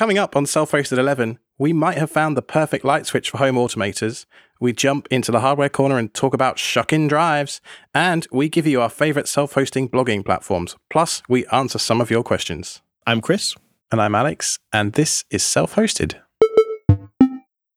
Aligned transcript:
Coming 0.00 0.16
up 0.16 0.34
on 0.34 0.46
Self 0.46 0.72
Hosted 0.72 0.96
11, 0.96 1.38
we 1.58 1.74
might 1.74 1.98
have 1.98 2.10
found 2.10 2.34
the 2.34 2.40
perfect 2.40 2.86
light 2.86 3.04
switch 3.04 3.28
for 3.28 3.36
home 3.36 3.56
automators. 3.56 4.24
We 4.58 4.72
jump 4.72 5.06
into 5.10 5.30
the 5.30 5.40
hardware 5.40 5.68
corner 5.68 5.98
and 5.98 6.14
talk 6.14 6.32
about 6.32 6.58
shucking 6.58 7.08
drives. 7.08 7.60
And 7.92 8.26
we 8.32 8.48
give 8.48 8.66
you 8.66 8.80
our 8.80 8.88
favorite 8.88 9.28
self 9.28 9.52
hosting 9.52 9.90
blogging 9.90 10.24
platforms. 10.24 10.74
Plus, 10.88 11.22
we 11.28 11.44
answer 11.48 11.78
some 11.78 12.00
of 12.00 12.10
your 12.10 12.22
questions. 12.22 12.80
I'm 13.06 13.20
Chris. 13.20 13.54
And 13.92 14.00
I'm 14.00 14.14
Alex. 14.14 14.58
And 14.72 14.94
this 14.94 15.26
is 15.28 15.42
Self 15.42 15.74
Hosted. 15.74 16.18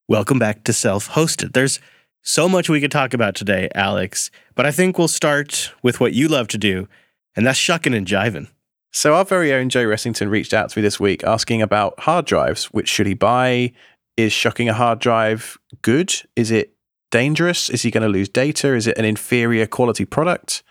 Welcome 0.07 0.39
back 0.39 0.63
to 0.63 0.71
Self 0.71 1.09
Hosted. 1.09 1.51
There's 1.51 1.81
so 2.21 2.47
much 2.47 2.69
we 2.69 2.79
could 2.79 2.89
talk 2.89 3.13
about 3.13 3.35
today, 3.35 3.67
Alex, 3.75 4.31
but 4.55 4.65
I 4.65 4.71
think 4.71 4.97
we'll 4.97 5.09
start 5.09 5.73
with 5.83 5.99
what 5.99 6.13
you 6.13 6.29
love 6.29 6.47
to 6.47 6.57
do, 6.57 6.87
and 7.35 7.45
that's 7.45 7.59
shucking 7.59 7.93
and 7.93 8.07
jiving. 8.07 8.47
So, 8.95 9.15
our 9.15 9.25
very 9.25 9.51
own 9.51 9.69
Joe 9.69 9.85
Ressington 9.85 10.29
reached 10.29 10.53
out 10.53 10.69
to 10.69 10.77
me 10.77 10.83
this 10.83 10.99
week 10.99 11.23
asking 11.23 11.63
about 11.63 11.99
hard 12.01 12.25
drives. 12.25 12.65
Which 12.65 12.87
should 12.87 13.07
he 13.07 13.15
buy? 13.15 13.73
Is 14.15 14.31
shucking 14.31 14.69
a 14.69 14.73
hard 14.73 14.99
drive 14.99 15.57
good? 15.81 16.13
Is 16.35 16.51
it 16.51 16.75
dangerous? 17.09 17.69
Is 17.69 17.81
he 17.81 17.89
going 17.89 18.03
to 18.03 18.07
lose 18.07 18.29
data? 18.29 18.75
Is 18.75 18.85
it 18.85 18.97
an 18.97 19.05
inferior 19.05 19.65
quality 19.65 20.05
product? 20.05 20.61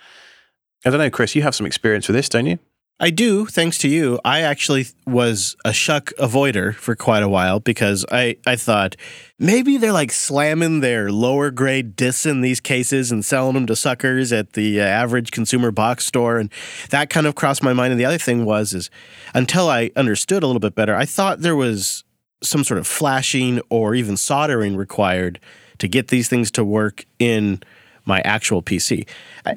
I 0.85 0.91
don't 0.91 1.01
know, 1.01 1.11
Chris, 1.11 1.35
you 1.35 1.43
have 1.43 1.55
some 1.55 1.67
experience 1.67 2.07
with 2.07 2.15
this, 2.15 2.29
don't 2.29 2.47
you? 2.47 2.61
I 3.03 3.11
do, 3.11 3.47
thanks 3.47 3.79
to 3.79 3.89
you. 3.89 4.21
I 4.25 4.43
actually 4.43 4.87
was 5.09 5.57
a 5.65 5.73
shuck 5.73 6.13
avoider 6.21 6.73
for 6.73 6.95
quite 6.95 7.25
a 7.25 7.29
while 7.29 7.59
because 7.59 8.07
I, 8.13 8.37
I 8.47 8.55
thought 8.55 8.95
maybe 9.41 9.77
they're 9.77 9.93
like 9.93 10.13
slamming 10.13 10.83
their 10.83 11.11
lower 11.11 11.51
grade 11.51 11.97
discs 11.97 12.27
in 12.27 12.43
these 12.43 12.61
cases 12.61 13.11
and 13.11 13.25
selling 13.25 13.55
them 13.55 13.67
to 13.67 13.75
suckers 13.75 14.33
at 14.33 14.53
the 14.53 14.81
uh, 14.81 14.85
average 14.85 15.33
consumer 15.33 15.73
box 15.73 16.07
store. 16.07 16.39
And 16.39 16.49
that 16.91 17.11
kind 17.11 17.27
of 17.27 17.35
crossed 17.35 17.61
my 17.61 17.73
mind. 17.73 17.91
And 17.91 17.99
the 17.99 18.05
other 18.05 18.19
thing 18.19 18.45
was, 18.45 18.73
is 18.73 18.89
until 19.35 19.69
I 19.69 19.91
understood 19.97 20.45
a 20.45 20.47
little 20.47 20.61
bit 20.61 20.77
better, 20.77 20.95
I 20.95 21.05
thought 21.05 21.41
there 21.41 21.57
was 21.57 22.05
some 22.41 22.63
sort 22.63 22.79
of 22.79 22.87
flashing 22.87 23.61
or 23.69 23.97
even 23.97 24.17
soldering 24.17 24.77
required 24.77 25.41
to 25.79 25.89
get 25.89 26.07
these 26.07 26.29
things 26.29 26.53
to 26.53 26.65
work 26.65 27.05
in 27.19 27.65
my 28.05 28.21
actual 28.23 28.63
PC, 28.63 29.09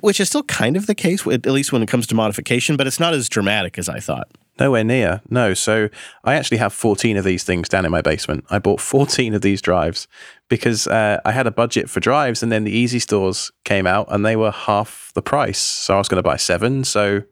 which 0.01 0.19
is 0.19 0.29
still 0.29 0.43
kind 0.43 0.77
of 0.77 0.88
the 0.88 0.95
case, 0.95 1.25
at 1.27 1.45
least 1.45 1.71
when 1.71 1.81
it 1.81 1.88
comes 1.88 2.07
to 2.07 2.15
modification, 2.15 2.77
but 2.77 2.87
it's 2.87 2.99
not 2.99 3.13
as 3.13 3.29
dramatic 3.29 3.77
as 3.77 3.89
I 3.89 3.99
thought. 3.99 4.29
Nowhere 4.57 4.85
near. 4.85 5.21
No. 5.29 5.53
So 5.53 5.89
I 6.23 6.35
actually 6.35 6.57
have 6.57 6.71
14 6.71 7.17
of 7.17 7.25
these 7.25 7.43
things 7.43 7.67
down 7.67 7.83
in 7.83 7.91
my 7.91 8.02
basement. 8.02 8.45
I 8.49 8.59
bought 8.59 8.79
14 8.79 9.33
of 9.33 9.41
these 9.41 9.61
drives 9.61 10.07
because 10.47 10.87
uh, 10.87 11.19
I 11.25 11.31
had 11.33 11.45
a 11.45 11.52
budget 11.52 11.89
for 11.89 11.99
drives 11.99 12.41
and 12.41 12.52
then 12.52 12.63
the 12.63 12.71
easy 12.71 12.99
stores 12.99 13.52
came 13.65 13.85
out 13.85 14.07
and 14.09 14.25
they 14.25 14.37
were 14.37 14.52
half 14.52 15.11
the 15.13 15.21
price. 15.21 15.59
So 15.59 15.95
I 15.95 15.97
was 15.97 16.07
going 16.07 16.23
to 16.23 16.27
buy 16.27 16.37
seven. 16.37 16.85
So 16.85 17.23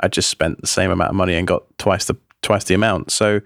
I 0.00 0.08
just 0.08 0.30
spent 0.30 0.62
the 0.62 0.66
same 0.66 0.90
amount 0.90 1.10
of 1.10 1.16
money 1.16 1.34
and 1.34 1.46
got 1.46 1.64
twice 1.78 2.06
the 2.06 2.16
twice 2.40 2.64
the 2.64 2.74
amount. 2.74 3.10
So 3.10 3.40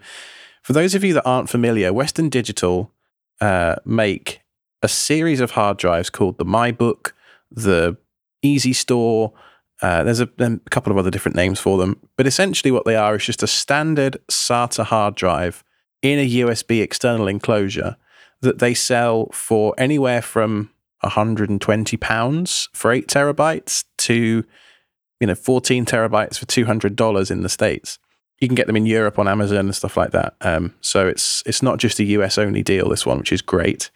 for 0.62 0.72
those 0.72 0.94
of 0.94 1.02
you 1.02 1.12
that 1.14 1.26
aren't 1.26 1.50
familiar, 1.50 1.92
Western 1.92 2.28
Digital 2.28 2.92
uh, 3.40 3.76
make 3.84 4.40
a 4.84 4.88
series 4.88 5.40
of 5.40 5.52
hard 5.52 5.78
drives 5.78 6.10
called 6.10 6.36
the 6.36 6.44
MyBook, 6.44 7.12
the 7.50 7.96
Easy 8.42 8.74
Store. 8.74 9.32
Uh, 9.80 10.04
there's 10.04 10.20
a, 10.20 10.28
a, 10.38 10.58
couple 10.70 10.92
of 10.92 10.98
other 10.98 11.10
different 11.10 11.36
names 11.36 11.58
for 11.58 11.78
them, 11.78 11.98
but 12.16 12.26
essentially 12.26 12.70
what 12.70 12.84
they 12.84 12.94
are 12.94 13.16
is 13.16 13.24
just 13.24 13.42
a 13.42 13.46
standard 13.46 14.18
SATA 14.30 14.84
hard 14.84 15.14
drive 15.14 15.64
in 16.02 16.18
a 16.18 16.30
USB 16.30 16.82
external 16.82 17.26
enclosure 17.26 17.96
that 18.42 18.58
they 18.58 18.74
sell 18.74 19.30
for 19.32 19.74
anywhere 19.78 20.20
from 20.20 20.70
120 21.00 21.96
pounds 21.96 22.68
for 22.72 22.92
eight 22.92 23.08
terabytes 23.08 23.84
to 23.98 24.44
you 25.20 25.26
know 25.26 25.34
14 25.34 25.84
terabytes 25.86 26.38
for 26.38 26.46
200 26.46 26.94
dollars 26.94 27.30
in 27.30 27.42
the 27.42 27.48
states. 27.48 27.98
You 28.40 28.48
can 28.48 28.54
get 28.54 28.66
them 28.66 28.76
in 28.76 28.84
Europe 28.84 29.18
on 29.18 29.28
Amazon 29.28 29.58
and 29.58 29.74
stuff 29.74 29.96
like 29.96 30.10
that. 30.10 30.34
Um, 30.42 30.74
so 30.82 31.08
it's 31.08 31.42
it's 31.46 31.62
not 31.62 31.78
just 31.78 31.98
a 32.00 32.04
US 32.04 32.36
only 32.36 32.62
deal. 32.62 32.90
This 32.90 33.06
one, 33.06 33.18
which 33.18 33.32
is 33.32 33.40
great. 33.40 33.90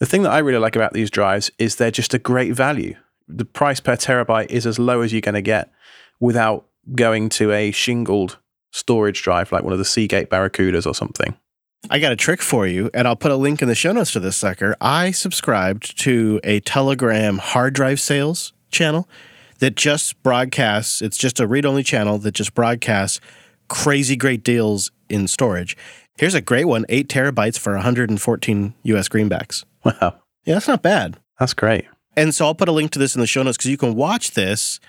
The 0.00 0.06
thing 0.06 0.22
that 0.22 0.32
I 0.32 0.38
really 0.38 0.58
like 0.58 0.76
about 0.76 0.92
these 0.92 1.10
drives 1.10 1.50
is 1.58 1.76
they're 1.76 1.90
just 1.90 2.14
a 2.14 2.20
great 2.20 2.54
value. 2.54 2.94
The 3.26 3.44
price 3.44 3.80
per 3.80 3.96
terabyte 3.96 4.50
is 4.50 4.64
as 4.64 4.78
low 4.78 5.00
as 5.00 5.12
you're 5.12 5.20
going 5.20 5.34
to 5.34 5.42
get 5.42 5.72
without 6.20 6.66
going 6.94 7.28
to 7.30 7.52
a 7.52 7.72
shingled 7.72 8.38
storage 8.70 9.22
drive 9.22 9.50
like 9.50 9.64
one 9.64 9.72
of 9.72 9.78
the 9.78 9.84
Seagate 9.84 10.30
Barracudas 10.30 10.86
or 10.86 10.94
something. 10.94 11.34
I 11.90 11.98
got 11.98 12.12
a 12.12 12.16
trick 12.16 12.42
for 12.42 12.66
you, 12.66 12.90
and 12.94 13.08
I'll 13.08 13.16
put 13.16 13.32
a 13.32 13.36
link 13.36 13.60
in 13.60 13.68
the 13.68 13.74
show 13.74 13.92
notes 13.92 14.12
to 14.12 14.20
this 14.20 14.36
sucker. 14.36 14.76
I 14.80 15.10
subscribed 15.10 15.98
to 16.00 16.40
a 16.44 16.60
Telegram 16.60 17.38
hard 17.38 17.74
drive 17.74 18.00
sales 18.00 18.52
channel 18.70 19.08
that 19.58 19.74
just 19.74 20.20
broadcasts, 20.22 21.02
it's 21.02 21.16
just 21.16 21.40
a 21.40 21.46
read 21.46 21.66
only 21.66 21.82
channel 21.82 22.18
that 22.18 22.32
just 22.32 22.54
broadcasts 22.54 23.20
crazy 23.68 24.16
great 24.16 24.44
deals 24.44 24.90
in 25.08 25.26
storage. 25.26 25.76
Here's 26.16 26.34
a 26.34 26.40
great 26.40 26.64
one 26.66 26.84
8 26.88 27.08
terabytes 27.08 27.58
for 27.58 27.74
114 27.74 28.74
US 28.82 29.08
greenbacks. 29.08 29.64
Wow. 29.88 30.14
Yeah, 30.44 30.54
that's 30.54 30.68
not 30.68 30.82
bad. 30.82 31.18
That's 31.38 31.54
great. 31.54 31.86
And 32.16 32.34
so 32.34 32.46
I'll 32.46 32.54
put 32.54 32.68
a 32.68 32.72
link 32.72 32.90
to 32.92 32.98
this 32.98 33.14
in 33.14 33.20
the 33.20 33.26
show 33.26 33.42
notes 33.42 33.56
because 33.56 33.70
you 33.70 33.76
can 33.76 33.94
watch 33.94 34.32
this 34.32 34.80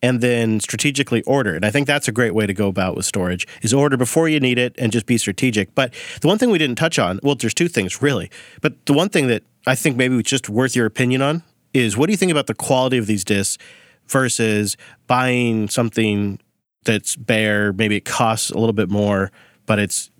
and 0.00 0.20
then 0.20 0.60
strategically 0.60 1.22
order. 1.22 1.54
And 1.54 1.64
I 1.64 1.70
think 1.70 1.86
that's 1.86 2.06
a 2.06 2.12
great 2.12 2.34
way 2.34 2.46
to 2.46 2.54
go 2.54 2.68
about 2.68 2.94
with 2.96 3.04
storage 3.04 3.46
is 3.62 3.74
order 3.74 3.96
before 3.96 4.28
you 4.28 4.38
need 4.38 4.58
it 4.58 4.74
and 4.78 4.92
just 4.92 5.06
be 5.06 5.18
strategic. 5.18 5.74
But 5.74 5.92
the 6.20 6.28
one 6.28 6.38
thing 6.38 6.50
we 6.50 6.58
didn't 6.58 6.76
touch 6.76 6.98
on, 6.98 7.18
well, 7.22 7.34
there's 7.34 7.54
two 7.54 7.68
things 7.68 8.00
really. 8.00 8.30
But 8.60 8.86
the 8.86 8.92
one 8.92 9.08
thing 9.08 9.26
that 9.26 9.42
I 9.66 9.74
think 9.74 9.96
maybe 9.96 10.16
it's 10.18 10.30
just 10.30 10.48
worth 10.48 10.76
your 10.76 10.86
opinion 10.86 11.20
on 11.20 11.42
is 11.74 11.96
what 11.96 12.06
do 12.06 12.12
you 12.12 12.16
think 12.16 12.30
about 12.32 12.46
the 12.46 12.54
quality 12.54 12.96
of 12.96 13.06
these 13.06 13.24
discs 13.24 13.62
versus 14.06 14.76
buying 15.08 15.68
something 15.68 16.38
that's 16.84 17.16
bare, 17.16 17.72
maybe 17.72 17.96
it 17.96 18.04
costs 18.04 18.50
a 18.50 18.58
little 18.58 18.72
bit 18.72 18.88
more, 18.88 19.32
but 19.66 19.78
it's 19.78 20.10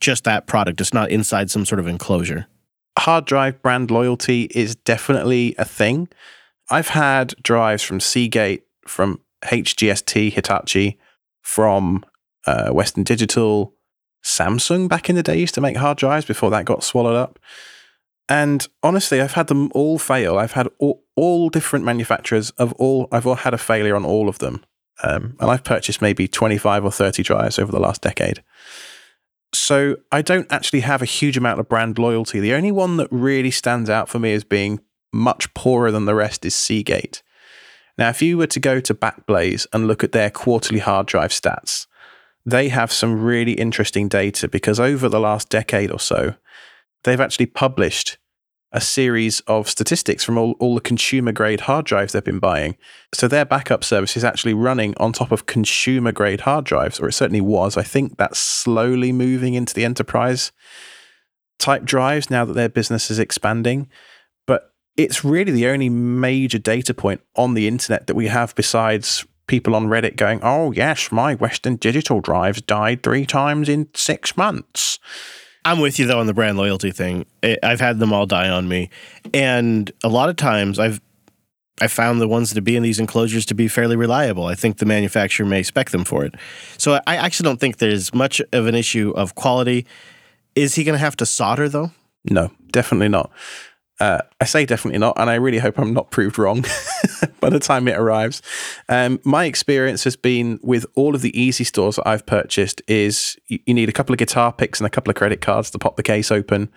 just 0.00 0.24
that 0.24 0.46
product. 0.46 0.80
It's 0.80 0.92
not 0.92 1.10
inside 1.10 1.50
some 1.50 1.64
sort 1.64 1.78
of 1.78 1.86
enclosure 1.86 2.48
hard 2.98 3.24
drive 3.24 3.62
brand 3.62 3.90
loyalty 3.90 4.44
is 4.50 4.74
definitely 4.74 5.54
a 5.58 5.64
thing. 5.64 6.08
I've 6.70 6.88
had 6.88 7.34
drives 7.42 7.82
from 7.82 8.00
Seagate, 8.00 8.64
from 8.86 9.20
HGST, 9.44 10.32
Hitachi, 10.32 10.98
from 11.42 12.04
uh, 12.46 12.70
Western 12.70 13.04
Digital, 13.04 13.74
Samsung 14.24 14.88
back 14.88 15.10
in 15.10 15.16
the 15.16 15.22
day 15.22 15.38
used 15.38 15.54
to 15.54 15.60
make 15.60 15.76
hard 15.76 15.98
drives 15.98 16.24
before 16.24 16.50
that 16.50 16.64
got 16.64 16.84
swallowed 16.84 17.16
up. 17.16 17.38
And 18.28 18.66
honestly, 18.82 19.20
I've 19.20 19.32
had 19.32 19.48
them 19.48 19.70
all 19.74 19.98
fail. 19.98 20.38
I've 20.38 20.52
had 20.52 20.68
all, 20.78 21.04
all 21.16 21.48
different 21.48 21.84
manufacturers 21.84 22.50
of 22.50 22.72
all, 22.74 23.08
I've 23.10 23.26
all 23.26 23.34
had 23.34 23.52
a 23.52 23.58
failure 23.58 23.96
on 23.96 24.04
all 24.04 24.28
of 24.28 24.38
them. 24.38 24.64
Um, 25.02 25.36
and 25.40 25.50
I've 25.50 25.64
purchased 25.64 26.00
maybe 26.00 26.28
25 26.28 26.84
or 26.84 26.92
30 26.92 27.22
drives 27.22 27.58
over 27.58 27.72
the 27.72 27.80
last 27.80 28.02
decade. 28.02 28.42
So 29.54 29.96
I 30.10 30.22
don't 30.22 30.50
actually 30.50 30.80
have 30.80 31.02
a 31.02 31.06
huge 31.06 31.36
amount 31.36 31.60
of 31.60 31.68
brand 31.68 31.98
loyalty. 31.98 32.40
The 32.40 32.54
only 32.54 32.72
one 32.72 32.96
that 32.96 33.08
really 33.10 33.50
stands 33.50 33.90
out 33.90 34.08
for 34.08 34.18
me 34.18 34.32
as 34.32 34.44
being 34.44 34.80
much 35.12 35.52
poorer 35.54 35.90
than 35.90 36.06
the 36.06 36.14
rest 36.14 36.44
is 36.44 36.54
Seagate. 36.54 37.22
Now, 37.98 38.08
if 38.08 38.22
you 38.22 38.38
were 38.38 38.46
to 38.46 38.60
go 38.60 38.80
to 38.80 38.94
Backblaze 38.94 39.66
and 39.72 39.86
look 39.86 40.02
at 40.02 40.12
their 40.12 40.30
quarterly 40.30 40.80
hard 40.80 41.06
drive 41.06 41.30
stats, 41.30 41.86
they 42.46 42.70
have 42.70 42.90
some 42.90 43.22
really 43.22 43.52
interesting 43.52 44.08
data 44.08 44.48
because 44.48 44.80
over 44.80 45.08
the 45.08 45.20
last 45.20 45.48
decade 45.50 45.90
or 45.90 46.00
so, 46.00 46.34
they've 47.04 47.20
actually 47.20 47.46
published 47.46 48.16
a 48.72 48.80
series 48.80 49.40
of 49.40 49.68
statistics 49.68 50.24
from 50.24 50.38
all, 50.38 50.52
all 50.58 50.74
the 50.74 50.80
consumer 50.80 51.32
grade 51.32 51.62
hard 51.62 51.84
drives 51.84 52.12
they've 52.12 52.24
been 52.24 52.38
buying. 52.38 52.76
So 53.12 53.28
their 53.28 53.44
backup 53.44 53.84
service 53.84 54.16
is 54.16 54.24
actually 54.24 54.54
running 54.54 54.94
on 54.96 55.12
top 55.12 55.30
of 55.30 55.46
consumer 55.46 56.12
grade 56.12 56.42
hard 56.42 56.64
drives, 56.64 56.98
or 56.98 57.08
it 57.08 57.12
certainly 57.12 57.40
was. 57.40 57.76
I 57.76 57.82
think 57.82 58.16
that's 58.16 58.38
slowly 58.38 59.12
moving 59.12 59.54
into 59.54 59.74
the 59.74 59.84
enterprise 59.84 60.52
type 61.58 61.84
drives 61.84 62.30
now 62.30 62.44
that 62.44 62.54
their 62.54 62.68
business 62.68 63.10
is 63.10 63.18
expanding. 63.18 63.88
But 64.46 64.72
it's 64.96 65.24
really 65.24 65.52
the 65.52 65.68
only 65.68 65.88
major 65.88 66.58
data 66.58 66.94
point 66.94 67.20
on 67.36 67.54
the 67.54 67.68
internet 67.68 68.06
that 68.06 68.16
we 68.16 68.28
have 68.28 68.54
besides 68.54 69.26
people 69.46 69.74
on 69.74 69.88
Reddit 69.88 70.16
going, 70.16 70.40
oh, 70.42 70.72
yes, 70.72 71.12
my 71.12 71.34
Western 71.34 71.76
Digital 71.76 72.20
drives 72.20 72.62
died 72.62 73.02
three 73.02 73.26
times 73.26 73.68
in 73.68 73.88
six 73.94 74.36
months. 74.36 74.98
I'm 75.64 75.80
with 75.80 75.98
you 75.98 76.06
though 76.06 76.18
on 76.18 76.26
the 76.26 76.34
brand 76.34 76.58
loyalty 76.58 76.90
thing. 76.90 77.26
I've 77.62 77.80
had 77.80 77.98
them 77.98 78.12
all 78.12 78.26
die 78.26 78.48
on 78.48 78.68
me, 78.68 78.90
and 79.32 79.90
a 80.02 80.08
lot 80.08 80.28
of 80.28 80.36
times 80.36 80.78
I've 80.78 81.00
I 81.80 81.88
found 81.88 82.20
the 82.20 82.28
ones 82.28 82.52
that 82.52 82.60
be 82.62 82.76
in 82.76 82.82
these 82.82 83.00
enclosures 83.00 83.46
to 83.46 83.54
be 83.54 83.66
fairly 83.66 83.96
reliable. 83.96 84.46
I 84.46 84.54
think 84.54 84.78
the 84.78 84.86
manufacturer 84.86 85.46
may 85.46 85.62
spec 85.62 85.90
them 85.90 86.04
for 86.04 86.24
it. 86.24 86.34
So 86.78 87.00
I 87.06 87.16
actually 87.16 87.44
don't 87.44 87.58
think 87.58 87.78
there's 87.78 88.12
much 88.14 88.40
of 88.52 88.66
an 88.66 88.74
issue 88.74 89.12
of 89.16 89.34
quality. 89.34 89.86
Is 90.54 90.74
he 90.74 90.84
going 90.84 90.94
to 90.94 91.04
have 91.04 91.16
to 91.16 91.26
solder 91.26 91.68
though? 91.68 91.90
No, 92.24 92.50
definitely 92.70 93.08
not. 93.08 93.30
Uh, 93.98 94.20
I 94.40 94.44
say 94.44 94.66
definitely 94.66 94.98
not, 94.98 95.18
and 95.18 95.30
I 95.30 95.34
really 95.36 95.58
hope 95.58 95.78
I'm 95.78 95.94
not 95.94 96.10
proved 96.10 96.38
wrong 96.38 96.64
by 97.40 97.50
the 97.50 97.58
time 97.58 97.88
it 97.88 97.96
arrives. 97.96 98.42
Um, 98.88 99.20
my 99.24 99.44
experience 99.44 100.04
has 100.04 100.16
been 100.16 100.58
with 100.62 100.86
all 100.94 101.14
of 101.14 101.22
the 101.22 101.38
easy 101.38 101.64
stores 101.64 101.96
that 101.96 102.06
I've 102.06 102.26
purchased 102.26 102.82
is 102.88 103.36
you, 103.46 103.58
you, 103.66 103.74
need 103.74 103.88
a 103.88 103.92
couple 103.92 104.12
of 104.12 104.18
guitar 104.18 104.52
picks 104.52 104.80
and 104.80 104.86
a 104.86 104.90
couple 104.90 105.10
of 105.10 105.16
credit 105.16 105.40
cards 105.40 105.70
to 105.70 105.78
pop 105.78 105.96
the 105.96 106.02
case 106.02 106.30
open. 106.30 106.70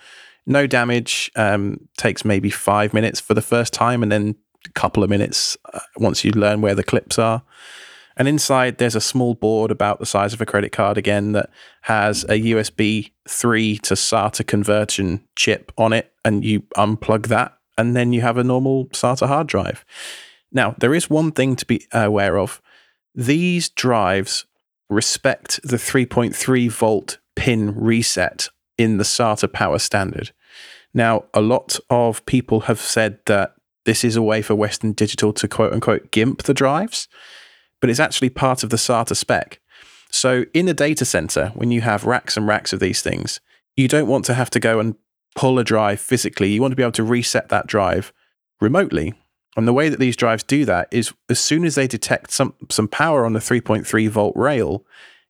No 0.45 0.67
damage. 0.67 1.31
Um, 1.35 1.87
takes 1.97 2.23
maybe 2.23 2.49
five 2.49 2.93
minutes 2.93 3.19
for 3.19 3.33
the 3.33 3.41
first 3.41 3.73
time, 3.73 4.03
and 4.03 4.11
then 4.11 4.35
a 4.65 4.71
couple 4.71 5.03
of 5.03 5.09
minutes 5.09 5.57
uh, 5.73 5.79
once 5.97 6.23
you 6.23 6.31
learn 6.31 6.61
where 6.61 6.75
the 6.75 6.83
clips 6.83 7.17
are. 7.17 7.43
And 8.17 8.27
inside, 8.27 8.77
there's 8.77 8.95
a 8.95 9.01
small 9.01 9.33
board 9.33 9.71
about 9.71 9.99
the 9.99 10.05
size 10.05 10.33
of 10.33 10.39
a 10.39 10.45
credit 10.45 10.71
card 10.71 10.97
again 10.97 11.33
that 11.33 11.49
has 11.81 12.23
a 12.25 12.41
USB 12.41 13.11
3 13.27 13.77
to 13.79 13.93
SATA 13.93 14.47
conversion 14.47 15.25
chip 15.35 15.71
on 15.77 15.91
it. 15.91 16.13
And 16.23 16.45
you 16.45 16.61
unplug 16.77 17.27
that, 17.27 17.57
and 17.77 17.95
then 17.95 18.13
you 18.13 18.21
have 18.21 18.37
a 18.37 18.43
normal 18.43 18.85
SATA 18.87 19.27
hard 19.27 19.47
drive. 19.47 19.83
Now, 20.55 20.75
there 20.79 20.95
is 20.95 21.09
one 21.09 21.31
thing 21.31 21.55
to 21.57 21.65
be 21.65 21.85
uh, 21.93 21.99
aware 21.99 22.39
of 22.39 22.61
these 23.13 23.69
drives 23.69 24.45
respect 24.89 25.59
the 25.63 25.77
3.3 25.77 26.71
volt 26.71 27.19
pin 27.35 27.75
reset 27.75 28.49
in 28.77 28.97
the 28.97 29.03
SATA 29.03 29.51
power 29.51 29.77
standard. 29.77 30.31
Now, 30.93 31.25
a 31.33 31.41
lot 31.41 31.77
of 31.91 32.25
people 32.25 32.61
have 32.61 32.79
said 32.79 33.19
that 33.27 33.53
this 33.85 34.03
is 34.03 34.15
a 34.15 34.23
way 34.23 34.41
for 34.41 34.55
Western 34.55 34.93
Digital 34.93 35.31
to 35.33 35.47
quote 35.47 35.73
unquote 35.73 36.09
gimp 36.09 36.43
the 36.43 36.53
drives 36.53 37.07
but 37.85 37.89
it's 37.91 37.99
actually 37.99 38.29
part 38.29 38.63
of 38.63 38.71
the 38.71 38.77
SATA 38.77 39.15
spec. 39.15 39.59
So 40.09 40.45
in 40.55 40.67
a 40.67 40.73
data 40.73 41.05
center, 41.05 41.51
when 41.55 41.69
you 41.69 41.81
have 41.81 42.05
racks 42.05 42.37
and 42.37 42.47
racks 42.47 42.73
of 42.73 42.79
these 42.79 43.01
things, 43.01 43.39
you 43.75 43.87
don't 43.87 44.07
want 44.07 44.25
to 44.25 44.33
have 44.33 44.49
to 44.51 44.59
go 44.59 44.79
and 44.79 44.95
pull 45.35 45.59
a 45.59 45.63
drive 45.63 45.99
physically. 45.99 46.51
You 46.51 46.61
want 46.61 46.71
to 46.71 46.75
be 46.75 46.81
able 46.81 46.93
to 46.93 47.03
reset 47.03 47.49
that 47.49 47.67
drive 47.67 48.13
remotely. 48.61 49.13
And 49.55 49.67
the 49.67 49.73
way 49.73 49.89
that 49.89 49.99
these 49.99 50.17
drives 50.17 50.43
do 50.43 50.65
that 50.65 50.87
is 50.91 51.13
as 51.29 51.39
soon 51.39 51.63
as 51.63 51.75
they 51.75 51.87
detect 51.87 52.31
some, 52.31 52.53
some 52.69 52.87
power 52.87 53.25
on 53.25 53.33
the 53.33 53.39
3.3 53.39 54.09
volt 54.09 54.35
rail, 54.35 54.85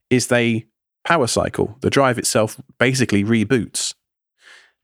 is 0.09 0.27
they 0.27 0.65
power 1.03 1.27
cycle. 1.27 1.77
The 1.81 1.89
drive 1.89 2.17
itself 2.17 2.59
basically 2.79 3.23
reboots. 3.23 3.93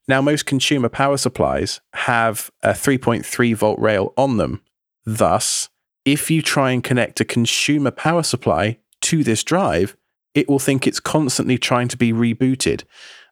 Now, 0.07 0.21
most 0.21 0.45
consumer 0.45 0.89
power 0.89 1.17
supplies 1.17 1.79
have 1.93 2.51
a 2.61 2.71
3.3 2.71 3.55
volt 3.55 3.79
rail 3.79 4.13
on 4.17 4.37
them. 4.37 4.61
Thus, 5.05 5.69
if 6.05 6.29
you 6.29 6.41
try 6.41 6.71
and 6.71 6.83
connect 6.83 7.19
a 7.19 7.25
consumer 7.25 7.91
power 7.91 8.23
supply 8.23 8.77
to 9.01 9.23
this 9.23 9.43
drive, 9.43 9.95
it 10.33 10.47
will 10.47 10.59
think 10.59 10.85
it's 10.85 10.99
constantly 10.99 11.57
trying 11.57 11.87
to 11.89 11.97
be 11.97 12.13
rebooted. 12.13 12.83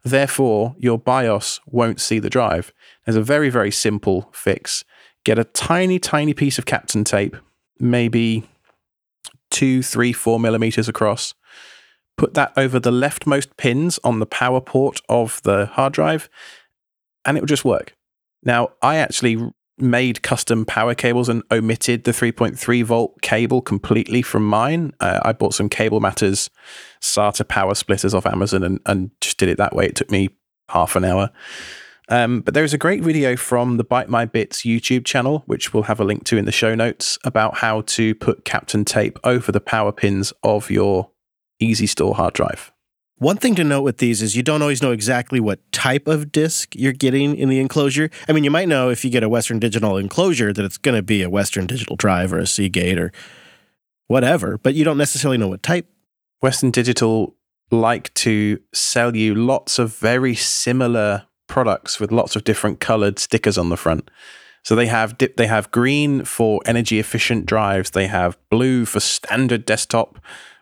Therefore, 0.04 0.76
your 0.78 0.98
BIOS 0.98 1.60
won't 1.66 2.00
see 2.00 2.20
the 2.20 2.30
drive. 2.30 2.74
There's 3.06 3.16
a 3.16 3.22
very, 3.22 3.50
very 3.50 3.72
simple 3.72 4.30
fix. 4.34 4.84
Get 5.26 5.40
a 5.40 5.44
tiny, 5.44 6.00
tiny 6.00 6.34
piece 6.34 6.58
of 6.58 6.66
Kapton 6.66 7.06
tape, 7.06 7.36
maybe 7.80 8.44
two, 9.50 9.84
three, 9.84 10.14
four 10.14 10.40
millimeters 10.40 10.88
across. 10.88 11.34
Put 12.18 12.34
that 12.34 12.54
over 12.58 12.80
the 12.80 12.92
leftmost 12.92 13.56
pins 13.58 14.00
on 14.04 14.20
the 14.20 14.26
power 14.26 14.62
port 14.62 15.02
of 15.08 15.42
the 15.44 15.68
hard 15.68 15.94
drive, 15.94 16.30
and 17.26 17.38
it 17.38 17.42
will 17.42 17.48
just 17.48 17.66
work. 17.66 17.96
Now, 18.44 18.70
I 18.82 18.98
actually 18.98 19.52
made 19.78 20.22
custom 20.22 20.66
power 20.66 20.94
cables 20.94 21.30
and 21.30 21.44
omitted 21.52 22.04
the 22.04 22.12
3.3 22.12 22.84
volt 22.84 23.22
cable 23.22 23.62
completely 23.62 24.22
from 24.22 24.46
mine. 24.46 24.94
Uh, 25.00 25.20
I 25.24 25.32
bought 25.32 25.54
some 25.54 25.70
Cable 25.70 26.00
Matters 26.00 26.50
SATA 27.02 27.48
power 27.48 27.76
splitters 27.76 28.14
off 28.14 28.26
Amazon 28.26 28.64
and, 28.64 28.80
and 28.86 29.12
just 29.22 29.38
did 29.38 29.50
it 29.50 29.58
that 29.58 29.76
way. 29.76 29.86
It 29.86 29.96
took 29.96 30.12
me 30.12 30.30
half 30.70 30.96
an 30.96 31.06
hour. 31.06 31.32
Um, 32.10 32.42
but 32.42 32.56
there's 32.56 32.74
a 32.74 32.78
great 32.78 33.04
video 33.04 33.36
from 33.36 33.78
the 33.78 33.86
Byte 33.86 34.08
My 34.08 34.26
Bits 34.26 34.64
YouTube 34.64 35.06
channel, 35.06 35.44
which 35.46 35.74
we'll 35.74 35.84
have 35.84 36.00
a 36.00 36.04
link 36.04 36.24
to 36.26 36.38
in 36.38 36.46
the 36.46 36.52
show 36.52 36.74
notes, 36.74 37.20
about 37.24 37.58
how 37.58 37.82
to 37.82 38.16
put 38.16 38.44
Kapton 38.46 38.84
tape 38.84 39.20
over 39.24 39.52
the 39.52 39.62
power 39.62 39.92
pins 39.92 40.34
of 40.42 40.72
your 40.72 41.12
Easy 41.60 41.86
Store 41.86 42.16
hard 42.16 42.34
drive. 42.34 42.72
One 43.18 43.38
thing 43.38 43.54
to 43.56 43.64
note 43.64 43.82
with 43.82 43.98
these 43.98 44.22
is 44.22 44.36
you 44.36 44.42
don't 44.42 44.62
always 44.62 44.82
know 44.82 44.92
exactly 44.92 45.40
what 45.40 45.60
type 45.72 46.08
of 46.08 46.32
disc 46.32 46.74
you're 46.76 46.94
getting 46.94 47.36
in 47.36 47.50
the 47.50 47.60
enclosure. 47.60 48.10
I 48.28 48.32
mean, 48.32 48.46
you 48.46 48.50
might 48.50 48.70
know 48.70 48.90
if 48.90 49.04
you 49.04 49.12
get 49.12 49.24
a 49.24 49.30
Western 49.30 49.60
Digital 49.60 49.98
enclosure 49.98 50.54
that 50.54 50.66
it's 50.66 50.78
going 50.78 50.96
to 50.96 51.04
be 51.04 51.22
a 51.22 51.30
Western 51.30 51.68
Digital 51.68 51.96
drive 51.96 52.34
or 52.34 52.40
a 52.40 52.48
Seagate 52.48 52.98
or 52.98 53.12
whatever, 54.08 54.58
but 54.58 54.74
you 54.74 54.86
don't 54.86 54.98
necessarily 54.98 55.38
know 55.38 55.50
what 55.50 55.62
type. 55.62 55.86
Western 56.40 56.72
Digital 56.72 57.36
like 57.72 58.12
to 58.16 58.60
sell 58.74 59.16
you 59.16 59.36
lots 59.36 59.78
of 59.78 59.96
very 59.98 60.34
similar 60.34 61.26
products 61.50 62.00
with 62.00 62.12
lots 62.12 62.38
of 62.38 62.46
different 62.46 62.80
colored 62.80 63.20
stickers 63.20 63.58
on 63.58 63.68
the 63.68 63.78
front. 63.78 64.10
So 64.64 64.76
they 64.76 64.88
have 64.88 65.18
they 65.36 65.48
have 65.48 65.72
green 65.72 66.24
for 66.24 66.62
energy 66.66 67.00
efficient 67.00 67.46
drives, 67.46 67.92
they 67.92 68.08
have 68.08 68.38
blue 68.50 68.86
for 68.86 69.02
standard 69.02 69.66
desktop 69.66 70.20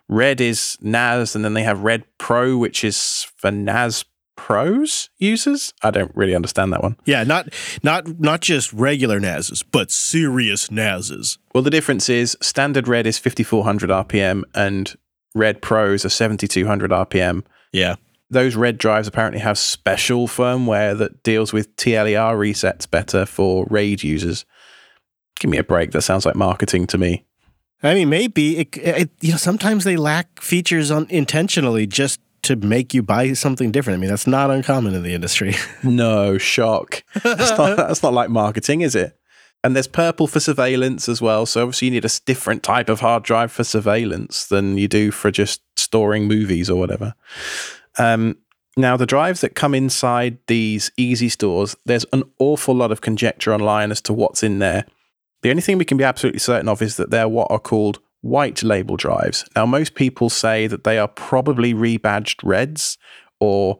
Red 0.08 0.40
is 0.40 0.78
NAS, 0.80 1.34
and 1.34 1.44
then 1.44 1.54
they 1.54 1.62
have 1.62 1.82
Red 1.82 2.04
Pro, 2.16 2.56
which 2.56 2.82
is 2.82 3.26
for 3.36 3.50
NAS 3.50 4.04
pros 4.36 5.10
users. 5.18 5.74
I 5.82 5.90
don't 5.90 6.14
really 6.14 6.34
understand 6.34 6.72
that 6.72 6.82
one. 6.82 6.96
Yeah, 7.04 7.24
not 7.24 7.52
not 7.82 8.18
not 8.18 8.40
just 8.40 8.72
regular 8.72 9.20
NASs, 9.20 9.62
but 9.62 9.90
serious 9.90 10.70
NASs. 10.70 11.38
Well, 11.52 11.62
the 11.62 11.70
difference 11.70 12.08
is 12.08 12.36
standard 12.40 12.88
red 12.88 13.06
is 13.06 13.18
5400 13.18 13.90
RPM 13.90 14.44
and 14.54 14.96
red 15.34 15.60
pros 15.60 16.04
are 16.04 16.10
7200 16.10 16.90
RPM. 16.90 17.44
Yeah. 17.72 17.96
Those 18.30 18.56
red 18.56 18.78
drives 18.78 19.08
apparently 19.08 19.40
have 19.40 19.56
special 19.56 20.28
firmware 20.28 20.96
that 20.98 21.22
deals 21.22 21.52
with 21.52 21.74
TLER 21.76 22.36
resets 22.36 22.90
better 22.90 23.24
for 23.24 23.66
RAID 23.70 24.02
users. 24.02 24.44
Give 25.40 25.50
me 25.50 25.58
a 25.58 25.64
break. 25.64 25.92
That 25.92 26.02
sounds 26.02 26.26
like 26.26 26.36
marketing 26.36 26.86
to 26.88 26.98
me. 26.98 27.24
I 27.82 27.94
mean, 27.94 28.08
maybe 28.08 28.58
it, 28.58 28.76
it, 28.76 29.10
you 29.20 29.30
know 29.30 29.36
sometimes 29.36 29.84
they 29.84 29.96
lack 29.96 30.40
features 30.42 30.90
on 30.90 31.06
intentionally 31.10 31.86
just 31.86 32.20
to 32.42 32.56
make 32.56 32.92
you 32.92 33.02
buy 33.02 33.32
something 33.32 33.70
different. 33.70 33.98
I 33.98 34.00
mean, 34.00 34.10
that's 34.10 34.26
not 34.26 34.50
uncommon 34.50 34.94
in 34.94 35.02
the 35.02 35.14
industry. 35.14 35.54
no 35.82 36.38
shock. 36.38 37.02
That's 37.22 37.56
not, 37.56 37.76
that's 37.76 38.02
not 38.02 38.14
like 38.14 38.30
marketing, 38.30 38.80
is 38.80 38.94
it? 38.94 39.16
And 39.64 39.74
there's 39.74 39.88
purple 39.88 40.26
for 40.26 40.40
surveillance 40.40 41.08
as 41.08 41.20
well. 41.20 41.44
So 41.44 41.62
obviously 41.62 41.86
you 41.86 41.92
need 41.92 42.04
a 42.04 42.20
different 42.26 42.62
type 42.62 42.88
of 42.88 43.00
hard 43.00 43.24
drive 43.24 43.50
for 43.50 43.64
surveillance 43.64 44.46
than 44.46 44.78
you 44.78 44.86
do 44.86 45.10
for 45.10 45.30
just 45.30 45.62
storing 45.76 46.28
movies 46.28 46.70
or 46.70 46.78
whatever. 46.78 47.14
Um, 47.98 48.36
now, 48.76 48.96
the 48.96 49.06
drives 49.06 49.40
that 49.40 49.56
come 49.56 49.74
inside 49.74 50.38
these 50.46 50.92
easy 50.96 51.28
stores, 51.28 51.76
there's 51.84 52.06
an 52.12 52.22
awful 52.38 52.74
lot 52.74 52.92
of 52.92 53.00
conjecture 53.00 53.52
online 53.52 53.90
as 53.90 54.00
to 54.02 54.12
what's 54.12 54.42
in 54.42 54.60
there. 54.60 54.84
The 55.42 55.50
only 55.50 55.62
thing 55.62 55.78
we 55.78 55.84
can 55.84 55.96
be 55.96 56.04
absolutely 56.04 56.38
certain 56.38 56.68
of 56.68 56.80
is 56.80 56.96
that 56.96 57.10
they're 57.10 57.28
what 57.28 57.50
are 57.50 57.58
called 57.58 57.98
white 58.20 58.62
label 58.62 58.96
drives. 58.96 59.44
Now, 59.56 59.66
most 59.66 59.94
people 59.94 60.30
say 60.30 60.66
that 60.66 60.84
they 60.84 60.98
are 60.98 61.08
probably 61.08 61.74
rebadged 61.74 62.40
reds 62.44 62.98
or 63.40 63.78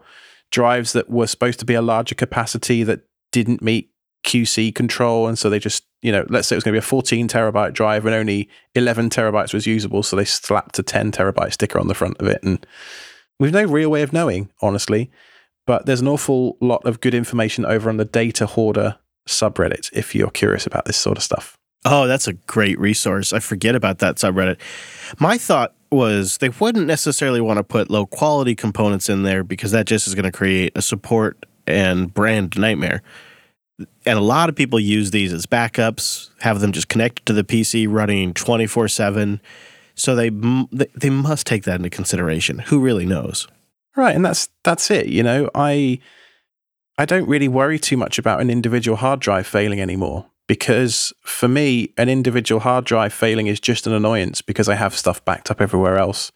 drives 0.51 0.93
that 0.93 1.11
were 1.11 1.27
supposed 1.27 1.59
to 1.61 1.65
be 1.65 1.75
a 1.75 1.83
larger 1.83 2.15
capacity 2.15 2.83
that 2.85 3.03
didn't 3.33 3.63
meet 3.63 3.91
QC 4.25 4.75
control. 4.75 5.27
And 5.29 5.39
so 5.39 5.51
they 5.51 5.59
just, 5.59 5.85
you 6.03 6.13
know, 6.13 6.27
let's 6.29 6.49
say 6.49 6.55
it 6.55 6.59
was 6.59 6.65
going 6.65 6.75
to 6.75 6.81
be 6.81 6.85
a 6.85 6.89
14 6.89 7.29
terabyte 7.29 7.73
drive 7.73 8.07
and 8.07 8.15
only 8.15 8.49
11 8.75 9.11
terabytes 9.11 9.55
was 9.55 9.67
usable. 9.67 10.03
So 10.03 10.17
they 10.17 10.25
slapped 10.25 10.79
a 10.79 10.83
10 10.83 11.13
terabyte 11.13 11.53
sticker 11.53 11.79
on 11.79 11.89
the 11.89 11.95
front 11.95 12.19
of 12.19 12.27
it. 12.27 12.43
And 12.43 12.65
we've 13.39 13.53
no 13.53 13.65
real 13.65 13.91
way 13.91 14.03
of 14.03 14.13
knowing, 14.13 14.51
honestly. 14.61 15.11
But 15.67 15.87
there's 15.87 16.01
an 16.01 16.09
awful 16.09 16.57
lot 16.61 16.85
of 16.85 17.01
good 17.01 17.15
information 17.15 17.67
over 17.67 17.91
on 17.91 17.99
the 17.99 18.05
Data 18.05 18.47
Hoarder 18.47 18.97
subreddit 19.27 19.91
if 19.93 20.15
you're 20.15 20.31
curious 20.31 20.67
about 20.67 20.87
this 20.87 20.97
sort 20.97 21.19
of 21.19 21.23
stuff. 21.23 21.59
Oh, 21.85 22.07
that's 22.07 22.27
a 22.27 22.33
great 22.33 22.79
resource. 22.79 23.33
I 23.33 23.39
forget 23.39 23.75
about 23.75 23.99
that 23.99 24.17
subreddit. 24.17 24.59
My 25.19 25.39
thought 25.39 25.75
was 25.91 26.39
they 26.39 26.49
wouldn't 26.49 26.87
necessarily 26.87 27.41
want 27.41 27.59
to 27.59 27.65
put 27.65 27.91
low 27.91 28.07
quality 28.07 28.55
components 28.55 29.09
in 29.09 29.23
there 29.23 29.45
because 29.45 29.71
that 29.73 29.87
just 29.87 30.07
is 30.07 30.15
going 30.15 30.25
to 30.25 30.33
create 30.33 30.73
a 30.75 30.83
support 30.83 31.47
and 31.67 32.13
brand 32.13 32.59
nightmare. 32.59 33.03
And 34.05 34.19
a 34.19 34.23
lot 34.23 34.49
of 34.49 34.57
people 34.57 34.81
use 34.81 35.13
these 35.13 35.33
as 35.33 35.47
backups, 35.47 36.31
have 36.41 36.61
them 36.61 36.73
just 36.73 36.89
connected 36.89 37.25
to 37.27 37.33
the 37.33 37.45
PC 37.45 37.87
running 37.89 38.35
24 38.35 38.89
7. 38.89 39.41
So 39.99 40.15
they 40.15 40.31
they 40.95 41.11
must 41.11 41.47
take 41.47 41.65
that 41.65 41.77
into 41.77 41.91
consideration. 41.91 42.61
Who 42.61 42.81
really 42.81 43.05
knows? 43.05 43.49
Right, 43.97 44.15
and 44.15 44.25
that's 44.25 44.49
that's 44.63 44.91
it. 44.91 45.07
You 45.07 45.23
know, 45.23 45.51
I 45.55 45.99
I 46.97 47.05
don't 47.05 47.29
really 47.29 47.49
worry 47.49 47.79
too 47.79 47.97
much 47.97 48.19
about 48.19 48.41
an 48.41 48.49
individual 48.49 48.97
hard 48.97 49.21
drive 49.21 49.47
failing 49.47 49.81
anymore 49.81 50.27
because 50.47 51.13
for 51.23 51.47
me, 51.47 51.93
an 51.97 52.09
individual 52.09 52.61
hard 52.61 52.85
drive 52.85 53.13
failing 53.13 53.47
is 53.47 53.61
just 53.61 53.87
an 53.87 53.93
annoyance 53.93 54.41
because 54.41 54.69
I 54.69 54.75
have 54.75 54.97
stuff 54.97 55.25
backed 55.25 55.51
up 55.51 55.61
everywhere 55.61 55.99
else. 55.99 56.33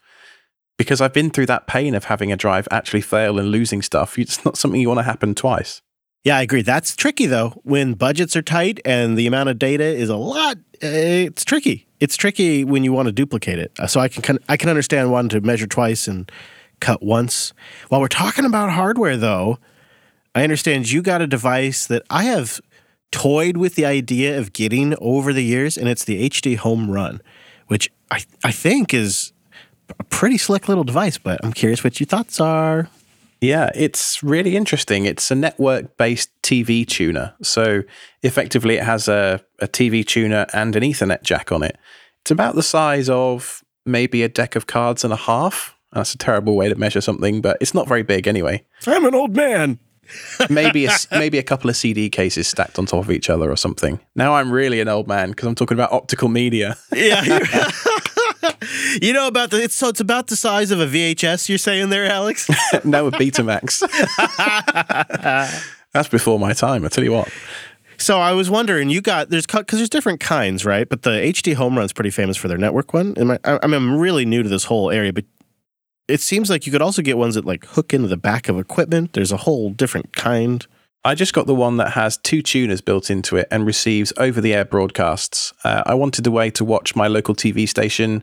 Because 0.78 1.00
I've 1.00 1.12
been 1.12 1.30
through 1.30 1.46
that 1.46 1.66
pain 1.66 1.94
of 1.94 2.04
having 2.04 2.32
a 2.32 2.36
drive 2.36 2.66
actually 2.70 3.02
fail 3.02 3.38
and 3.38 3.50
losing 3.50 3.82
stuff. 3.82 4.18
It's 4.18 4.44
not 4.44 4.56
something 4.56 4.80
you 4.80 4.88
want 4.88 4.98
to 4.98 5.04
happen 5.04 5.34
twice. 5.34 5.82
Yeah, 6.24 6.36
I 6.36 6.42
agree. 6.42 6.62
That's 6.62 6.94
tricky 6.94 7.26
though. 7.26 7.60
When 7.64 7.94
budgets 7.94 8.36
are 8.36 8.42
tight 8.42 8.80
and 8.84 9.18
the 9.18 9.26
amount 9.26 9.48
of 9.48 9.58
data 9.58 9.84
is 9.84 10.08
a 10.08 10.16
lot, 10.16 10.56
eh, 10.80 11.24
it's 11.26 11.44
tricky. 11.44 11.86
It's 11.98 12.16
tricky 12.16 12.64
when 12.64 12.84
you 12.84 12.92
want 12.92 13.06
to 13.06 13.12
duplicate 13.12 13.58
it. 13.58 13.72
So 13.88 14.00
I 14.00 14.08
can 14.08 14.38
I 14.48 14.56
can 14.56 14.68
understand 14.68 15.10
wanting 15.10 15.40
to 15.40 15.46
measure 15.46 15.66
twice 15.66 16.06
and 16.06 16.30
cut 16.80 17.02
once. 17.02 17.52
While 17.88 18.00
we're 18.00 18.08
talking 18.08 18.44
about 18.44 18.70
hardware 18.70 19.16
though, 19.16 19.58
I 20.34 20.44
understand 20.44 20.90
you 20.90 21.02
got 21.02 21.22
a 21.22 21.26
device 21.26 21.86
that 21.86 22.02
I 22.08 22.24
have 22.24 22.60
toyed 23.10 23.56
with 23.56 23.74
the 23.74 23.84
idea 23.84 24.38
of 24.38 24.52
getting 24.52 24.94
over 24.98 25.32
the 25.32 25.44
years, 25.44 25.76
and 25.76 25.88
it's 25.88 26.04
the 26.04 26.28
HD 26.30 26.56
Home 26.56 26.90
Run, 26.90 27.20
which 27.66 27.90
I, 28.10 28.22
I 28.42 28.50
think 28.50 28.94
is 28.94 29.32
a 29.98 30.04
pretty 30.04 30.38
slick 30.38 30.68
little 30.68 30.84
device, 30.84 31.18
but 31.18 31.38
I'm 31.44 31.52
curious 31.52 31.84
what 31.84 32.00
your 32.00 32.06
thoughts 32.06 32.40
are. 32.40 32.88
Yeah, 33.42 33.70
it's 33.74 34.22
really 34.22 34.56
interesting. 34.56 35.04
It's 35.04 35.28
a 35.32 35.34
network 35.34 35.96
based 35.96 36.30
TV 36.42 36.86
tuner. 36.86 37.34
So 37.42 37.82
effectively, 38.22 38.76
it 38.76 38.84
has 38.84 39.08
a, 39.08 39.44
a 39.58 39.66
TV 39.66 40.06
tuner 40.06 40.46
and 40.52 40.76
an 40.76 40.84
Ethernet 40.84 41.24
jack 41.24 41.50
on 41.50 41.64
it. 41.64 41.76
It's 42.20 42.30
about 42.30 42.54
the 42.54 42.62
size 42.62 43.10
of 43.10 43.64
maybe 43.84 44.22
a 44.22 44.28
deck 44.28 44.54
of 44.54 44.68
cards 44.68 45.02
and 45.02 45.12
a 45.12 45.16
half. 45.16 45.76
That's 45.92 46.14
a 46.14 46.18
terrible 46.18 46.54
way 46.54 46.68
to 46.68 46.76
measure 46.76 47.00
something, 47.00 47.40
but 47.40 47.58
it's 47.60 47.74
not 47.74 47.88
very 47.88 48.04
big 48.04 48.28
anyway. 48.28 48.64
I'm 48.86 49.04
an 49.04 49.14
old 49.14 49.34
man. 49.34 49.80
maybe 50.50 50.86
a, 50.86 50.92
maybe 51.10 51.38
a 51.38 51.42
couple 51.42 51.68
of 51.68 51.74
CD 51.74 52.08
cases 52.10 52.46
stacked 52.46 52.78
on 52.78 52.86
top 52.86 53.00
of 53.00 53.10
each 53.10 53.28
other 53.28 53.50
or 53.50 53.56
something. 53.56 53.98
Now 54.14 54.34
I'm 54.34 54.52
really 54.52 54.80
an 54.80 54.86
old 54.86 55.08
man 55.08 55.30
because 55.30 55.48
I'm 55.48 55.56
talking 55.56 55.76
about 55.76 55.90
optical 55.90 56.28
media. 56.28 56.76
Yeah. 56.92 57.22
you 59.00 59.12
know 59.12 59.26
about 59.26 59.50
the 59.50 59.62
it's 59.62 59.74
so 59.74 59.88
it's 59.88 60.00
about 60.00 60.26
the 60.26 60.36
size 60.36 60.70
of 60.70 60.80
a 60.80 60.86
VHS. 60.86 61.48
You're 61.48 61.58
saying 61.58 61.90
there, 61.90 62.06
Alex? 62.06 62.48
no, 62.84 63.06
a 63.06 63.12
Betamax. 63.12 63.80
That's 65.92 66.08
before 66.08 66.38
my 66.38 66.52
time. 66.52 66.84
I 66.84 66.88
tell 66.88 67.04
you 67.04 67.12
what. 67.12 67.32
So 67.98 68.18
I 68.18 68.32
was 68.32 68.50
wondering, 68.50 68.90
you 68.90 69.00
got 69.00 69.30
there's 69.30 69.46
because 69.46 69.78
there's 69.78 69.88
different 69.88 70.20
kinds, 70.20 70.64
right? 70.64 70.88
But 70.88 71.02
the 71.02 71.10
HD 71.10 71.54
Home 71.54 71.78
Run's 71.78 71.92
pretty 71.92 72.10
famous 72.10 72.36
for 72.36 72.48
their 72.48 72.58
network 72.58 72.92
one. 72.92 73.14
And 73.16 73.32
I, 73.32 73.38
I 73.44 73.66
mean, 73.66 73.74
I'm 73.74 73.98
really 73.98 74.24
new 74.24 74.42
to 74.42 74.48
this 74.48 74.64
whole 74.64 74.90
area, 74.90 75.12
but 75.12 75.24
it 76.08 76.20
seems 76.20 76.50
like 76.50 76.66
you 76.66 76.72
could 76.72 76.82
also 76.82 77.00
get 77.00 77.16
ones 77.16 77.36
that 77.36 77.44
like 77.44 77.64
hook 77.66 77.94
into 77.94 78.08
the 78.08 78.16
back 78.16 78.48
of 78.48 78.58
equipment. 78.58 79.12
There's 79.12 79.32
a 79.32 79.36
whole 79.38 79.70
different 79.70 80.14
kind. 80.16 80.66
I 81.04 81.14
just 81.14 81.32
got 81.32 81.46
the 81.46 81.54
one 81.54 81.78
that 81.78 81.92
has 81.92 82.16
two 82.16 82.42
tuners 82.42 82.80
built 82.80 83.10
into 83.10 83.36
it 83.36 83.48
and 83.50 83.66
receives 83.66 84.12
over 84.16 84.40
the 84.40 84.54
air 84.54 84.64
broadcasts. 84.64 85.52
Uh, 85.64 85.82
I 85.84 85.94
wanted 85.94 86.26
a 86.26 86.30
way 86.30 86.50
to 86.50 86.64
watch 86.64 86.94
my 86.94 87.08
local 87.08 87.34
TV 87.34 87.68
station 87.68 88.22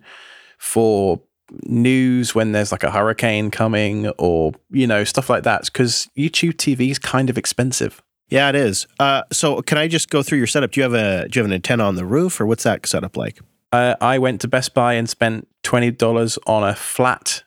for 0.60 1.20
news 1.64 2.36
when 2.36 2.52
there's 2.52 2.72
like 2.72 2.84
a 2.84 2.92
hurricane 2.92 3.50
coming 3.50 4.08
or, 4.20 4.52
you 4.70 4.86
know, 4.86 5.04
stuff 5.04 5.30
like 5.30 5.44
that 5.44 5.66
because 5.66 6.08
YouTube 6.16 6.54
TV 6.54 6.92
is 6.92 7.00
kind 7.00 7.30
of 7.30 7.38
expensive. 7.38 8.04
Yeah, 8.30 8.50
it 8.50 8.56
is. 8.56 8.86
Uh, 9.00 9.24
so 9.32 9.62
can 9.64 9.80
I 9.80 9.88
just 9.88 10.12
go 10.12 10.22
through 10.22 10.38
your 10.38 10.48
setup? 10.48 10.72
Do 10.72 10.80
you 10.80 10.84
have 10.84 10.94
a 10.94 11.28
do 11.28 11.40
you 11.40 11.44
have 11.44 11.50
an 11.50 11.56
antenna 11.56 11.84
on 11.84 11.96
the 11.96 12.06
roof 12.06 12.40
or 12.40 12.46
what's 12.46 12.64
that 12.64 12.86
setup 12.86 13.18
like? 13.18 13.40
Uh, 13.72 13.96
I 14.00 14.20
went 14.20 14.42
to 14.42 14.48
Best 14.48 14.74
Buy 14.76 14.94
and 14.94 15.10
spent 15.10 15.48
twenty 15.64 15.90
dollars 15.90 16.38
on 16.46 16.64
a 16.64 16.76
flat. 16.76 17.44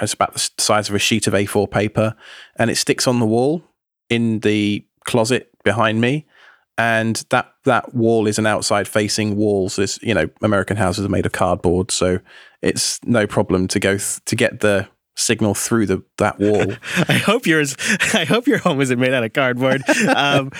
It's 0.00 0.14
about 0.14 0.34
the 0.34 0.50
size 0.58 0.88
of 0.88 0.94
a 0.94 0.98
sheet 0.98 1.26
of 1.26 1.34
A4 1.34 1.70
paper, 1.70 2.14
and 2.56 2.70
it 2.70 2.76
sticks 2.76 3.06
on 3.06 3.18
the 3.18 3.26
wall 3.26 3.62
in 4.08 4.40
the 4.40 4.86
closet 5.04 5.50
behind 5.62 6.00
me. 6.00 6.26
And 6.76 7.24
that 7.30 7.52
that 7.64 7.94
wall 7.94 8.26
is 8.26 8.38
an 8.38 8.46
outside 8.46 8.88
facing 8.88 9.36
wall. 9.36 9.68
So 9.68 9.82
this, 9.82 9.98
you 10.02 10.12
know, 10.14 10.28
American 10.42 10.76
houses 10.76 11.04
are 11.04 11.08
made 11.08 11.24
of 11.26 11.32
cardboard, 11.32 11.90
so 11.92 12.18
it's 12.62 12.98
no 13.04 13.26
problem 13.26 13.68
to 13.68 13.78
go 13.78 13.92
th- 13.98 14.24
to 14.24 14.34
get 14.36 14.60
the 14.60 14.88
signal 15.16 15.54
through 15.54 15.86
the 15.86 16.02
that 16.18 16.40
wall. 16.40 16.74
I 17.08 17.14
hope 17.14 17.46
yours. 17.46 17.76
I 18.14 18.24
hope 18.24 18.48
your 18.48 18.58
home 18.58 18.80
isn't 18.80 18.98
made 18.98 19.12
out 19.14 19.22
of 19.24 19.32
cardboard. 19.32 19.82
Um, 20.16 20.50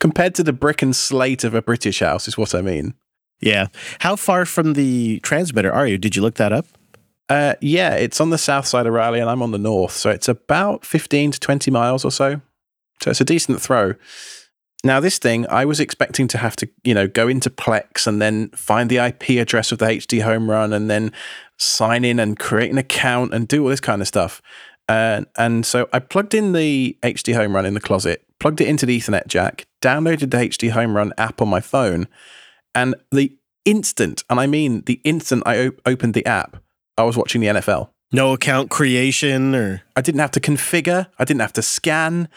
Compared 0.00 0.34
to 0.36 0.44
the 0.44 0.52
brick 0.52 0.80
and 0.80 0.94
slate 0.94 1.42
of 1.42 1.54
a 1.54 1.60
British 1.60 1.98
house, 1.98 2.28
is 2.28 2.38
what 2.38 2.54
I 2.54 2.62
mean. 2.62 2.94
yeah. 3.40 3.66
How 3.98 4.14
far 4.14 4.44
from 4.46 4.74
the 4.74 5.18
transmitter 5.24 5.72
are 5.72 5.88
you? 5.88 5.98
Did 5.98 6.14
you 6.14 6.22
look 6.22 6.36
that 6.36 6.52
up? 6.52 6.66
Uh, 7.28 7.54
yeah, 7.60 7.94
it's 7.94 8.20
on 8.20 8.30
the 8.30 8.38
south 8.38 8.64
side 8.64 8.86
of 8.86 8.92
Raleigh, 8.92 9.18
and 9.20 9.28
I'm 9.28 9.42
on 9.42 9.50
the 9.50 9.58
north, 9.58 9.92
so 9.92 10.08
it's 10.08 10.28
about 10.28 10.86
fifteen 10.86 11.30
to 11.32 11.40
twenty 11.40 11.70
miles 11.70 12.04
or 12.04 12.10
so. 12.12 12.40
So 13.02 13.10
it's 13.10 13.20
a 13.20 13.24
decent 13.24 13.60
throw. 13.60 13.94
Now, 14.84 15.00
this 15.00 15.18
thing, 15.18 15.46
I 15.48 15.64
was 15.64 15.80
expecting 15.80 16.28
to 16.28 16.38
have 16.38 16.54
to, 16.56 16.68
you 16.84 16.94
know, 16.94 17.08
go 17.08 17.26
into 17.26 17.50
Plex 17.50 18.06
and 18.06 18.22
then 18.22 18.48
find 18.50 18.88
the 18.88 18.98
IP 18.98 19.30
address 19.30 19.72
of 19.72 19.78
the 19.78 19.86
HD 19.86 20.22
home 20.22 20.48
run 20.48 20.72
and 20.72 20.88
then 20.88 21.12
sign 21.56 22.04
in 22.04 22.20
and 22.20 22.38
create 22.38 22.70
an 22.70 22.78
account 22.78 23.34
and 23.34 23.48
do 23.48 23.62
all 23.64 23.68
this 23.68 23.80
kind 23.80 24.00
of 24.00 24.08
stuff. 24.08 24.40
And 24.88 25.26
and 25.36 25.66
so 25.66 25.88
I 25.92 25.98
plugged 25.98 26.32
in 26.32 26.52
the 26.52 26.96
HD 27.02 27.34
home 27.34 27.54
run 27.54 27.66
in 27.66 27.74
the 27.74 27.80
closet, 27.80 28.24
plugged 28.38 28.60
it 28.60 28.68
into 28.68 28.86
the 28.86 28.98
Ethernet 28.98 29.26
jack, 29.26 29.66
downloaded 29.82 30.30
the 30.30 30.38
HD 30.38 30.70
home 30.70 30.96
run 30.96 31.12
app 31.18 31.42
on 31.42 31.48
my 31.48 31.60
phone, 31.60 32.08
and 32.74 32.94
the 33.10 33.36
instant, 33.64 34.24
and 34.30 34.40
I 34.40 34.46
mean 34.46 34.82
the 34.86 35.00
instant 35.04 35.42
I 35.44 35.66
op- 35.66 35.80
opened 35.84 36.14
the 36.14 36.24
app, 36.24 36.56
I 36.96 37.02
was 37.02 37.16
watching 37.16 37.40
the 37.40 37.48
NFL. 37.48 37.90
No 38.12 38.32
account 38.32 38.70
creation 38.70 39.54
or 39.54 39.82
I 39.94 40.00
didn't 40.00 40.20
have 40.20 40.30
to 40.32 40.40
configure, 40.40 41.08
I 41.18 41.24
didn't 41.24 41.42
have 41.42 41.52
to 41.54 41.62
scan, 41.62 42.28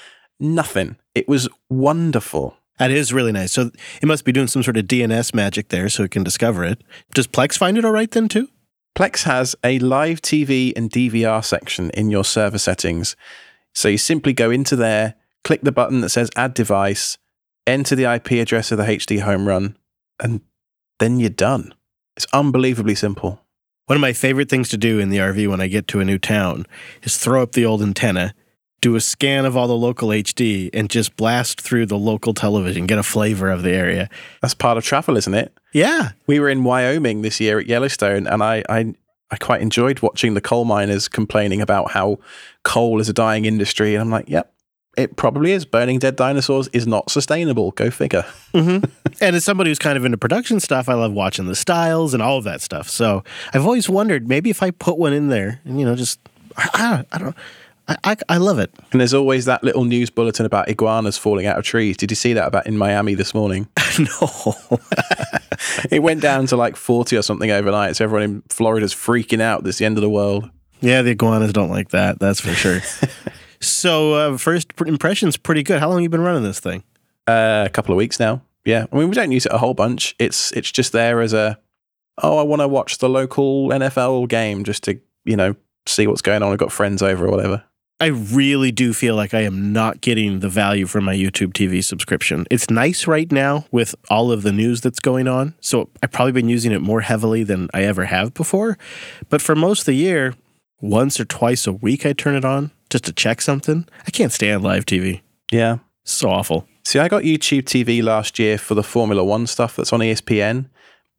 nothing. 0.41 0.98
It 1.15 1.29
was 1.29 1.48
wonderful. 1.71 2.57
that 2.77 2.91
is 2.91 3.13
really 3.13 3.31
nice. 3.31 3.51
So 3.51 3.71
it 4.01 4.05
must 4.05 4.25
be 4.25 4.31
doing 4.31 4.47
some 4.47 4.63
sort 4.63 4.77
of 4.77 4.85
DNS 4.85 5.33
magic 5.33 5.69
there, 5.69 5.89
so 5.89 6.03
it 6.03 6.11
can 6.11 6.23
discover 6.23 6.63
it. 6.63 6.83
Does 7.13 7.27
Plex 7.27 7.57
find 7.57 7.77
it 7.77 7.85
all 7.85 7.91
right 7.91 8.09
then 8.09 8.27
too? 8.27 8.49
Plex 8.97 9.23
has 9.23 9.55
a 9.63 9.79
live 9.79 10.21
TV 10.21 10.73
and 10.75 10.91
DVR 10.91 11.43
section 11.43 11.89
in 11.91 12.11
your 12.11 12.25
server 12.25 12.57
settings. 12.57 13.15
So 13.73 13.87
you 13.87 13.97
simply 13.97 14.33
go 14.33 14.51
into 14.51 14.75
there, 14.75 15.15
click 15.43 15.61
the 15.61 15.71
button 15.71 16.01
that 16.01 16.09
says 16.09 16.29
add 16.35 16.53
device, 16.53 17.17
enter 17.65 17.95
the 17.95 18.11
IP 18.11 18.31
address 18.31 18.71
of 18.71 18.77
the 18.77 18.83
HD 18.83 19.21
home 19.21 19.47
run, 19.47 19.77
and 20.19 20.41
then 20.99 21.19
you're 21.19 21.29
done. 21.29 21.73
It's 22.17 22.27
unbelievably 22.33 22.95
simple. 22.95 23.41
One 23.85 23.95
of 23.95 24.01
my 24.01 24.13
favorite 24.13 24.49
things 24.49 24.69
to 24.69 24.77
do 24.77 24.99
in 24.99 25.09
the 25.09 25.17
RV 25.17 25.49
when 25.49 25.61
I 25.61 25.67
get 25.67 25.87
to 25.89 25.99
a 25.99 26.05
new 26.05 26.17
town 26.17 26.65
is 27.03 27.17
throw 27.17 27.41
up 27.41 27.53
the 27.53 27.65
old 27.65 27.81
antenna, 27.81 28.33
do 28.81 28.95
a 28.95 29.01
scan 29.01 29.45
of 29.45 29.55
all 29.55 29.67
the 29.67 29.75
local 29.75 30.09
HD, 30.09 30.69
and 30.73 30.89
just 30.89 31.15
blast 31.15 31.61
through 31.61 31.85
the 31.85 31.97
local 31.97 32.33
television, 32.33 32.88
get 32.88 32.97
a 32.97 33.03
flavor 33.03 33.50
of 33.50 33.61
the 33.61 33.71
area. 33.71 34.09
That's 34.41 34.55
part 34.55 34.77
of 34.77 34.83
travel, 34.83 35.17
isn't 35.17 35.33
it? 35.33 35.53
Yeah. 35.71 36.11
We 36.27 36.39
were 36.39 36.50
in 36.50 36.63
Wyoming 36.63 37.21
this 37.21 37.39
year 37.39 37.59
at 37.59 37.67
Yellowstone, 37.67 38.27
and 38.27 38.43
I, 38.43 38.63
I, 38.67 38.93
I 39.29 39.38
quite 39.38 39.61
enjoyed 39.61 40.00
watching 40.01 40.33
the 40.33 40.41
coal 40.41 40.65
miners 40.65 41.07
complaining 41.07 41.61
about 41.61 41.91
how 41.91 42.17
coal 42.63 43.00
is 43.00 43.07
a 43.07 43.13
dying 43.13 43.45
industry. 43.45 43.93
And 43.93 44.01
I'm 44.01 44.09
like, 44.09 44.27
yep, 44.27 44.51
it 44.97 45.15
probably 45.15 45.51
is. 45.51 45.63
Burning 45.63 46.00
dead 46.00 46.15
dinosaurs 46.15 46.67
is 46.69 46.85
not 46.85 47.09
sustainable. 47.09 47.71
Go 47.71 47.89
figure. 47.91 48.25
Mm-hmm. 48.53 48.85
And 49.19 49.35
as 49.35 49.45
somebody 49.45 49.69
who's 49.69 49.77
kind 49.77 49.97
of 50.00 50.05
into 50.05 50.17
production 50.17 50.59
stuff, 50.59 50.89
I 50.89 50.95
love 50.95 51.11
watching 51.11 51.45
the 51.45 51.53
styles 51.53 52.15
and 52.15 52.23
all 52.23 52.39
of 52.39 52.43
that 52.45 52.59
stuff. 52.59 52.89
So 52.89 53.23
I've 53.53 53.63
always 53.63 53.88
wondered 53.88 54.27
maybe 54.27 54.50
if 54.50 54.63
I 54.63 54.71
put 54.71 54.97
one 54.97 55.13
in 55.13 55.27
there 55.27 55.61
and, 55.63 55.79
you 55.79 55.85
know, 55.85 55.95
just, 55.95 56.19
I, 56.57 56.69
I 56.73 56.89
don't, 56.89 57.07
I 57.11 57.17
don't, 57.19 57.35
I, 57.88 57.97
I, 58.03 58.17
I 58.29 58.38
love 58.38 58.59
it. 58.59 58.73
And 58.91 59.01
there's 59.01 59.13
always 59.13 59.45
that 59.45 59.63
little 59.63 59.85
news 59.85 60.09
bulletin 60.09 60.45
about 60.45 60.69
iguanas 60.69 61.17
falling 61.17 61.45
out 61.45 61.57
of 61.57 61.65
trees. 61.65 61.97
Did 61.97 62.11
you 62.11 62.15
see 62.15 62.33
that 62.33 62.47
about 62.47 62.67
in 62.67 62.77
Miami 62.77 63.15
this 63.15 63.33
morning? 63.33 63.67
no. 64.00 64.55
it 65.91 66.01
went 66.01 66.21
down 66.21 66.47
to 66.47 66.57
like 66.57 66.75
40 66.75 67.17
or 67.17 67.21
something 67.21 67.51
overnight. 67.51 67.95
So 67.95 68.05
everyone 68.05 68.23
in 68.23 68.43
Florida's 68.50 68.93
freaking 68.93 69.41
out. 69.41 69.63
This 69.63 69.75
is 69.75 69.79
the 69.79 69.85
end 69.85 69.97
of 69.97 70.01
the 70.01 70.09
world. 70.09 70.50
Yeah, 70.81 71.01
the 71.01 71.11
iguanas 71.11 71.53
don't 71.53 71.69
like 71.69 71.89
that. 71.89 72.19
That's 72.19 72.41
for 72.41 72.53
sure. 72.53 72.81
so, 73.59 74.13
uh, 74.13 74.38
first 74.38 74.73
impression's 74.85 75.38
pretty 75.38 75.61
good. 75.61 75.79
How 75.79 75.89
long 75.89 75.97
have 75.97 76.03
you 76.03 76.09
been 76.09 76.21
running 76.21 76.43
this 76.43 76.59
thing? 76.59 76.83
Uh, 77.27 77.63
a 77.67 77.69
couple 77.69 77.93
of 77.93 77.97
weeks 77.97 78.19
now. 78.19 78.41
Yeah. 78.65 78.85
I 78.91 78.95
mean, 78.97 79.07
we 79.07 79.15
don't 79.15 79.31
use 79.31 79.45
it 79.45 79.51
a 79.51 79.59
whole 79.59 79.75
bunch. 79.75 80.15
It's 80.17 80.51
it's 80.53 80.71
just 80.71 80.91
there 80.91 81.21
as 81.21 81.33
a, 81.33 81.59
oh, 82.21 82.38
I 82.38 82.43
want 82.43 82.61
to 82.61 82.67
watch 82.67 82.97
the 82.97 83.09
local 83.09 83.69
NFL 83.69 84.27
game 84.27 84.63
just 84.63 84.83
to, 84.83 85.00
you 85.23 85.35
know, 85.35 85.55
see 85.85 86.07
what's 86.07 86.21
going 86.21 86.41
on. 86.41 86.51
I've 86.51 86.57
got 86.57 86.71
friends 86.71 87.01
over 87.01 87.27
or 87.27 87.31
whatever. 87.31 87.63
I 88.01 88.08
really 88.08 88.72
do 88.72 88.93
feel 88.93 89.15
like 89.15 89.36
I 89.36 89.41
am 89.41 89.72
not 89.72 90.01
getting 90.01 90.39
the 90.39 90.50
value 90.50 90.88
from 90.88 91.03
my 91.03 91.13
YouTube 91.13 91.53
TV 91.53 91.84
subscription. 91.84 92.48
It's 92.50 92.67
nice 92.67 93.05
right 93.05 93.31
now 93.31 93.65
with 93.70 93.93
all 94.10 94.31
of 94.31 94.41
the 94.41 94.51
news 94.51 94.81
that's 94.81 95.00
going 95.00 95.27
on. 95.27 95.53
So 95.62 95.88
I've 96.01 96.12
probably 96.12 96.31
been 96.31 96.50
using 96.50 96.72
it 96.72 96.81
more 96.81 97.01
heavily 97.01 97.43
than 97.43 97.70
I 97.75 97.84
ever 97.84 98.05
have 98.05 98.34
before. 98.34 98.79
But 99.29 99.39
for 99.39 99.53
most 99.53 99.81
of 99.81 99.86
the 99.86 99.93
year, 99.93 100.34
once 100.81 101.20
or 101.20 101.25
twice 101.25 101.67
a 101.67 101.74
week, 101.74 102.03
I 102.03 102.13
turn 102.13 102.34
it 102.34 102.43
on 102.43 102.72
just 102.89 103.03
to 103.03 103.13
check 103.13 103.39
something. 103.39 103.88
I 104.08 104.10
can't 104.10 104.31
stand 104.31 104.63
live 104.63 104.86
TV. 104.88 105.22
Yeah. 105.51 105.77
It's 106.01 106.13
so 106.13 106.31
awful. 106.31 106.67
See, 106.84 106.98
I 106.98 107.08
got 107.08 107.22
YouTube 107.22 107.65
TV 107.65 108.01
last 108.01 108.39
year 108.39 108.58
for 108.58 108.74
the 108.74 108.81
Formula 108.81 109.24
One 109.24 109.46
stuff 109.46 109.75
that's 109.75 109.93
on 109.93 110.00
ESPN, 110.00 110.65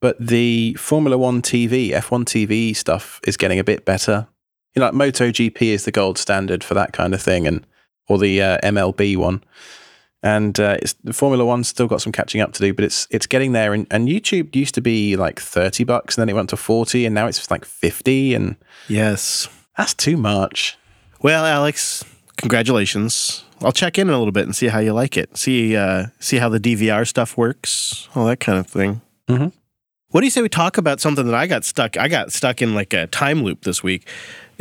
but 0.01 0.17
the 0.19 0.75
Formula 0.75 1.17
One 1.17 1.43
TV, 1.43 1.91
F1 1.91 2.25
TV 2.25 2.75
stuff 2.75 3.21
is 3.25 3.37
getting 3.37 3.61
a 3.61 3.65
bit 3.65 3.85
better. 3.85 4.27
You 4.75 4.81
know, 4.81 4.87
like 4.91 4.95
MotoGP 4.95 5.61
is 5.63 5.85
the 5.85 5.93
gold 5.93 6.19
standard 6.19 6.65
for 6.65 6.75
that 6.75 6.93
kind 6.93 7.15
of 7.15 7.21
thing, 7.23 7.47
and 7.47 7.67
or 8.09 8.19
the 8.19 8.41
uh, 8.43 8.59
MLB 8.63 9.17
one. 9.17 9.43
And 10.25 10.59
uh, 10.61 10.77
it's, 10.81 10.93
the 11.03 11.13
Formula 11.13 11.45
One's 11.45 11.67
still 11.69 11.89
got 11.89 12.01
some 12.01 12.13
catching 12.13 12.41
up 12.41 12.53
to 12.53 12.61
do, 12.61 12.73
but 12.73 12.85
it's 12.85 13.07
it's 13.11 13.27
getting 13.27 13.53
there. 13.53 13.75
And, 13.75 13.87
and 13.91 14.09
YouTube 14.09 14.55
used 14.55 14.75
to 14.77 14.81
be 14.81 15.17
like 15.17 15.41
thirty 15.41 15.85
bucks, 15.85 16.17
and 16.17 16.23
then 16.23 16.29
it 16.29 16.35
went 16.37 16.49
to 16.51 16.57
forty, 16.57 17.05
and 17.07 17.15
now 17.15 17.27
it's 17.27 17.51
like 17.51 17.65
fifty, 17.65 18.35
and 18.35 18.57
Yes. 18.89 19.49
that's 19.77 19.95
too 19.95 20.17
much. 20.17 20.79
Well, 21.23 21.45
Alex, 21.45 22.05
congratulations. 22.37 23.45
I'll 23.63 23.73
check 23.73 23.99
in 23.99 24.09
a 24.11 24.17
little 24.19 24.33
bit 24.33 24.45
and 24.45 24.55
see 24.55 24.69
how 24.69 24.79
you 24.79 24.93
like 24.93 25.17
it. 25.17 25.37
See, 25.37 25.77
uh, 25.77 26.07
see 26.21 26.37
how 26.39 26.49
the 26.49 26.59
DVR 26.61 27.07
stuff 27.07 27.37
works, 27.37 28.09
all 28.15 28.27
that 28.27 28.41
kind 28.41 28.59
of 28.59 28.67
thing. 28.67 29.01
Mhm. 29.29 29.53
What 30.09 30.21
do 30.21 30.27
you 30.27 30.31
say 30.31 30.43
we 30.43 30.49
talk 30.49 30.77
about 30.79 31.01
something 31.01 31.25
that 31.27 31.35
I 31.35 31.47
got 31.47 31.65
stuck? 31.65 31.97
I 31.97 32.07
got 32.09 32.33
stuck 32.33 32.61
in 32.63 32.75
like 32.75 32.93
a 32.93 33.07
time 33.07 33.43
loop 33.43 33.63
this 33.63 33.83
week, 33.83 34.07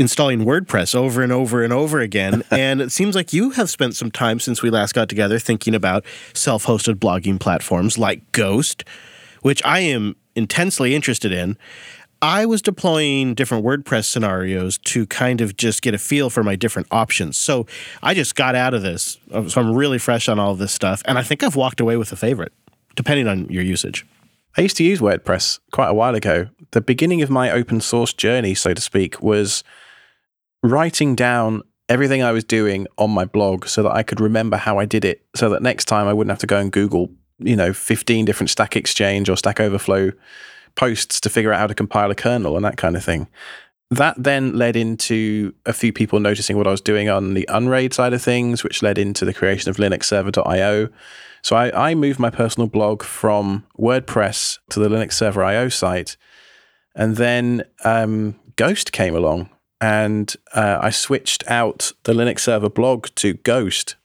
installing 0.01 0.39
WordPress 0.39 0.95
over 0.95 1.21
and 1.21 1.31
over 1.31 1.63
and 1.63 1.71
over 1.71 1.99
again. 1.99 2.43
and 2.51 2.81
it 2.81 2.91
seems 2.91 3.15
like 3.15 3.31
you 3.31 3.51
have 3.51 3.69
spent 3.69 3.95
some 3.95 4.11
time 4.11 4.39
since 4.39 4.61
we 4.61 4.69
last 4.69 4.93
got 4.93 5.07
together 5.07 5.39
thinking 5.39 5.75
about 5.75 6.03
self-hosted 6.33 6.95
blogging 6.95 7.39
platforms 7.39 7.97
like 7.97 8.29
Ghost, 8.31 8.83
which 9.43 9.63
I 9.63 9.79
am 9.79 10.15
intensely 10.35 10.95
interested 10.95 11.31
in. 11.31 11.55
I 12.23 12.45
was 12.45 12.61
deploying 12.61 13.33
different 13.33 13.63
WordPress 13.63 14.05
scenarios 14.05 14.77
to 14.79 15.07
kind 15.07 15.39
of 15.39 15.55
just 15.55 15.81
get 15.81 15.93
a 15.93 15.97
feel 15.97 16.29
for 16.29 16.43
my 16.43 16.55
different 16.55 16.87
options. 16.91 17.37
So 17.37 17.65
I 18.03 18.13
just 18.13 18.35
got 18.35 18.53
out 18.55 18.73
of 18.73 18.81
this. 18.81 19.17
So 19.47 19.61
I'm 19.61 19.73
really 19.73 19.97
fresh 19.97 20.27
on 20.27 20.39
all 20.39 20.51
of 20.51 20.57
this 20.57 20.71
stuff. 20.71 21.01
And 21.05 21.17
I 21.17 21.23
think 21.23 21.43
I've 21.43 21.55
walked 21.55 21.79
away 21.79 21.97
with 21.97 22.11
a 22.11 22.15
favorite, 22.15 22.53
depending 22.95 23.27
on 23.27 23.47
your 23.49 23.63
usage. 23.63 24.05
I 24.57 24.61
used 24.61 24.77
to 24.77 24.83
use 24.83 24.99
WordPress 24.99 25.59
quite 25.71 25.87
a 25.87 25.93
while 25.93 26.13
ago. 26.13 26.47
The 26.71 26.81
beginning 26.81 27.21
of 27.21 27.29
my 27.29 27.49
open 27.49 27.81
source 27.81 28.13
journey, 28.13 28.53
so 28.53 28.73
to 28.73 28.81
speak, 28.81 29.21
was 29.21 29.63
writing 30.63 31.15
down 31.15 31.63
everything 31.89 32.23
I 32.23 32.31
was 32.31 32.43
doing 32.43 32.87
on 32.97 33.11
my 33.11 33.25
blog 33.25 33.67
so 33.67 33.83
that 33.83 33.91
I 33.91 34.03
could 34.03 34.21
remember 34.21 34.57
how 34.57 34.79
I 34.79 34.85
did 34.85 35.03
it 35.03 35.25
so 35.35 35.49
that 35.49 35.61
next 35.61 35.85
time 35.85 36.07
I 36.07 36.13
wouldn't 36.13 36.31
have 36.31 36.39
to 36.39 36.47
go 36.47 36.57
and 36.57 36.71
Google, 36.71 37.09
you 37.39 37.55
know, 37.55 37.73
15 37.73 38.25
different 38.25 38.49
Stack 38.49 38.75
Exchange 38.75 39.29
or 39.29 39.35
Stack 39.35 39.59
Overflow 39.59 40.11
posts 40.75 41.19
to 41.19 41.29
figure 41.29 41.51
out 41.51 41.59
how 41.59 41.67
to 41.67 41.75
compile 41.75 42.09
a 42.09 42.15
kernel 42.15 42.55
and 42.55 42.63
that 42.63 42.77
kind 42.77 42.95
of 42.95 43.03
thing. 43.03 43.27
That 43.89 44.15
then 44.17 44.55
led 44.55 44.77
into 44.77 45.53
a 45.65 45.73
few 45.73 45.91
people 45.91 46.21
noticing 46.21 46.55
what 46.55 46.65
I 46.65 46.71
was 46.71 46.79
doing 46.79 47.09
on 47.09 47.33
the 47.33 47.45
Unraid 47.49 47.93
side 47.93 48.13
of 48.13 48.21
things, 48.21 48.63
which 48.63 48.81
led 48.81 48.97
into 48.97 49.25
the 49.25 49.33
creation 49.33 49.69
of 49.69 49.75
linuxserver.io. 49.75 50.87
So 51.41 51.55
I, 51.57 51.89
I 51.89 51.95
moved 51.95 52.17
my 52.17 52.29
personal 52.29 52.69
blog 52.69 53.03
from 53.03 53.65
WordPress 53.77 54.59
to 54.69 54.79
the 54.79 54.87
Linux 54.87 55.13
Server 55.13 55.43
IO 55.43 55.67
site. 55.67 56.15
And 56.95 57.17
then 57.17 57.63
um, 57.83 58.39
Ghost 58.55 58.93
came 58.93 59.13
along 59.13 59.49
and 59.81 60.33
uh, 60.53 60.77
I 60.79 60.91
switched 60.91 61.43
out 61.49 61.91
the 62.03 62.13
Linux 62.13 62.41
server 62.41 62.69
blog 62.69 63.07
to 63.15 63.33
Ghost, 63.33 63.95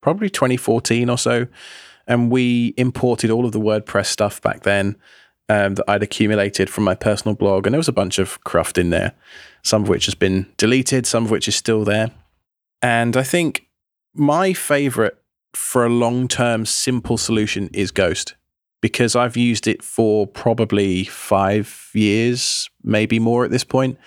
probably 0.00 0.30
2014 0.30 1.10
or 1.10 1.18
so. 1.18 1.46
And 2.08 2.30
we 2.30 2.72
imported 2.78 3.30
all 3.30 3.44
of 3.44 3.52
the 3.52 3.60
WordPress 3.60 4.06
stuff 4.06 4.40
back 4.40 4.62
then 4.62 4.96
um, 5.48 5.74
that 5.74 5.84
I'd 5.88 6.02
accumulated 6.02 6.70
from 6.70 6.84
my 6.84 6.94
personal 6.94 7.34
blog. 7.34 7.66
And 7.66 7.74
there 7.74 7.78
was 7.78 7.88
a 7.88 7.92
bunch 7.92 8.18
of 8.18 8.42
cruft 8.44 8.78
in 8.78 8.90
there, 8.90 9.12
some 9.62 9.82
of 9.82 9.88
which 9.88 10.06
has 10.06 10.14
been 10.14 10.46
deleted, 10.56 11.06
some 11.06 11.24
of 11.26 11.30
which 11.30 11.48
is 11.48 11.56
still 11.56 11.84
there. 11.84 12.12
And 12.80 13.16
I 13.16 13.22
think 13.22 13.66
my 14.14 14.54
favorite 14.54 15.20
for 15.52 15.84
a 15.84 15.90
long 15.90 16.28
term 16.28 16.64
simple 16.64 17.18
solution 17.18 17.68
is 17.74 17.90
Ghost 17.90 18.34
because 18.80 19.16
I've 19.16 19.36
used 19.36 19.66
it 19.66 19.82
for 19.82 20.26
probably 20.26 21.04
five 21.04 21.90
years, 21.92 22.70
maybe 22.82 23.18
more 23.18 23.44
at 23.44 23.50
this 23.50 23.64
point. 23.64 23.98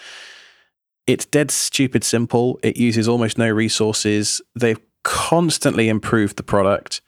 It's 1.10 1.26
dead 1.26 1.50
stupid 1.50 2.04
simple. 2.04 2.60
It 2.62 2.78
uses 2.78 3.08
almost 3.08 3.40
no 3.40 3.50
resources. 3.50 4.44
They've 4.54 4.80
constantly 5.04 5.90
improved 5.90 6.36
the 6.36 6.44
product. 6.44 7.02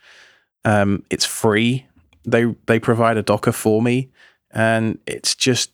Um, 0.66 1.04
it's 1.12 1.24
free. 1.24 1.86
They 2.26 2.46
they 2.66 2.80
provide 2.80 3.18
a 3.18 3.22
Docker 3.22 3.52
for 3.52 3.80
me, 3.80 4.10
and 4.50 4.98
it's 5.06 5.36
just 5.36 5.74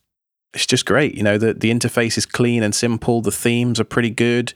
it's 0.53 0.65
just 0.65 0.85
great. 0.85 1.15
You 1.15 1.23
know 1.23 1.37
the 1.37 1.53
the 1.53 1.71
interface 1.71 2.17
is 2.17 2.25
clean 2.25 2.63
and 2.63 2.75
simple. 2.75 3.21
The 3.21 3.31
themes 3.31 3.79
are 3.79 3.85
pretty 3.85 4.09
good. 4.09 4.53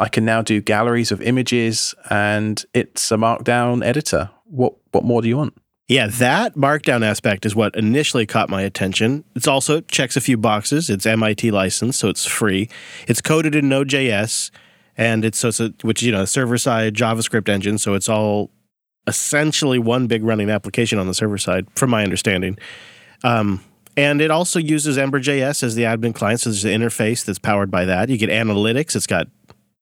I 0.00 0.08
can 0.08 0.24
now 0.24 0.40
do 0.40 0.62
galleries 0.62 1.12
of 1.12 1.20
images, 1.20 1.94
and 2.08 2.64
it's 2.72 3.12
a 3.12 3.16
Markdown 3.16 3.84
editor. 3.84 4.30
What 4.44 4.76
what 4.92 5.04
more 5.04 5.20
do 5.20 5.28
you 5.28 5.36
want? 5.36 5.54
Yeah, 5.86 6.06
that 6.06 6.54
markdown 6.54 7.04
aspect 7.04 7.44
is 7.44 7.54
what 7.54 7.76
initially 7.76 8.24
caught 8.24 8.48
my 8.48 8.62
attention. 8.62 9.22
It's 9.36 9.46
also 9.46 9.82
checks 9.82 10.16
a 10.16 10.20
few 10.22 10.38
boxes. 10.38 10.88
It's 10.88 11.04
MIT 11.04 11.50
licensed, 11.50 11.98
so 11.98 12.08
it's 12.08 12.24
free. 12.24 12.70
It's 13.06 13.20
coded 13.20 13.54
in 13.54 13.68
Node.js, 13.68 14.50
and 14.96 15.26
it's 15.26 15.38
so 15.38 15.48
it's 15.48 15.60
a, 15.60 15.74
which 15.82 16.02
you 16.02 16.10
know 16.10 16.22
a 16.22 16.26
server 16.26 16.56
side 16.56 16.94
JavaScript 16.94 17.50
engine, 17.50 17.76
so 17.76 17.92
it's 17.92 18.08
all 18.08 18.50
essentially 19.06 19.78
one 19.78 20.06
big 20.06 20.24
running 20.24 20.48
application 20.48 20.98
on 20.98 21.06
the 21.06 21.12
server 21.12 21.36
side, 21.36 21.66
from 21.76 21.90
my 21.90 22.02
understanding. 22.02 22.56
Um, 23.22 23.62
and 23.94 24.22
it 24.22 24.30
also 24.30 24.58
uses 24.58 24.96
Ember.js 24.96 25.62
as 25.62 25.74
the 25.74 25.82
admin 25.82 26.14
client, 26.14 26.40
so 26.40 26.48
there's 26.48 26.64
an 26.64 26.80
interface 26.80 27.26
that's 27.26 27.38
powered 27.38 27.70
by 27.70 27.84
that. 27.84 28.08
You 28.08 28.16
get 28.16 28.30
analytics; 28.30 28.96
it's 28.96 29.06
got 29.06 29.28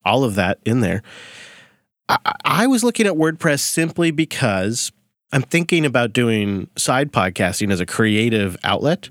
all 0.04 0.24
of 0.24 0.34
that 0.34 0.58
in 0.64 0.80
there. 0.80 1.04
I, 2.08 2.34
I 2.44 2.66
was 2.66 2.82
looking 2.82 3.06
at 3.06 3.12
WordPress 3.12 3.60
simply 3.60 4.10
because 4.10 4.90
I'm 5.32 5.42
thinking 5.42 5.86
about 5.86 6.12
doing 6.12 6.68
side 6.76 7.12
podcasting 7.12 7.72
as 7.72 7.80
a 7.80 7.86
creative 7.86 8.56
outlet 8.64 9.08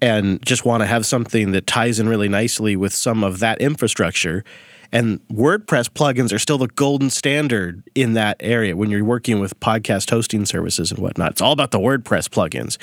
and 0.00 0.44
just 0.44 0.64
want 0.64 0.82
to 0.82 0.86
have 0.86 1.06
something 1.06 1.52
that 1.52 1.66
ties 1.66 1.98
in 1.98 2.08
really 2.08 2.28
nicely 2.28 2.76
with 2.76 2.92
some 2.92 3.24
of 3.24 3.38
that 3.38 3.60
infrastructure. 3.60 4.44
And 4.92 5.20
WordPress 5.28 5.88
plugins 5.88 6.32
are 6.32 6.38
still 6.38 6.58
the 6.58 6.68
golden 6.68 7.10
standard 7.10 7.82
in 7.94 8.12
that 8.12 8.36
area 8.40 8.76
when 8.76 8.90
you're 8.90 9.04
working 9.04 9.40
with 9.40 9.58
podcast 9.58 10.10
hosting 10.10 10.44
services 10.44 10.92
and 10.92 11.00
whatnot. 11.00 11.32
It's 11.32 11.40
all 11.40 11.52
about 11.52 11.70
the 11.70 11.80
WordPress 11.80 12.28
plugins. 12.28 12.76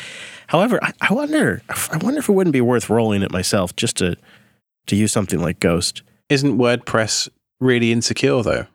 However, 0.48 0.80
I, 0.84 0.92
I 1.02 1.14
wonder, 1.14 1.62
I 1.70 1.98
wonder 1.98 2.20
if 2.20 2.28
it 2.28 2.34
wouldn't 2.34 2.54
be 2.54 2.62
worth 2.62 2.90
rolling 2.90 3.22
it 3.22 3.32
myself 3.32 3.76
just 3.76 3.98
to 3.98 4.18
to 4.88 4.96
use 4.96 5.12
something 5.12 5.40
like 5.40 5.60
Ghost. 5.60 6.02
Isn't 6.28 6.58
WordPress 6.58 7.30
really 7.60 7.92
insecure 7.92 8.42
though? 8.42 8.66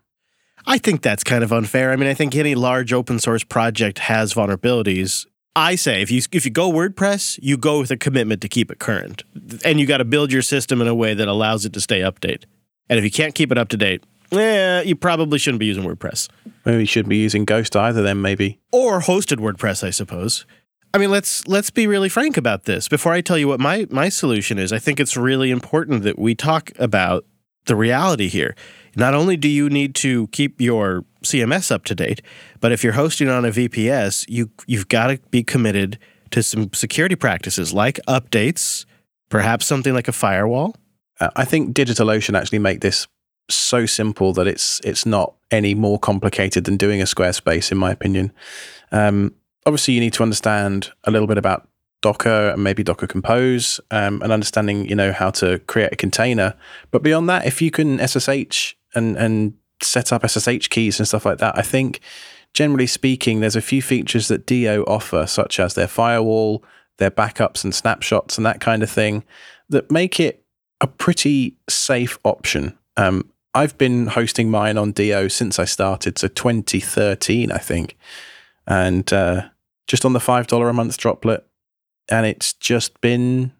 I 0.67 0.79
think 0.79 1.03
that's 1.03 1.23
kind 1.23 1.45
of 1.45 1.53
unfair. 1.53 1.93
I 1.93 1.97
mean, 1.97 2.09
I 2.09 2.15
think 2.15 2.35
any 2.35 2.55
large 2.55 2.93
open 2.93 3.21
source 3.21 3.45
project 3.45 4.01
has 4.01 4.35
vulnerabilities. 4.35 5.27
I 5.55 5.77
say 5.77 6.03
if 6.03 6.11
you 6.11 6.21
if 6.33 6.45
you 6.45 6.51
go 6.51 6.71
WordPress, 6.71 7.39
you 7.41 7.57
go 7.57 7.81
with 7.81 7.91
a 7.91 7.97
commitment 7.97 8.43
to 8.43 8.49
keep 8.49 8.71
it 8.71 8.79
current, 8.79 9.23
and 9.65 9.81
you 9.81 9.87
got 9.87 9.99
to 9.99 10.05
build 10.05 10.33
your 10.33 10.43
system 10.43 10.83
in 10.83 10.89
a 10.89 10.95
way 10.95 11.15
that 11.15 11.29
allows 11.29 11.65
it 11.65 11.73
to 11.75 11.81
stay 11.81 12.01
update. 12.01 12.45
And 12.91 12.99
if 12.99 13.05
you 13.05 13.11
can't 13.11 13.35
keep 13.35 13.51
it 13.51 13.59
up 13.59 13.69
to 13.71 13.77
date, 13.77 14.05
eh, 14.33 14.83
you 14.83 14.97
probably 14.97 15.39
shouldn't 15.39 15.61
be 15.61 15.67
using 15.67 15.85
WordPress. 15.85 16.29
Maybe 16.65 16.81
you 16.81 16.87
shouldn't 16.87 17.09
be 17.09 17.17
using 17.17 17.45
Ghost 17.45 17.75
either. 17.75 18.03
Then 18.03 18.21
maybe 18.21 18.59
or 18.73 19.01
hosted 19.01 19.39
WordPress, 19.39 19.83
I 19.83 19.91
suppose. 19.91 20.45
I 20.93 20.99
mean, 20.99 21.11
let's 21.11 21.47
let's 21.47 21.71
be 21.71 21.87
really 21.87 22.09
frank 22.09 22.37
about 22.37 22.65
this. 22.65 22.89
Before 22.89 23.13
I 23.13 23.21
tell 23.21 23.39
you 23.39 23.49
what 23.49 23.61
my 23.61 23.87
my 23.91 24.09
solution 24.09 24.59
is, 24.59 24.73
I 24.73 24.79
think 24.79 24.99
it's 24.99 25.17
really 25.17 25.51
important 25.51 26.03
that 26.03 26.19
we 26.19 26.35
talk 26.35 26.73
about 26.79 27.25
the 27.67 27.77
reality 27.77 28.29
here. 28.29 28.55
Not 28.97 29.15
only 29.15 29.37
do 29.37 29.49
you 29.49 29.69
need 29.69 29.95
to 29.97 30.29
keep 30.29 30.61
your 30.61 31.05
CMS 31.23 31.71
up 31.71 31.85
to 31.85 31.95
date, 31.95 32.23
but 32.61 32.73
if 32.73 32.83
you're 32.83 32.95
hosting 32.95 33.29
on 33.29 33.45
a 33.45 33.51
VPS, 33.51 34.25
you 34.29 34.51
you've 34.67 34.89
got 34.89 35.09
to 35.09 35.19
be 35.31 35.43
committed 35.43 35.99
to 36.31 36.43
some 36.43 36.73
security 36.73 37.15
practices 37.15 37.73
like 37.73 38.01
updates, 38.09 38.87
perhaps 39.29 39.67
something 39.67 39.95
like 39.95 40.09
a 40.09 40.13
firewall. 40.13 40.75
Uh, 41.21 41.31
I 41.37 41.45
think 41.45 41.75
DigitalOcean 41.75 42.39
actually 42.39 42.59
make 42.59 42.81
this 42.81 43.07
so 43.49 43.87
simple 43.87 44.33
that 44.33 44.47
it's 44.47 44.81
it's 44.83 45.07
not 45.07 45.35
any 45.51 45.75
more 45.75 45.99
complicated 45.99 46.65
than 46.65 46.77
doing 46.77 47.01
a 47.01 47.05
Squarespace, 47.05 47.71
in 47.71 47.79
my 47.79 47.91
opinion. 47.91 48.33
Um, 48.93 49.35
obviously, 49.65 49.95
you 49.95 50.01
need 50.01 50.15
to 50.15 50.23
understand 50.23 50.91
a 51.05 51.11
little 51.11 51.29
bit 51.29 51.39
about 51.39 51.69
Docker 52.03 52.51
and 52.51 52.63
maybe 52.63 52.83
Docker 52.83 53.07
Compose 53.07 53.81
um, 53.91 54.23
and 54.23 54.33
understanding, 54.33 54.89
you 54.89 54.95
know, 54.95 55.13
how 55.13 55.31
to 55.31 55.59
create 55.61 55.93
a 55.93 55.97
container. 55.97 56.55
But 56.91 57.03
beyond 57.03 57.29
that, 57.29 57.47
if 57.47 57.61
you 57.63 57.71
can 57.71 57.99
SSH 57.99 58.75
and 58.95 59.17
and 59.17 59.55
set 59.83 60.13
up 60.13 60.27
SSH 60.27 60.69
keys 60.69 60.99
and 60.99 61.07
stuff 61.07 61.27
like 61.27 61.39
that, 61.39 61.57
I 61.59 61.63
think 61.63 62.01
generally 62.57 62.87
speaking, 62.87 63.41
there's 63.41 63.55
a 63.55 63.61
few 63.61 63.83
features 63.83 64.29
that 64.29 64.47
DO 64.47 64.85
offer, 64.87 65.27
such 65.27 65.61
as 65.61 65.75
their 65.75 65.87
firewall, 65.87 66.65
their 66.97 67.11
backups 67.11 67.65
and 67.65 67.75
snapshots, 67.75 68.39
and 68.39 68.47
that 68.47 68.61
kind 68.61 68.83
of 68.83 68.91
thing, 68.91 69.25
that 69.69 69.91
make 69.91 70.19
it 70.19 70.43
a 70.81 70.87
pretty 70.87 71.57
safe 71.69 72.19
option. 72.25 72.77
Um, 72.97 73.31
I've 73.55 73.77
been 73.79 74.07
hosting 74.07 74.51
mine 74.51 74.79
on 74.79 74.93
DO 74.93 75.29
since 75.29 75.59
I 75.59 75.65
started, 75.65 76.19
so 76.19 76.29
2013, 76.29 77.53
I 77.53 77.59
think, 77.59 77.97
and 78.67 79.11
uh, 79.13 79.49
just 79.87 80.05
on 80.05 80.15
the 80.15 80.21
five 80.21 80.47
dollar 80.47 80.69
a 80.69 80.75
month 80.75 80.97
droplet, 80.97 81.47
and 82.09 82.27
it's 82.27 82.53
just 82.55 83.01
been 83.01 83.53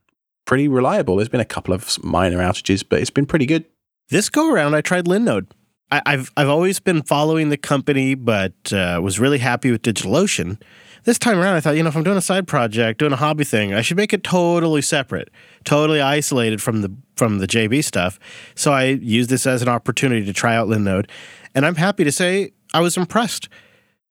pretty 0.45 0.69
reliable. 0.69 1.17
There's 1.17 1.29
been 1.29 1.41
a 1.41 1.45
couple 1.45 1.75
of 1.75 2.03
minor 2.03 2.39
outages, 2.39 2.85
but 2.89 3.01
it's 3.01 3.11
been 3.11 3.27
pretty 3.27 3.47
good. 3.47 3.65
This 4.09 4.29
go 4.29 4.53
around, 4.53 4.75
I 4.75 4.81
tried 4.81 5.07
Linode. 5.07 5.49
I, 5.91 6.03
have 6.07 6.33
I've 6.37 6.49
always 6.49 6.81
been 6.81 7.03
following 7.03 7.49
the 7.51 7.57
company, 7.57 8.15
but 8.15 8.73
uh, 8.73 9.01
was 9.03 9.21
really 9.21 9.39
happy 9.39 9.71
with 9.71 9.83
DigitalOcean. 9.83 10.61
This 11.05 11.19
time 11.19 11.39
around, 11.39 11.55
I 11.55 11.61
thought, 11.61 11.77
you 11.77 11.85
know, 11.85 11.89
if 11.89 11.97
I'm 11.97 12.03
doing 12.03 12.17
a 12.17 12.23
side 12.23 12.49
project, 12.49 12.99
doing 12.99 13.13
a 13.13 13.17
hobby 13.17 13.45
thing, 13.45 13.73
I 13.73 13.83
should 13.83 13.97
make 13.97 14.13
it 14.13 14.25
totally 14.25 14.83
separate, 14.83 15.31
totally 15.65 16.01
isolated 16.01 16.61
from 16.61 16.83
the 16.83 16.93
from 17.17 17.39
the 17.39 17.47
JB 17.47 17.85
stuff. 17.85 18.19
So 18.57 18.73
I 18.73 18.85
used 18.85 19.31
this 19.31 19.47
as 19.47 19.63
an 19.63 19.69
opportunity 19.69 20.27
to 20.27 20.33
try 20.33 20.57
out 20.57 20.67
Linode, 20.67 21.09
and 21.55 21.65
I'm 21.65 21.77
happy 21.77 22.03
to 22.03 22.11
say 22.11 22.51
I 22.75 22.81
was 22.81 22.97
impressed. 22.97 23.49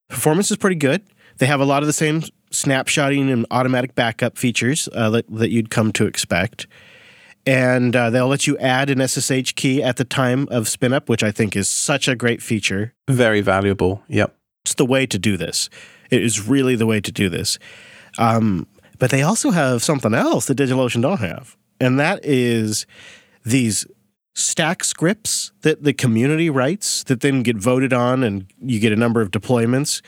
Performance 0.07 0.51
is 0.51 0.57
pretty 0.57 0.77
good. 0.77 1.03
They 1.37 1.45
have 1.47 1.59
a 1.59 1.65
lot 1.65 1.83
of 1.83 1.87
the 1.87 1.93
same 1.93 2.23
snapshotting 2.55 3.31
and 3.31 3.45
automatic 3.51 3.95
backup 3.95 4.37
features 4.37 4.89
uh, 4.93 5.09
that, 5.09 5.25
that 5.29 5.49
you'd 5.49 5.69
come 5.69 5.91
to 5.93 6.05
expect 6.05 6.67
and 7.45 7.95
uh, 7.95 8.09
they'll 8.09 8.27
let 8.27 8.47
you 8.47 8.57
add 8.57 8.89
an 8.89 9.07
SSH 9.07 9.53
key 9.55 9.83
at 9.83 9.97
the 9.97 10.03
time 10.03 10.47
of 10.49 10.67
spin 10.67 10.93
up, 10.93 11.09
which 11.09 11.23
I 11.23 11.31
think 11.31 11.55
is 11.55 11.67
such 11.67 12.07
a 12.07 12.15
great 12.15 12.41
feature. 12.41 12.93
Very 13.07 13.41
valuable. 13.41 14.03
Yep. 14.07 14.35
It's 14.63 14.73
the 14.73 14.85
way 14.85 15.05
to 15.05 15.19
do 15.19 15.37
this. 15.37 15.69
It 16.09 16.23
is 16.23 16.47
really 16.47 16.75
the 16.75 16.85
way 16.85 16.99
to 17.01 17.11
do 17.11 17.29
this. 17.29 17.59
Um, 18.17 18.67
but 18.97 19.11
they 19.11 19.21
also 19.21 19.51
have 19.51 19.83
something 19.83 20.13
else 20.13 20.47
that 20.47 20.57
DigitalOcean 20.57 21.01
don't 21.01 21.19
have, 21.19 21.57
and 21.79 21.99
that 21.99 22.23
is 22.23 22.85
these 23.43 23.85
stack 24.33 24.83
scripts 24.83 25.51
that 25.61 25.83
the 25.83 25.93
community 25.93 26.49
writes 26.49 27.03
that 27.03 27.19
then 27.19 27.43
get 27.43 27.57
voted 27.57 27.93
on, 27.93 28.23
and 28.23 28.45
you 28.61 28.79
get 28.79 28.93
a 28.93 28.95
number 28.95 29.21
of 29.21 29.31
deployments. 29.31 30.01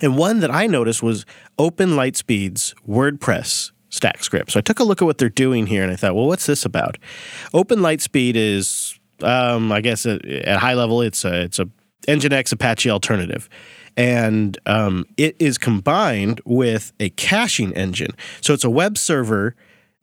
And 0.00 0.16
one 0.16 0.40
that 0.40 0.50
I 0.50 0.66
noticed 0.66 1.02
was 1.02 1.24
OpenLiteSpeed's 1.58 2.74
WordPress 2.86 3.72
stack 3.90 4.24
script. 4.24 4.50
So 4.50 4.58
I 4.58 4.62
took 4.62 4.80
a 4.80 4.84
look 4.84 5.00
at 5.00 5.04
what 5.04 5.18
they're 5.18 5.28
doing 5.28 5.66
here 5.66 5.82
and 5.82 5.92
I 5.92 5.96
thought, 5.96 6.14
well, 6.14 6.26
what's 6.26 6.46
this 6.46 6.64
about? 6.64 6.98
OpenLiteSpeed 7.52 8.34
is, 8.34 8.98
um, 9.22 9.70
I 9.70 9.80
guess, 9.80 10.04
at, 10.04 10.24
at 10.24 10.58
high 10.58 10.74
level, 10.74 11.00
it's 11.00 11.24
a, 11.24 11.42
it's 11.42 11.58
a 11.60 11.68
Nginx 12.08 12.52
Apache 12.52 12.90
alternative. 12.90 13.48
And 13.96 14.58
um, 14.66 15.06
it 15.16 15.36
is 15.38 15.56
combined 15.56 16.40
with 16.44 16.92
a 16.98 17.10
caching 17.10 17.72
engine. 17.74 18.10
So 18.40 18.52
it's 18.52 18.64
a 18.64 18.70
web 18.70 18.98
server 18.98 19.54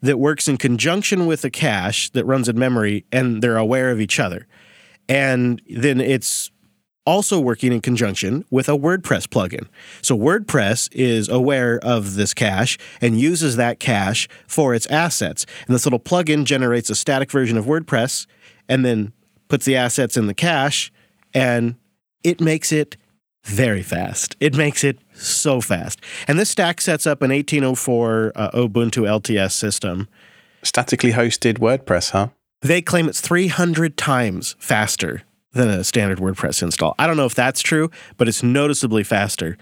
that 0.01 0.17
works 0.17 0.47
in 0.47 0.57
conjunction 0.57 1.25
with 1.25 1.43
a 1.43 1.49
cache 1.49 2.09
that 2.11 2.25
runs 2.25 2.47
in 2.47 2.57
memory 2.57 3.05
and 3.11 3.41
they're 3.43 3.57
aware 3.57 3.91
of 3.91 3.99
each 3.99 4.19
other. 4.19 4.47
And 5.09 5.61
then 5.69 5.99
it's 5.99 6.49
also 7.05 7.39
working 7.39 7.73
in 7.73 7.81
conjunction 7.81 8.45
with 8.49 8.69
a 8.69 8.73
WordPress 8.77 9.27
plugin. 9.27 9.67
So 10.01 10.17
WordPress 10.17 10.89
is 10.91 11.29
aware 11.29 11.79
of 11.83 12.15
this 12.15 12.33
cache 12.33 12.77
and 12.99 13.19
uses 13.19 13.55
that 13.55 13.79
cache 13.79 14.27
for 14.47 14.75
its 14.75 14.85
assets. 14.87 15.45
And 15.67 15.75
this 15.75 15.85
little 15.85 15.99
plugin 15.99 16.45
generates 16.45 16.89
a 16.89 16.95
static 16.95 17.31
version 17.31 17.57
of 17.57 17.65
WordPress 17.65 18.27
and 18.69 18.85
then 18.85 19.13
puts 19.47 19.65
the 19.65 19.75
assets 19.75 20.15
in 20.15 20.27
the 20.27 20.33
cache 20.33 20.91
and 21.33 21.75
it 22.23 22.39
makes 22.39 22.71
it 22.71 22.97
very 23.43 23.81
fast. 23.81 24.35
It 24.39 24.55
makes 24.55 24.83
it 24.83 24.99
so 25.13 25.61
fast. 25.61 25.99
And 26.27 26.37
this 26.37 26.51
stack 26.51 26.79
sets 26.79 27.07
up 27.07 27.23
an 27.23 27.31
1804 27.31 28.33
uh, 28.35 28.51
Ubuntu 28.51 29.03
LTS 29.03 29.53
system. 29.53 30.07
Statically 30.61 31.13
hosted 31.13 31.57
WordPress, 31.57 32.11
huh? 32.11 32.27
They 32.61 32.83
claim 32.83 33.09
it's 33.09 33.19
300 33.19 33.97
times 33.97 34.55
faster 34.59 35.23
than 35.53 35.69
a 35.69 35.83
standard 35.83 36.19
WordPress 36.19 36.61
install. 36.61 36.95
I 36.97 37.07
don't 37.07 37.17
know 37.17 37.25
if 37.25 37.35
that's 37.35 37.61
true, 37.61 37.89
but 38.17 38.27
it's 38.27 38.41
noticeably 38.41 39.03
faster. 39.03 39.57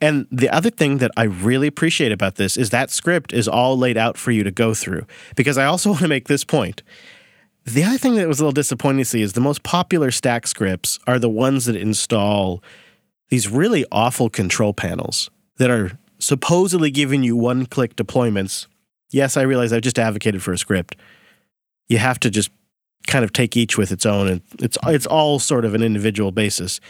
And 0.00 0.26
the 0.30 0.48
other 0.50 0.70
thing 0.70 0.98
that 0.98 1.10
I 1.16 1.24
really 1.24 1.66
appreciate 1.66 2.12
about 2.12 2.36
this 2.36 2.56
is 2.56 2.70
that 2.70 2.90
script 2.90 3.32
is 3.32 3.48
all 3.48 3.76
laid 3.76 3.96
out 3.96 4.16
for 4.16 4.30
you 4.30 4.44
to 4.44 4.50
go 4.50 4.74
through. 4.74 5.06
Because 5.34 5.58
I 5.58 5.64
also 5.64 5.90
want 5.90 6.02
to 6.02 6.08
make 6.08 6.28
this 6.28 6.44
point. 6.44 6.82
The 7.64 7.84
other 7.84 7.98
thing 7.98 8.14
that 8.14 8.28
was 8.28 8.40
a 8.40 8.44
little 8.44 8.52
disappointing 8.52 8.98
to 8.98 9.04
see 9.04 9.22
is 9.22 9.34
the 9.34 9.40
most 9.40 9.62
popular 9.62 10.10
stack 10.10 10.46
scripts 10.46 10.98
are 11.06 11.18
the 11.18 11.28
ones 11.28 11.66
that 11.66 11.76
install 11.76 12.62
these 13.28 13.48
really 13.48 13.84
awful 13.92 14.30
control 14.30 14.72
panels 14.72 15.30
that 15.58 15.70
are 15.70 15.98
supposedly 16.18 16.90
giving 16.90 17.22
you 17.22 17.36
one 17.36 17.66
click 17.66 17.94
deployments. 17.94 18.66
Yes, 19.10 19.36
I 19.36 19.42
realize 19.42 19.72
I've 19.72 19.82
just 19.82 19.98
advocated 19.98 20.42
for 20.42 20.52
a 20.52 20.58
script. 20.58 20.96
You 21.88 21.98
have 21.98 22.18
to 22.20 22.30
just 22.30 22.50
kind 23.06 23.24
of 23.24 23.32
take 23.32 23.56
each 23.56 23.78
with 23.78 23.92
its 23.92 24.04
own, 24.04 24.28
and 24.28 24.42
it's 24.58 24.78
it's 24.86 25.06
all 25.06 25.38
sort 25.38 25.64
of 25.64 25.74
an 25.74 25.82
individual 25.82 26.32
basis. 26.32 26.80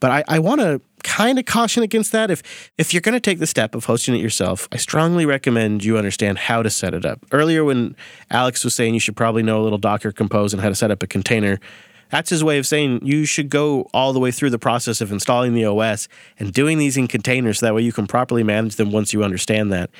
But 0.00 0.10
I, 0.10 0.24
I 0.28 0.38
want 0.38 0.62
to 0.62 0.80
kind 1.04 1.38
of 1.38 1.44
caution 1.44 1.82
against 1.82 2.12
that. 2.12 2.30
If 2.30 2.70
if 2.78 2.92
you're 2.92 3.02
going 3.02 3.14
to 3.14 3.20
take 3.20 3.38
the 3.38 3.46
step 3.46 3.74
of 3.74 3.84
hosting 3.84 4.14
it 4.14 4.20
yourself, 4.20 4.66
I 4.72 4.76
strongly 4.76 5.26
recommend 5.26 5.84
you 5.84 5.98
understand 5.98 6.38
how 6.38 6.62
to 6.62 6.70
set 6.70 6.94
it 6.94 7.04
up. 7.04 7.24
Earlier, 7.32 7.64
when 7.64 7.94
Alex 8.30 8.64
was 8.64 8.74
saying 8.74 8.94
you 8.94 9.00
should 9.00 9.16
probably 9.16 9.42
know 9.42 9.60
a 9.60 9.64
little 9.64 9.78
Docker 9.78 10.10
Compose 10.10 10.52
and 10.52 10.62
how 10.62 10.70
to 10.70 10.74
set 10.74 10.90
up 10.90 11.02
a 11.02 11.06
container, 11.06 11.60
that's 12.10 12.30
his 12.30 12.42
way 12.42 12.58
of 12.58 12.66
saying 12.66 13.00
you 13.04 13.24
should 13.24 13.50
go 13.50 13.88
all 13.94 14.12
the 14.12 14.18
way 14.18 14.30
through 14.30 14.50
the 14.50 14.58
process 14.58 15.00
of 15.00 15.12
installing 15.12 15.54
the 15.54 15.64
OS 15.66 16.08
and 16.38 16.52
doing 16.52 16.78
these 16.78 16.96
in 16.96 17.06
containers 17.06 17.60
so 17.60 17.66
that 17.66 17.74
way 17.74 17.82
you 17.82 17.92
can 17.92 18.06
properly 18.06 18.42
manage 18.42 18.76
them 18.76 18.90
once 18.90 19.12
you 19.12 19.22
understand 19.22 19.72
that. 19.72 19.90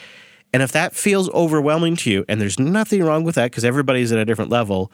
And 0.53 0.62
if 0.62 0.73
that 0.73 0.94
feels 0.94 1.31
overwhelming 1.31 1.94
to 1.96 2.11
you, 2.11 2.25
and 2.29 2.40
there's 2.40 2.59
nothing 2.59 3.05
wrong 3.05 3.23
with 3.23 3.37
that 3.37 3.53
because 3.53 3.64
everybody's 3.64 4.11
at 4.11 4.18
a 4.18 4.25
different 4.25 4.51
level, 4.51 4.90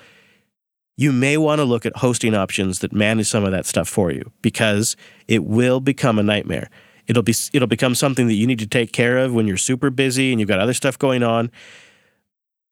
you 0.97 1.13
may 1.13 1.37
want 1.37 1.59
to 1.59 1.65
look 1.65 1.85
at 1.85 1.97
hosting 1.97 2.35
options 2.35 2.79
that 2.79 2.93
manage 2.93 3.27
some 3.27 3.45
of 3.45 3.53
that 3.53 3.67
stuff 3.67 3.89
for 3.89 4.11
you 4.11 4.33
because 4.43 4.97
it 5.29 5.45
will 5.45 5.81
become 5.81 6.19
a 6.19 6.23
nightmare. 6.23 6.71
It'll 7.07 7.23
be 7.23 7.35
it'll 7.53 7.69
become 7.69 7.95
something 7.95 8.27
that 8.27 8.35
you 8.35 8.47
need 8.47 8.59
to 8.61 8.67
take 8.67 8.93
care 8.93 9.19
of 9.19 9.33
when 9.33 9.47
you're 9.47 9.57
super 9.57 9.91
busy 9.91 10.33
and 10.33 10.41
you've 10.41 10.49
got 10.49 10.59
other 10.59 10.75
stuff 10.75 10.99
going 10.99 11.23
on. 11.23 11.51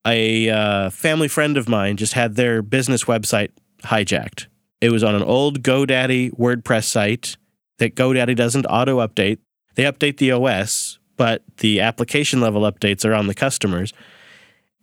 A 0.05 0.49
uh, 0.49 0.89
family 0.89 1.27
friend 1.27 1.57
of 1.57 1.69
mine 1.69 1.97
just 1.97 2.13
had 2.13 2.35
their 2.35 2.61
business 2.61 3.05
website 3.05 3.51
hijacked. 3.83 4.47
It 4.81 4.91
was 4.91 5.03
on 5.03 5.15
an 5.15 5.23
old 5.23 5.63
GoDaddy 5.63 6.37
WordPress 6.37 6.83
site 6.85 7.37
that 7.77 7.95
GoDaddy 7.95 8.35
doesn't 8.35 8.65
auto 8.65 9.05
update. 9.05 9.39
They 9.75 9.83
update 9.83 10.17
the 10.17 10.31
OS, 10.31 10.99
but 11.17 11.43
the 11.57 11.81
application 11.81 12.41
level 12.41 12.63
updates 12.63 13.05
are 13.05 13.13
on 13.13 13.27
the 13.27 13.33
customers. 13.33 13.93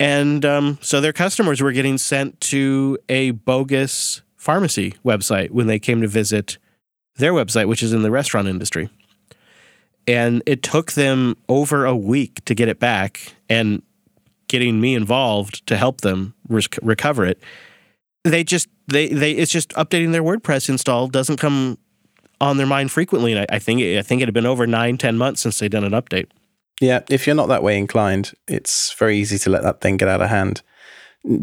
And 0.02 0.44
um, 0.44 0.78
so 0.82 1.00
their 1.00 1.12
customers 1.12 1.60
were 1.60 1.70
getting 1.70 1.96
sent 1.96 2.40
to 2.40 2.98
a 3.08 3.30
bogus 3.30 4.22
pharmacy 4.34 4.96
website 5.04 5.52
when 5.52 5.68
they 5.68 5.78
came 5.78 6.00
to 6.00 6.08
visit 6.08 6.58
their 7.18 7.32
website, 7.32 7.68
which 7.68 7.84
is 7.84 7.92
in 7.92 8.02
the 8.02 8.10
restaurant 8.10 8.48
industry. 8.48 8.90
And 10.08 10.42
it 10.44 10.64
took 10.64 10.92
them 10.92 11.36
over 11.48 11.84
a 11.86 11.94
week 11.94 12.44
to 12.46 12.54
get 12.56 12.68
it 12.68 12.80
back 12.80 13.36
and 13.48 13.80
getting 14.48 14.80
me 14.80 14.96
involved 14.96 15.64
to 15.68 15.76
help 15.76 16.00
them 16.00 16.34
re- 16.48 16.66
recover 16.82 17.24
it. 17.24 17.40
They 18.24 18.42
just 18.42 18.66
they 18.88 19.06
they 19.06 19.30
it's 19.30 19.52
just 19.52 19.68
updating 19.70 20.10
their 20.10 20.24
WordPress 20.24 20.68
install 20.68 21.06
doesn't 21.06 21.36
come 21.36 21.78
on 22.40 22.56
their 22.56 22.66
mind 22.66 22.90
frequently. 22.90 23.34
And 23.34 23.46
I, 23.48 23.54
I 23.54 23.58
think 23.60 23.80
I 23.80 24.02
think 24.02 24.20
it 24.20 24.26
had 24.26 24.34
been 24.34 24.46
over 24.46 24.66
nine 24.66 24.98
ten 24.98 25.16
months 25.16 25.42
since 25.42 25.60
they'd 25.60 25.70
done 25.70 25.84
an 25.84 25.92
update. 25.92 26.26
Yeah, 26.80 27.00
if 27.08 27.26
you're 27.26 27.37
not 27.37 27.48
that 27.48 27.62
way 27.62 27.78
inclined, 27.78 28.32
it's 28.48 28.92
very 28.94 29.16
easy 29.16 29.38
to 29.38 29.50
let 29.50 29.62
that 29.62 29.80
thing 29.80 29.96
get 29.96 30.08
out 30.08 30.22
of 30.22 30.30
hand. 30.30 30.62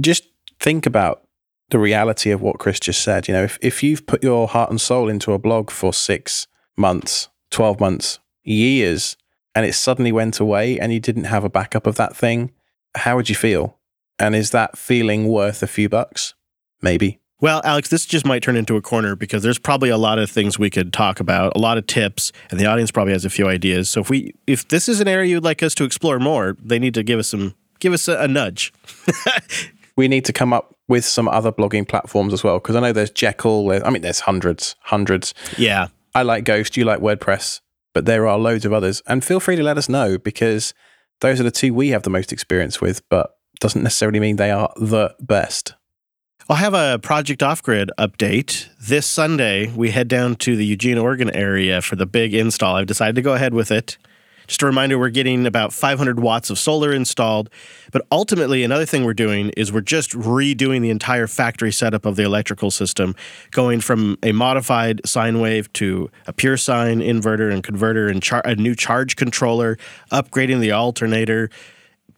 Just 0.02 0.28
think 0.60 0.86
about 0.86 1.24
the 1.70 1.80
reality 1.80 2.32
of 2.32 2.42
what 2.42 2.60
Chris 2.60 2.80
just 2.80 3.02
said. 3.02 3.28
You 3.28 3.34
know, 3.34 3.44
if, 3.44 3.58
if 3.62 3.84
you've 3.84 4.06
put 4.06 4.24
your 4.24 4.48
heart 4.48 4.70
and 4.70 4.82
soul 4.82 5.08
into 5.08 5.34
a 5.34 5.40
blog 5.40 5.70
for 5.70 5.94
six 5.94 6.48
months, 6.76 7.30
12 7.52 7.80
months, 7.80 8.20
years, 8.44 9.16
and 9.56 9.66
it 9.66 9.74
suddenly 9.74 10.12
went 10.12 10.40
away 10.40 10.80
and 10.80 10.92
you 10.92 11.00
didn't 11.00 11.26
have 11.26 11.44
a 11.44 11.50
backup 11.50 11.88
of 11.88 11.96
that 11.96 12.16
thing, 12.16 12.52
how 12.96 13.16
would 13.16 13.30
you 13.30 13.36
feel? 13.36 13.78
And 14.18 14.36
is 14.36 14.52
that 14.52 14.78
feeling 14.78 15.28
worth 15.28 15.64
a 15.64 15.68
few 15.68 15.90
bucks? 15.90 16.34
Maybe. 16.82 17.20
Well, 17.42 17.62
Alex, 17.64 17.88
this 17.88 18.06
just 18.06 18.26
might 18.26 18.44
turn 18.44 18.58
into 18.58 18.76
a 18.76 18.82
corner 18.82 19.16
because 19.16 19.44
there's 19.44 19.60
probably 19.60 19.90
a 19.90 19.98
lot 19.98 20.20
of 20.20 20.30
things 20.30 20.60
we 20.60 20.70
could 20.70 20.92
talk 20.92 21.22
about, 21.22 21.54
a 21.56 21.60
lot 21.60 21.78
of 21.78 21.88
tips, 21.88 22.34
and 22.52 22.60
the 22.60 22.66
audience 22.66 22.92
probably 22.92 23.14
has 23.14 23.24
a 23.24 23.30
few 23.30 23.48
ideas. 23.48 23.90
So 23.90 24.02
if 24.02 24.10
we 24.10 24.34
if 24.46 24.68
this 24.68 24.90
is 24.90 25.00
an 25.00 25.08
area 25.08 25.30
you'd 25.30 25.44
like 25.44 25.64
us 25.64 25.74
to 25.76 25.86
explore 25.86 26.20
more, 26.20 26.58
they 26.62 26.80
need 26.80 26.94
to 26.96 27.04
give 27.04 27.18
us 27.18 27.30
some 27.30 27.56
give 27.80 27.94
us 27.94 28.08
a, 28.10 28.18
a 28.20 28.28
nudge. 28.28 28.74
we 29.96 30.10
need 30.10 30.26
to 30.26 30.34
come 30.34 30.52
up 30.52 30.76
with 30.90 31.06
some 31.06 31.30
other 31.30 31.52
blogging 31.52 31.88
platforms 31.88 32.34
as 32.34 32.44
well 32.44 32.60
because 32.60 32.76
I 32.76 32.82
know 32.82 32.92
there's 32.92 33.12
Jekyll. 33.12 33.72
I 33.72 33.90
mean, 33.90 34.02
there's 34.02 34.22
hundreds, 34.22 34.76
hundreds. 34.82 35.34
Yeah, 35.58 35.88
I 36.14 36.24
like 36.24 36.44
Ghost. 36.44 36.76
You 36.76 36.84
like 36.84 37.00
WordPress, 37.00 37.62
but 37.94 38.06
there 38.06 38.28
are 38.28 38.38
loads 38.38 38.66
of 38.66 38.74
others. 38.74 39.02
And 39.08 39.24
feel 39.24 39.40
free 39.40 39.56
to 39.56 39.64
let 39.64 39.78
us 39.78 39.88
know 39.88 40.18
because 40.18 40.74
those 41.22 41.40
are 41.40 41.44
the 41.44 41.52
two 41.52 41.74
we 41.74 41.90
have 41.90 42.04
the 42.04 42.10
most 42.10 42.34
experience 42.34 42.82
with, 42.82 43.08
but 43.08 43.32
doesn't 43.62 43.84
necessarily 43.84 44.20
mean 44.20 44.36
they 44.36 44.52
are 44.52 44.74
the 44.76 45.16
best. 45.22 45.76
I'll 46.52 46.56
have 46.56 46.74
a 46.74 46.98
Project 46.98 47.44
Off 47.44 47.62
Grid 47.62 47.92
update. 48.00 48.70
This 48.80 49.06
Sunday, 49.06 49.72
we 49.76 49.92
head 49.92 50.08
down 50.08 50.36
to 50.38 50.56
the 50.56 50.66
Eugene, 50.66 50.98
Oregon 50.98 51.30
area 51.30 51.80
for 51.80 51.96
the 51.96 52.08
big 52.08 52.34
install. 52.34 52.76
I've 52.76 52.88
decided 52.88 53.14
to 53.18 53.22
go 53.22 53.36
ahead 53.36 53.54
with 53.54 53.70
it. 53.70 54.00
Just 54.48 54.64
a 54.64 54.66
reminder, 54.66 54.98
we're 54.98 55.12
getting 55.12 55.46
about 55.46 55.74
500 55.74 56.20
watts 56.20 56.50
of 56.50 56.58
solar 56.58 56.92
installed. 56.92 57.52
But 57.92 58.08
ultimately, 58.12 58.64
another 58.64 58.88
thing 58.88 59.06
we're 59.06 59.14
doing 59.14 59.50
is 59.50 59.72
we're 59.72 59.82
just 59.82 60.14
redoing 60.14 60.82
the 60.82 60.90
entire 60.90 61.28
factory 61.28 61.72
setup 61.72 62.04
of 62.04 62.16
the 62.16 62.24
electrical 62.24 62.72
system, 62.72 63.16
going 63.52 63.80
from 63.80 64.18
a 64.24 64.32
modified 64.32 65.02
sine 65.06 65.42
wave 65.42 65.72
to 65.74 66.10
a 66.26 66.34
pure 66.34 66.58
sine 66.58 67.00
inverter 67.00 67.54
and 67.54 67.64
converter 67.64 68.08
and 68.08 68.24
char- 68.24 68.42
a 68.44 68.56
new 68.56 68.74
charge 68.74 69.16
controller, 69.16 69.78
upgrading 70.12 70.62
the 70.62 70.72
alternator 70.72 71.52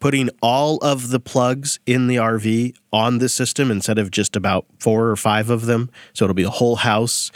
putting 0.01 0.29
all 0.41 0.77
of 0.79 1.09
the 1.09 1.19
plugs 1.19 1.79
in 1.85 2.07
the 2.07 2.17
RV 2.17 2.75
on 2.91 3.19
the 3.19 3.29
system 3.29 3.71
instead 3.71 3.97
of 3.97 4.11
just 4.11 4.35
about 4.35 4.65
four 4.79 5.07
or 5.07 5.15
five 5.15 5.49
of 5.49 5.67
them. 5.67 5.89
So 6.13 6.25
it'll 6.25 6.33
be 6.33 6.43
a 6.43 6.49
whole 6.49 6.77
house. 6.77 7.31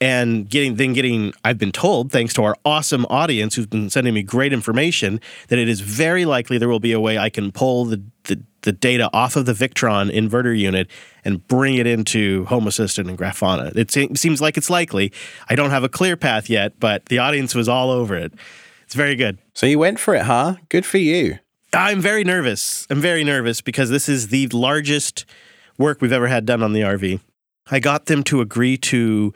And 0.00 0.48
getting 0.48 0.76
then 0.76 0.92
getting, 0.92 1.32
I've 1.42 1.58
been 1.58 1.72
told, 1.72 2.12
thanks 2.12 2.34
to 2.34 2.44
our 2.44 2.54
awesome 2.64 3.06
audience 3.06 3.54
who's 3.54 3.66
been 3.66 3.88
sending 3.88 4.12
me 4.12 4.22
great 4.22 4.52
information, 4.52 5.20
that 5.48 5.58
it 5.58 5.68
is 5.68 5.80
very 5.80 6.26
likely 6.26 6.58
there 6.58 6.68
will 6.68 6.80
be 6.80 6.92
a 6.92 7.00
way 7.00 7.18
I 7.18 7.30
can 7.30 7.50
pull 7.50 7.86
the, 7.86 8.02
the, 8.24 8.42
the 8.60 8.72
data 8.72 9.08
off 9.14 9.36
of 9.36 9.46
the 9.46 9.54
Victron 9.54 10.10
inverter 10.10 10.56
unit 10.56 10.88
and 11.24 11.46
bring 11.48 11.76
it 11.76 11.86
into 11.86 12.44
Home 12.44 12.66
Assistant 12.66 13.08
and 13.08 13.18
Grafana. 13.18 13.74
It 13.74 13.90
seems 14.18 14.40
like 14.40 14.58
it's 14.58 14.70
likely. 14.70 15.12
I 15.48 15.54
don't 15.56 15.70
have 15.70 15.82
a 15.82 15.88
clear 15.88 16.16
path 16.16 16.50
yet, 16.50 16.78
but 16.78 17.06
the 17.06 17.18
audience 17.18 17.54
was 17.54 17.68
all 17.68 17.90
over 17.90 18.14
it. 18.14 18.34
It's 18.84 18.94
very 18.94 19.16
good. 19.16 19.38
So 19.54 19.64
you 19.64 19.78
went 19.78 19.98
for 19.98 20.14
it, 20.14 20.22
huh? 20.22 20.56
Good 20.68 20.84
for 20.84 20.98
you. 20.98 21.38
I'm 21.72 22.00
very 22.00 22.24
nervous. 22.24 22.86
I'm 22.90 23.00
very 23.00 23.24
nervous 23.24 23.60
because 23.60 23.90
this 23.90 24.08
is 24.08 24.28
the 24.28 24.46
largest 24.48 25.24
work 25.78 26.00
we've 26.00 26.12
ever 26.12 26.28
had 26.28 26.46
done 26.46 26.62
on 26.62 26.72
the 26.72 26.80
RV. 26.80 27.20
I 27.70 27.80
got 27.80 28.06
them 28.06 28.22
to 28.24 28.40
agree 28.40 28.76
to 28.78 29.34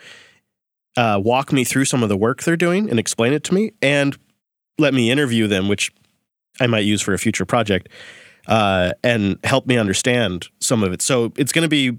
uh, 0.97 1.21
walk 1.23 1.53
me 1.53 1.65
through 1.65 1.85
some 1.85 2.03
of 2.03 2.09
the 2.09 2.17
work 2.17 2.43
they're 2.43 2.57
doing 2.57 2.89
and 2.89 2.99
explain 2.99 3.33
it 3.33 3.45
to 3.45 3.55
me 3.55 3.73
and 3.83 4.17
let 4.79 4.95
me 4.95 5.11
interview 5.11 5.47
them, 5.47 5.69
which 5.69 5.93
I 6.61 6.67
might 6.67 6.85
use 6.85 7.03
for 7.03 7.13
a 7.13 7.19
future 7.19 7.45
project, 7.45 7.89
uh, 8.47 8.93
and 9.03 9.39
help 9.45 9.67
me 9.67 9.77
understand 9.77 10.49
some 10.61 10.83
of 10.83 10.93
it. 10.93 11.03
So 11.03 11.33
it's 11.37 11.53
going 11.53 11.65
to 11.65 11.69
be 11.69 11.99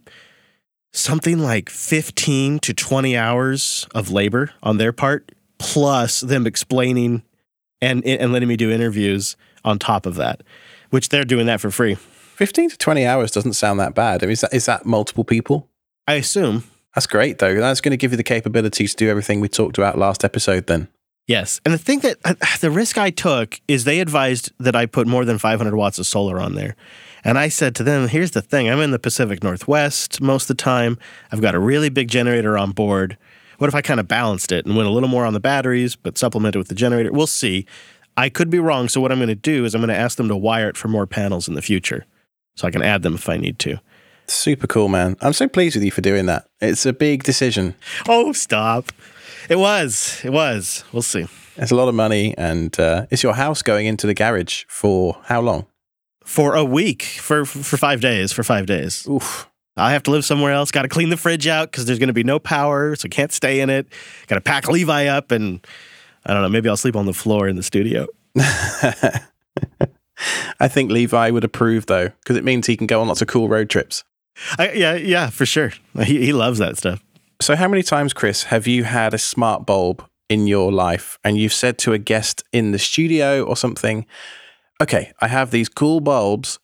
something 0.93 1.39
like 1.39 1.69
15 1.69 2.59
to 2.59 2.73
20 2.73 3.17
hours 3.17 3.87
of 3.93 4.11
labor 4.11 4.51
on 4.63 4.77
their 4.77 4.91
part, 4.91 5.31
plus 5.57 6.21
them 6.21 6.47
explaining 6.47 7.23
and, 7.81 8.05
and 8.05 8.33
letting 8.33 8.49
me 8.49 8.57
do 8.57 8.71
interviews 8.71 9.35
on 9.63 9.79
top 9.79 10.05
of 10.05 10.15
that, 10.15 10.41
which 10.89 11.09
they're 11.09 11.25
doing 11.25 11.45
that 11.47 11.61
for 11.61 11.71
free. 11.71 11.95
15 11.95 12.71
to 12.71 12.77
20 12.77 13.05
hours 13.05 13.31
doesn't 13.31 13.53
sound 13.53 13.79
that 13.79 13.93
bad. 13.93 14.23
I 14.23 14.25
mean, 14.25 14.33
is 14.33 14.41
that, 14.41 14.53
is 14.53 14.65
that 14.65 14.85
multiple 14.85 15.23
people? 15.23 15.69
I 16.07 16.15
assume. 16.15 16.63
That's 16.95 17.07
great, 17.07 17.39
though. 17.39 17.55
That's 17.55 17.81
going 17.81 17.91
to 17.91 17.97
give 17.97 18.11
you 18.11 18.17
the 18.17 18.23
capabilities 18.23 18.95
to 18.95 19.05
do 19.05 19.09
everything 19.09 19.39
we 19.39 19.47
talked 19.47 19.77
about 19.77 19.97
last 19.97 20.25
episode, 20.25 20.67
then. 20.67 20.87
Yes. 21.27 21.61
And 21.63 21.73
the 21.73 21.77
thing 21.77 21.99
that 21.99 22.17
uh, 22.25 22.33
the 22.59 22.71
risk 22.71 22.97
I 22.97 23.09
took 23.09 23.61
is 23.67 23.83
they 23.83 23.99
advised 23.99 24.51
that 24.59 24.75
I 24.75 24.85
put 24.85 25.07
more 25.07 25.23
than 25.23 25.37
500 25.37 25.75
watts 25.75 25.99
of 25.99 26.07
solar 26.07 26.39
on 26.39 26.55
there. 26.55 26.75
And 27.23 27.37
I 27.37 27.49
said 27.49 27.75
to 27.75 27.83
them, 27.83 28.07
here's 28.07 28.31
the 28.31 28.41
thing 28.41 28.69
I'm 28.69 28.79
in 28.79 28.91
the 28.91 28.99
Pacific 28.99 29.43
Northwest 29.43 30.19
most 30.19 30.49
of 30.49 30.57
the 30.57 30.63
time. 30.63 30.97
I've 31.31 31.41
got 31.41 31.55
a 31.55 31.59
really 31.59 31.89
big 31.89 32.07
generator 32.07 32.57
on 32.57 32.71
board. 32.71 33.17
What 33.59 33.67
if 33.67 33.75
I 33.75 33.81
kind 33.81 33.99
of 33.99 34.07
balanced 34.07 34.51
it 34.51 34.65
and 34.65 34.75
went 34.75 34.89
a 34.89 34.91
little 34.91 35.07
more 35.07 35.25
on 35.25 35.33
the 35.33 35.39
batteries, 35.39 35.95
but 35.95 36.17
supplemented 36.17 36.57
with 36.57 36.67
the 36.67 36.75
generator? 36.75 37.11
We'll 37.11 37.27
see. 37.27 37.67
I 38.17 38.29
could 38.29 38.49
be 38.49 38.59
wrong. 38.59 38.87
So, 38.87 39.01
what 39.01 39.11
I'm 39.11 39.19
going 39.19 39.29
to 39.29 39.35
do 39.35 39.65
is 39.65 39.73
I'm 39.73 39.81
going 39.81 39.89
to 39.89 39.97
ask 39.97 40.17
them 40.17 40.27
to 40.27 40.35
wire 40.35 40.69
it 40.69 40.77
for 40.77 40.87
more 40.87 41.07
panels 41.07 41.47
in 41.47 41.55
the 41.55 41.61
future 41.61 42.05
so 42.55 42.67
I 42.67 42.71
can 42.71 42.81
add 42.81 43.03
them 43.03 43.15
if 43.15 43.29
I 43.29 43.37
need 43.37 43.59
to. 43.59 43.79
Super 44.27 44.67
cool, 44.67 44.87
man. 44.87 45.17
I'm 45.21 45.33
so 45.33 45.47
pleased 45.47 45.75
with 45.75 45.83
you 45.83 45.91
for 45.91 46.01
doing 46.01 46.25
that. 46.27 46.47
It's 46.61 46.85
a 46.85 46.93
big 46.93 47.23
decision. 47.23 47.75
Oh, 48.07 48.31
stop. 48.31 48.91
It 49.49 49.57
was. 49.57 50.21
It 50.23 50.29
was. 50.31 50.83
We'll 50.93 51.01
see. 51.01 51.27
It's 51.57 51.71
a 51.71 51.75
lot 51.75 51.89
of 51.89 51.95
money, 51.95 52.33
and 52.37 52.77
uh, 52.79 53.07
is 53.09 53.23
your 53.23 53.33
house 53.33 53.61
going 53.61 53.85
into 53.85 54.07
the 54.07 54.13
garage 54.13 54.63
for 54.67 55.17
how 55.25 55.41
long? 55.41 55.65
For 56.23 56.55
a 56.55 56.63
week, 56.63 57.03
for 57.03 57.45
for 57.45 57.77
five 57.77 57.99
days, 57.99 58.31
for 58.31 58.43
five 58.43 58.65
days. 58.65 59.05
Oof. 59.09 59.49
I 59.77 59.93
have 59.93 60.03
to 60.03 60.11
live 60.11 60.25
somewhere 60.25 60.51
else. 60.51 60.71
Got 60.71 60.83
to 60.83 60.87
clean 60.89 61.09
the 61.09 61.17
fridge 61.17 61.47
out 61.47 61.71
because 61.71 61.85
there's 61.85 61.99
going 61.99 62.07
to 62.07 62.13
be 62.13 62.23
no 62.23 62.39
power, 62.39 62.95
so 62.95 63.09
can't 63.09 63.31
stay 63.31 63.61
in 63.61 63.69
it. 63.69 63.87
Got 64.27 64.35
to 64.35 64.41
pack 64.41 64.67
Levi 64.67 65.07
up, 65.07 65.31
and 65.31 65.65
I 66.25 66.33
don't 66.33 66.41
know. 66.41 66.49
Maybe 66.49 66.69
I'll 66.69 66.77
sleep 66.77 66.95
on 66.95 67.05
the 67.05 67.13
floor 67.13 67.47
in 67.47 67.55
the 67.55 67.63
studio. 67.63 68.07
I 70.59 70.67
think 70.67 70.91
Levi 70.91 71.31
would 71.31 71.43
approve 71.43 71.87
though, 71.87 72.09
because 72.09 72.37
it 72.37 72.43
means 72.43 72.67
he 72.67 72.77
can 72.77 72.87
go 72.87 73.01
on 73.01 73.07
lots 73.07 73.21
of 73.21 73.27
cool 73.27 73.49
road 73.49 73.69
trips. 73.69 74.03
I, 74.57 74.71
yeah, 74.71 74.95
yeah, 74.95 75.29
for 75.29 75.45
sure. 75.45 75.73
He, 76.03 76.25
he 76.25 76.33
loves 76.33 76.59
that 76.59 76.77
stuff. 76.77 77.03
So, 77.41 77.55
how 77.55 77.67
many 77.67 77.83
times, 77.83 78.13
Chris, 78.13 78.43
have 78.45 78.67
you 78.67 78.83
had 78.83 79.13
a 79.13 79.17
smart 79.17 79.65
bulb 79.65 80.05
in 80.29 80.47
your 80.47 80.71
life 80.71 81.17
and 81.23 81.37
you've 81.37 81.53
said 81.53 81.77
to 81.79 81.93
a 81.93 81.97
guest 81.97 82.43
in 82.53 82.71
the 82.71 82.79
studio 82.79 83.43
or 83.43 83.57
something, 83.57 84.05
okay, 84.81 85.11
I 85.19 85.27
have 85.27 85.51
these 85.51 85.67
cool 85.67 85.99
bulbs, 85.99 86.59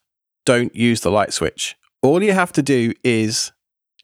don't 0.46 0.74
use 0.74 1.00
the 1.00 1.10
light 1.10 1.32
switch? 1.32 1.76
All 2.00 2.22
you 2.22 2.32
have 2.32 2.52
to 2.52 2.62
do 2.62 2.92
is 3.02 3.52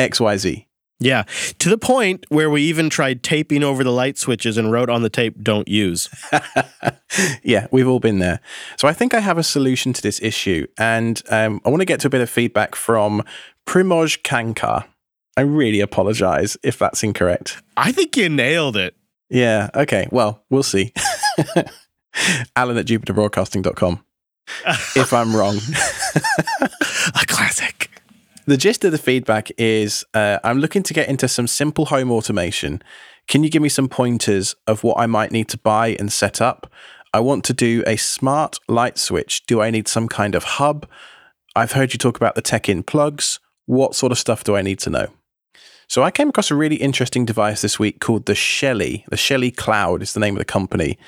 XYZ. 0.01 0.67
Yeah, 1.01 1.25
to 1.59 1.69
the 1.69 1.77
point 1.77 2.25
where 2.29 2.49
we 2.49 2.63
even 2.63 2.89
tried 2.89 3.23
taping 3.23 3.65
over 3.65 3.83
the 3.83 3.91
light 3.91 4.17
switches 4.17 4.57
and 4.57 4.71
wrote 4.71 4.89
on 4.89 5.03
the 5.03 5.11
tape, 5.11 5.43
don't 5.43 5.69
use. 5.69 6.09
yeah, 7.43 7.67
we've 7.73 7.89
all 7.89 7.99
been 7.99 8.21
there. 8.21 8.41
So 8.79 8.87
I 8.87 8.93
think 8.93 9.13
I 9.13 9.21
have 9.21 9.37
a 9.37 9.43
solution 9.43 9.93
to 9.93 10.01
this 10.01 10.23
issue. 10.23 10.67
And 10.79 11.21
um, 11.31 11.61
I 11.65 11.71
want 11.71 11.81
to 11.81 11.87
get 11.87 12.01
to 12.01 12.07
a 12.07 12.11
bit 12.11 12.21
of 12.21 12.31
feedback 12.31 12.75
from 12.77 13.23
Primoj 13.67 14.23
Kankar. 14.23 14.87
I 15.37 15.41
really 15.41 15.81
apologize 15.81 16.57
if 16.63 16.79
that's 16.79 17.03
incorrect. 17.03 17.61
I 17.77 17.91
think 17.91 18.17
you 18.17 18.29
nailed 18.29 18.77
it. 18.77 18.95
Yeah, 19.29 19.71
okay. 19.75 20.07
Well, 20.13 20.45
we'll 20.49 20.63
see. 20.63 20.93
Alan 22.57 22.77
at 22.77 22.87
jupiterbroadcasting.com. 22.87 24.05
if 24.97 25.13
I'm 25.13 25.35
wrong. 25.35 25.59
The 28.47 28.59
gist 28.59 28.85
of 28.85 28.93
the 28.93 28.99
feedback 28.99 29.51
is 29.57 30.05
uh, 30.13 30.39
I'm 30.45 30.59
looking 30.59 30.83
to 30.83 30.93
get 30.93 31.09
into 31.09 31.29
some 31.29 31.47
simple 31.47 31.87
home 31.87 32.13
automation. 32.13 32.83
Can 33.27 33.43
you 33.43 33.49
give 33.49 33.63
me 33.63 33.71
some 33.71 33.89
pointers 33.89 34.55
of 34.67 34.85
what 34.85 34.99
I 34.99 35.07
might 35.07 35.33
need 35.33 35.49
to 35.49 35.59
buy 35.59 35.97
and 35.99 36.13
set 36.13 36.43
up? 36.43 36.71
I 37.15 37.21
want 37.21 37.45
to 37.45 37.55
do 37.55 37.83
a 37.87 37.97
smart 37.97 38.59
light 38.69 38.99
switch. 38.99 39.47
Do 39.47 39.63
I 39.63 39.71
need 39.71 39.89
some 39.89 40.09
kind 40.09 40.35
of 40.35 40.45
hub? 40.45 40.87
I've 41.57 41.73
heard 41.73 41.95
you 41.95 41.99
talk 41.99 42.19
about 42.19 42.35
the 42.35 42.43
Teckin 42.43 42.85
plugs. 42.85 43.41
What 43.65 43.95
sort 43.95 44.13
of 44.13 44.19
stuff 44.19 44.45
do 44.45 44.57
I 44.57 44.61
need 44.61 44.79
to 44.81 44.91
know? 44.91 45.07
So 45.89 46.03
I 46.03 46.11
came 46.11 46.29
across 46.29 46.51
a 46.51 46.55
really 46.55 46.77
interesting 46.77 47.25
device 47.25 47.63
this 47.63 47.79
week 47.79 47.99
called 47.99 48.27
the 48.27 48.35
Shelly. 48.35 49.07
The 49.09 49.17
Shelly 49.17 49.53
Cloud 49.53 50.03
is 50.03 50.13
the 50.13 50.21
name 50.21 50.35
of 50.35 50.41
the 50.41 50.45
company. 50.45 50.99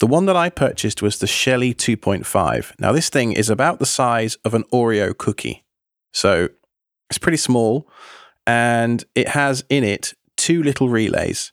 The 0.00 0.06
one 0.06 0.24
that 0.24 0.36
I 0.36 0.48
purchased 0.48 1.02
was 1.02 1.18
the 1.18 1.26
Shelly 1.26 1.74
2.5. 1.74 2.78
Now, 2.78 2.92
this 2.92 3.10
thing 3.10 3.32
is 3.32 3.50
about 3.50 3.78
the 3.78 3.84
size 3.84 4.36
of 4.44 4.54
an 4.54 4.64
Oreo 4.72 5.16
cookie. 5.16 5.64
So 6.12 6.48
it's 7.08 7.18
pretty 7.18 7.38
small 7.38 7.88
and 8.46 9.04
it 9.14 9.28
has 9.28 9.64
in 9.68 9.84
it 9.84 10.14
two 10.36 10.62
little 10.62 10.88
relays. 10.88 11.52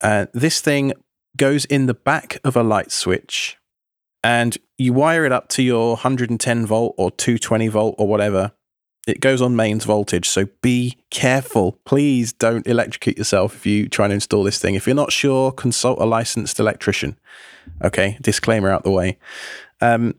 Uh, 0.00 0.26
this 0.32 0.60
thing 0.60 0.92
goes 1.36 1.64
in 1.64 1.86
the 1.86 1.94
back 1.94 2.38
of 2.44 2.56
a 2.56 2.62
light 2.62 2.92
switch 2.92 3.58
and 4.22 4.56
you 4.78 4.92
wire 4.92 5.24
it 5.24 5.32
up 5.32 5.48
to 5.48 5.62
your 5.62 5.90
110 5.90 6.66
volt 6.66 6.94
or 6.96 7.10
220 7.10 7.68
volt 7.68 7.94
or 7.98 8.06
whatever. 8.06 8.52
It 9.06 9.20
goes 9.20 9.42
on 9.42 9.56
mains 9.56 9.84
voltage, 9.84 10.28
so 10.28 10.46
be 10.60 10.96
careful. 11.10 11.72
Please 11.84 12.32
don't 12.32 12.64
electrocute 12.68 13.18
yourself 13.18 13.56
if 13.56 13.66
you 13.66 13.88
try 13.88 14.04
and 14.04 14.14
install 14.14 14.44
this 14.44 14.60
thing. 14.60 14.76
If 14.76 14.86
you're 14.86 14.94
not 14.94 15.10
sure, 15.10 15.50
consult 15.50 16.00
a 16.00 16.04
licensed 16.04 16.60
electrician. 16.60 17.18
Okay, 17.82 18.16
disclaimer 18.20 18.70
out 18.70 18.84
the 18.84 18.92
way. 18.92 19.18
Um, 19.80 20.14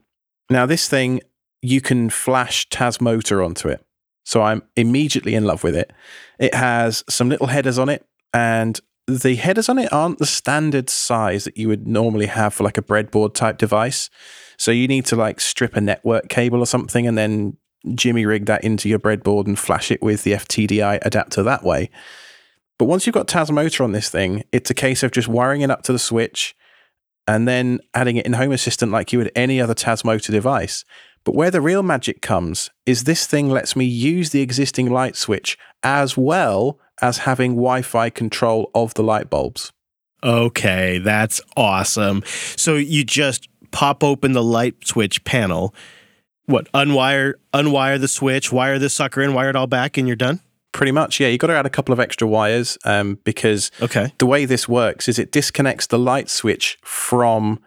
now, 0.49 0.65
this 0.65 0.89
thing, 0.89 1.21
you 1.61 1.79
can 1.79 2.09
flash 2.09 2.67
Tasmota 2.67 3.45
onto 3.45 3.69
it. 3.69 3.85
So 4.23 4.41
I'm 4.41 4.63
immediately 4.75 5.35
in 5.35 5.45
love 5.45 5.63
with 5.63 5.75
it. 5.75 5.91
It 6.39 6.53
has 6.53 7.03
some 7.09 7.29
little 7.29 7.47
headers 7.47 7.77
on 7.77 7.89
it, 7.89 8.05
and 8.33 8.79
the 9.07 9.35
headers 9.35 9.69
on 9.69 9.79
it 9.79 9.91
aren't 9.91 10.19
the 10.19 10.25
standard 10.25 10.89
size 10.89 11.43
that 11.43 11.57
you 11.57 11.67
would 11.67 11.87
normally 11.87 12.27
have 12.27 12.53
for 12.53 12.63
like 12.63 12.77
a 12.77 12.81
breadboard 12.81 13.33
type 13.33 13.57
device. 13.57 14.09
So 14.57 14.71
you 14.71 14.87
need 14.87 15.05
to 15.07 15.15
like 15.15 15.41
strip 15.41 15.75
a 15.75 15.81
network 15.81 16.29
cable 16.29 16.59
or 16.59 16.65
something 16.65 17.05
and 17.05 17.17
then 17.17 17.57
jimmy 17.95 18.25
rig 18.25 18.45
that 18.45 18.63
into 18.63 18.87
your 18.87 18.99
breadboard 18.99 19.45
and 19.45 19.59
flash 19.59 19.91
it 19.91 20.01
with 20.01 20.23
the 20.23 20.31
FTDI 20.33 20.99
adapter 21.01 21.43
that 21.43 21.63
way. 21.63 21.89
But 22.79 22.85
once 22.85 23.05
you've 23.05 23.13
got 23.13 23.27
Tasmota 23.27 23.83
on 23.83 23.91
this 23.91 24.09
thing, 24.09 24.43
it's 24.51 24.69
a 24.69 24.73
case 24.73 25.03
of 25.03 25.11
just 25.11 25.27
wiring 25.27 25.61
it 25.61 25.69
up 25.69 25.83
to 25.83 25.91
the 25.91 25.99
switch 25.99 26.55
and 27.27 27.47
then 27.47 27.79
adding 27.93 28.17
it 28.17 28.25
in 28.25 28.33
Home 28.33 28.51
Assistant 28.51 28.91
like 28.91 29.13
you 29.13 29.19
would 29.19 29.31
any 29.35 29.61
other 29.61 29.75
Tasmota 29.75 30.31
device. 30.31 30.85
But 31.23 31.35
where 31.35 31.51
the 31.51 31.61
real 31.61 31.83
magic 31.83 32.21
comes 32.21 32.69
is 32.85 33.03
this 33.03 33.25
thing 33.25 33.49
lets 33.49 33.75
me 33.75 33.85
use 33.85 34.31
the 34.31 34.41
existing 34.41 34.91
light 34.91 35.15
switch 35.15 35.57
as 35.81 36.17
well 36.17 36.79
as 37.01 37.19
having 37.19 37.51
Wi 37.51 37.81
Fi 37.81 38.09
control 38.09 38.69
of 38.75 38.93
the 38.93 39.03
light 39.03 39.29
bulbs. 39.29 39.71
Okay, 40.23 40.99
that's 40.99 41.41
awesome. 41.57 42.23
So 42.55 42.75
you 42.75 43.03
just 43.03 43.47
pop 43.71 44.03
open 44.03 44.31
the 44.31 44.43
light 44.43 44.87
switch 44.87 45.23
panel, 45.25 45.73
what, 46.45 46.71
unwire 46.73 47.33
unwire 47.53 47.99
the 47.99 48.07
switch, 48.07 48.51
wire 48.51 48.79
the 48.79 48.89
sucker 48.89 49.21
in, 49.21 49.33
wire 49.33 49.49
it 49.49 49.55
all 49.55 49.67
back, 49.67 49.97
and 49.97 50.07
you're 50.07 50.15
done? 50.15 50.39
Pretty 50.71 50.91
much, 50.91 51.19
yeah. 51.19 51.27
You 51.27 51.37
got 51.37 51.47
to 51.47 51.55
add 51.55 51.65
a 51.65 51.69
couple 51.69 51.93
of 51.93 51.99
extra 51.99 52.27
wires 52.27 52.77
um, 52.83 53.19
because 53.23 53.69
okay. 53.81 54.11
the 54.17 54.25
way 54.25 54.45
this 54.45 54.67
works 54.67 55.07
is 55.07 55.19
it 55.19 55.31
disconnects 55.31 55.87
the 55.87 55.99
light 55.99 56.29
switch 56.29 56.79
from 56.83 57.59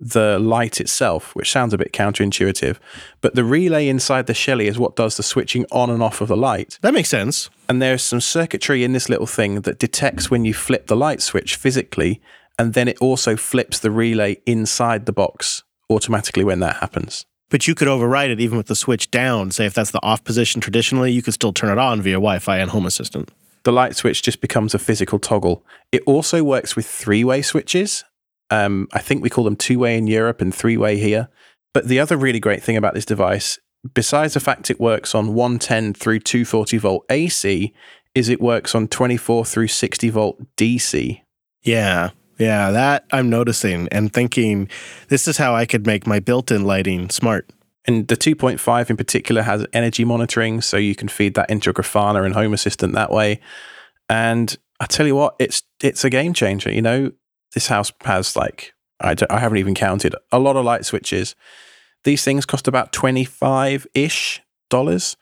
the 0.00 0.38
light 0.38 0.80
itself, 0.80 1.34
which 1.34 1.50
sounds 1.50 1.74
a 1.74 1.78
bit 1.78 1.92
counterintuitive. 1.92 2.78
But 3.20 3.34
the 3.34 3.44
relay 3.44 3.88
inside 3.88 4.26
the 4.26 4.34
Shelly 4.34 4.66
is 4.66 4.78
what 4.78 4.96
does 4.96 5.16
the 5.16 5.22
switching 5.22 5.66
on 5.70 5.90
and 5.90 6.02
off 6.02 6.20
of 6.20 6.28
the 6.28 6.36
light. 6.36 6.78
That 6.80 6.94
makes 6.94 7.10
sense. 7.10 7.50
And 7.68 7.80
there's 7.82 8.02
some 8.02 8.20
circuitry 8.20 8.82
in 8.82 8.92
this 8.92 9.08
little 9.08 9.26
thing 9.26 9.60
that 9.62 9.78
detects 9.78 10.30
when 10.30 10.44
you 10.44 10.54
flip 10.54 10.86
the 10.86 10.96
light 10.96 11.20
switch 11.20 11.56
physically, 11.56 12.20
and 12.58 12.74
then 12.74 12.88
it 12.88 12.98
also 12.98 13.36
flips 13.36 13.78
the 13.78 13.90
relay 13.90 14.38
inside 14.46 15.06
the 15.06 15.12
box 15.12 15.62
automatically 15.90 16.44
when 16.44 16.60
that 16.60 16.76
happens. 16.76 17.26
But 17.50 17.66
you 17.66 17.74
could 17.74 17.88
override 17.88 18.30
it 18.30 18.40
even 18.40 18.56
with 18.56 18.68
the 18.68 18.76
switch 18.76 19.10
down. 19.10 19.50
Say 19.50 19.66
if 19.66 19.74
that's 19.74 19.90
the 19.90 20.02
off 20.02 20.24
position 20.24 20.60
traditionally, 20.60 21.12
you 21.12 21.20
could 21.20 21.34
still 21.34 21.52
turn 21.52 21.70
it 21.70 21.78
on 21.78 22.00
via 22.00 22.14
Wi 22.14 22.38
Fi 22.38 22.58
and 22.58 22.70
Home 22.70 22.86
Assistant. 22.86 23.30
The 23.64 23.72
light 23.72 23.94
switch 23.94 24.22
just 24.22 24.40
becomes 24.40 24.72
a 24.72 24.78
physical 24.78 25.18
toggle. 25.18 25.62
It 25.92 26.02
also 26.06 26.42
works 26.42 26.76
with 26.76 26.86
three 26.86 27.24
way 27.24 27.42
switches, 27.42 28.04
um, 28.50 28.88
I 28.92 28.98
think 28.98 29.22
we 29.22 29.30
call 29.30 29.44
them 29.44 29.56
two 29.56 29.78
way 29.78 29.96
in 29.96 30.06
Europe 30.06 30.40
and 30.40 30.54
three 30.54 30.76
way 30.76 30.98
here. 30.98 31.28
But 31.72 31.86
the 31.86 32.00
other 32.00 32.16
really 32.16 32.40
great 32.40 32.62
thing 32.62 32.76
about 32.76 32.94
this 32.94 33.04
device, 33.04 33.58
besides 33.94 34.34
the 34.34 34.40
fact 34.40 34.70
it 34.70 34.80
works 34.80 35.14
on 35.14 35.34
110 35.34 35.94
through 35.94 36.20
240 36.20 36.78
volt 36.78 37.04
AC, 37.08 37.72
is 38.14 38.28
it 38.28 38.40
works 38.40 38.74
on 38.74 38.88
24 38.88 39.44
through 39.44 39.68
60 39.68 40.10
volt 40.10 40.56
DC. 40.56 41.20
Yeah. 41.62 42.10
Yeah, 42.38 42.70
that 42.70 43.04
I'm 43.12 43.28
noticing 43.28 43.86
and 43.92 44.12
thinking 44.12 44.68
this 45.08 45.28
is 45.28 45.36
how 45.36 45.54
I 45.54 45.66
could 45.66 45.86
make 45.86 46.06
my 46.06 46.20
built 46.20 46.50
in 46.50 46.64
lighting 46.64 47.10
smart. 47.10 47.50
And 47.86 48.08
the 48.08 48.16
2.5 48.16 48.90
in 48.90 48.96
particular 48.96 49.42
has 49.42 49.66
energy 49.74 50.04
monitoring, 50.04 50.62
so 50.62 50.76
you 50.78 50.94
can 50.94 51.08
feed 51.08 51.34
that 51.34 51.50
into 51.50 51.68
a 51.68 51.74
Grafana 51.74 52.24
and 52.24 52.34
Home 52.34 52.54
Assistant 52.54 52.94
that 52.94 53.10
way. 53.10 53.40
And 54.08 54.56
I 54.80 54.86
tell 54.86 55.06
you 55.06 55.16
what, 55.16 55.36
it's 55.38 55.62
it's 55.82 56.04
a 56.04 56.10
game 56.10 56.32
changer. 56.32 56.72
You 56.72 56.82
know, 56.82 57.12
this 57.54 57.66
house 57.66 57.92
has 58.04 58.36
like 58.36 58.74
I, 59.00 59.16
I 59.28 59.38
haven't 59.38 59.58
even 59.58 59.74
counted 59.74 60.14
a 60.30 60.38
lot 60.38 60.56
of 60.56 60.64
light 60.64 60.84
switches. 60.84 61.34
These 62.04 62.24
things 62.24 62.46
cost 62.46 62.68
about 62.68 62.92
twenty 62.92 63.24
five 63.24 63.86
ish 63.94 64.40
dollars 64.68 65.16